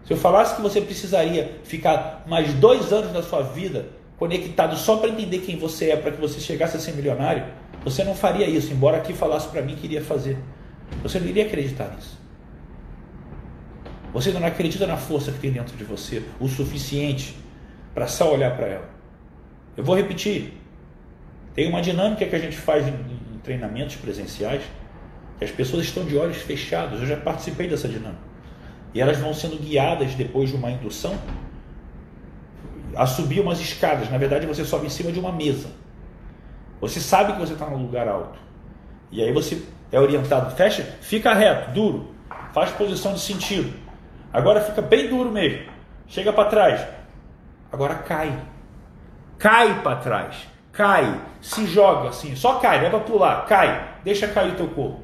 Se 0.06 0.14
eu 0.14 0.18
falasse 0.18 0.56
que 0.56 0.62
você 0.62 0.80
precisaria 0.80 1.60
ficar 1.64 2.24
mais 2.28 2.54
dois 2.54 2.94
anos 2.94 3.12
da 3.12 3.22
sua 3.22 3.42
vida 3.42 3.88
conectado 4.18 4.76
só 4.78 4.98
para 4.98 5.10
entender 5.10 5.40
quem 5.40 5.58
você 5.58 5.92
é, 5.92 5.96
para 5.98 6.12
que 6.12 6.22
você 6.22 6.40
chegasse 6.40 6.78
a 6.78 6.80
ser 6.80 6.94
milionário, 6.94 7.46
você 7.84 8.04
não 8.04 8.16
faria 8.16 8.48
isso, 8.48 8.72
embora 8.72 8.98
aqui 8.98 9.14
falasse 9.14 9.48
para 9.50 9.62
mim 9.62 9.76
que 9.76 9.86
iria 9.86 10.02
fazer. 10.02 10.38
Você 11.04 11.20
não 11.20 11.28
iria 11.28 11.46
acreditar 11.46 11.94
nisso. 11.96 12.18
Você 14.14 14.32
não 14.32 14.46
acredita 14.46 14.88
na 14.88 14.98
força 14.98 15.32
que 15.32 15.40
tem 15.40 15.52
dentro 15.52 15.76
de 15.76 15.84
você 15.84 16.24
o 16.40 16.48
suficiente 16.48 17.36
para 17.94 18.08
só 18.08 18.34
olhar 18.34 18.56
para 18.56 18.68
ela. 18.68 18.90
Eu 19.76 19.84
vou 19.84 19.96
repetir. 19.96 20.54
Tem 21.58 21.68
uma 21.68 21.82
dinâmica 21.82 22.24
que 22.24 22.36
a 22.36 22.40
gente 22.40 22.56
faz 22.56 22.88
em 22.88 23.40
treinamentos 23.44 23.96
presenciais, 23.96 24.62
que 25.40 25.44
as 25.44 25.50
pessoas 25.50 25.86
estão 25.86 26.06
de 26.06 26.16
olhos 26.16 26.38
fechados. 26.38 27.00
Eu 27.02 27.08
já 27.08 27.18
participei 27.18 27.68
dessa 27.68 27.90
dinâmica. 27.90 28.22
E 28.94 29.02
elas 29.02 29.18
vão 29.18 29.34
sendo 29.34 29.58
guiadas 29.58 30.14
depois 30.14 30.52
de 30.52 30.56
uma 30.56 30.70
indução 30.70 31.20
a 32.96 33.08
subir 33.08 33.40
umas 33.40 33.60
escadas. 33.60 34.08
Na 34.12 34.20
verdade, 34.20 34.46
você 34.46 34.64
sobe 34.64 34.86
em 34.86 34.90
cima 34.92 35.12
de 35.12 35.20
uma 35.20 35.32
mesa. 35.32 35.68
Você 36.80 37.00
sabe 37.00 37.34
que 37.34 37.40
você 37.40 37.54
está 37.54 37.66
num 37.66 37.82
lugar 37.82 38.08
alto. 38.08 38.38
E 39.12 39.24
aí 39.24 39.34
você 39.34 39.60
é 39.92 40.00
orientado, 40.00 40.56
fecha, 40.56 40.84
fica 41.02 41.34
reto, 41.34 41.72
duro, 41.72 42.14
faz 42.54 42.70
posição 42.70 43.16
de 43.16 43.20
sentido. 43.20 43.74
Agora 44.32 44.62
fica 44.62 44.84
bem 44.84 45.10
duro 45.10 45.32
mesmo. 45.32 45.72
Chega 46.06 46.32
para 46.32 46.50
trás. 46.50 46.88
Agora 47.72 47.96
cai. 47.96 48.40
Cai 49.40 49.82
para 49.82 49.96
trás. 49.96 50.57
Cai. 50.78 51.20
Se 51.42 51.66
joga 51.66 52.10
assim. 52.10 52.36
Só 52.36 52.60
cai, 52.60 52.80
não 52.80 52.86
é 52.86 52.90
para 52.92 53.00
pular. 53.00 53.48
Cai. 53.48 53.96
Deixa 54.04 54.28
cair 54.28 54.52
o 54.52 54.56
teu 54.56 54.68
corpo. 54.68 55.02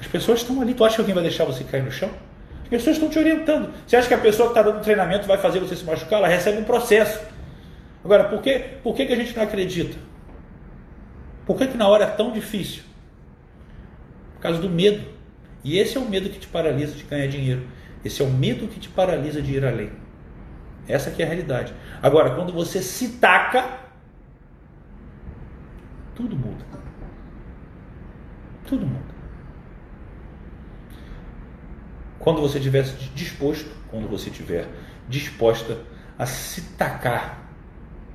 As 0.00 0.06
pessoas 0.06 0.42
estão 0.42 0.62
ali. 0.62 0.74
Tu 0.74 0.84
acha 0.84 0.94
que 0.94 1.00
alguém 1.00 1.14
vai 1.14 1.24
deixar 1.24 1.44
você 1.44 1.64
cair 1.64 1.82
no 1.82 1.90
chão? 1.90 2.08
As 2.62 2.68
pessoas 2.68 2.96
estão 2.96 3.08
te 3.08 3.18
orientando. 3.18 3.74
Você 3.84 3.96
acha 3.96 4.06
que 4.06 4.14
a 4.14 4.18
pessoa 4.18 4.48
que 4.48 4.58
está 4.58 4.62
dando 4.62 4.80
treinamento 4.80 5.26
vai 5.26 5.38
fazer 5.38 5.58
você 5.58 5.74
se 5.74 5.84
machucar? 5.84 6.20
Ela 6.20 6.28
recebe 6.28 6.58
um 6.58 6.64
processo. 6.64 7.20
Agora, 8.04 8.24
por 8.24 8.40
que, 8.40 8.58
por 8.84 8.94
que, 8.94 9.04
que 9.04 9.12
a 9.12 9.16
gente 9.16 9.36
não 9.36 9.42
acredita? 9.42 9.98
Por 11.44 11.56
que, 11.56 11.66
que 11.66 11.76
na 11.76 11.88
hora 11.88 12.04
é 12.04 12.08
tão 12.08 12.30
difícil? 12.30 12.84
Por 14.34 14.42
causa 14.42 14.60
do 14.60 14.70
medo. 14.70 15.04
E 15.64 15.78
esse 15.78 15.96
é 15.96 16.00
o 16.00 16.04
medo 16.04 16.30
que 16.30 16.38
te 16.38 16.46
paralisa 16.46 16.94
de 16.94 17.02
ganhar 17.02 17.26
dinheiro. 17.26 17.66
Esse 18.04 18.22
é 18.22 18.24
o 18.24 18.30
medo 18.30 18.68
que 18.68 18.78
te 18.78 18.88
paralisa 18.88 19.42
de 19.42 19.52
ir 19.52 19.64
além. 19.64 19.90
Essa 20.88 21.10
aqui 21.10 21.22
é 21.22 21.24
a 21.24 21.28
realidade. 21.28 21.74
Agora, 22.02 22.34
quando 22.34 22.52
você 22.52 22.80
se 22.80 23.18
taca, 23.18 23.80
tudo 26.14 26.36
muda. 26.36 26.64
Tudo 28.64 28.86
muda. 28.86 29.14
Quando 32.18 32.40
você 32.40 32.58
estiver 32.58 32.82
disposto, 33.14 33.70
quando 33.90 34.08
você 34.08 34.30
estiver 34.30 34.68
disposta 35.08 35.78
a 36.18 36.26
se 36.26 36.74
tacar 36.74 37.50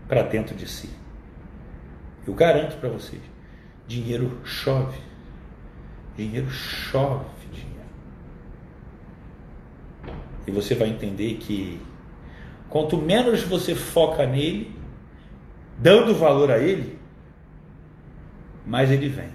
para 0.07 0.23
dentro 0.23 0.55
de 0.55 0.67
si. 0.67 0.89
Eu 2.27 2.33
garanto 2.33 2.77
para 2.79 2.89
vocês, 2.89 3.21
dinheiro 3.87 4.39
chove. 4.43 4.99
Dinheiro 6.17 6.49
chove 6.49 7.25
dinheiro. 7.51 7.71
E 10.45 10.51
você 10.51 10.75
vai 10.75 10.89
entender 10.89 11.35
que 11.35 11.81
quanto 12.71 12.97
menos 12.97 13.43
você 13.43 13.75
foca 13.75 14.25
nele, 14.25 14.73
dando 15.77 16.15
valor 16.15 16.49
a 16.49 16.57
ele, 16.57 16.97
mais 18.65 18.89
ele 18.89 19.09
vem. 19.09 19.29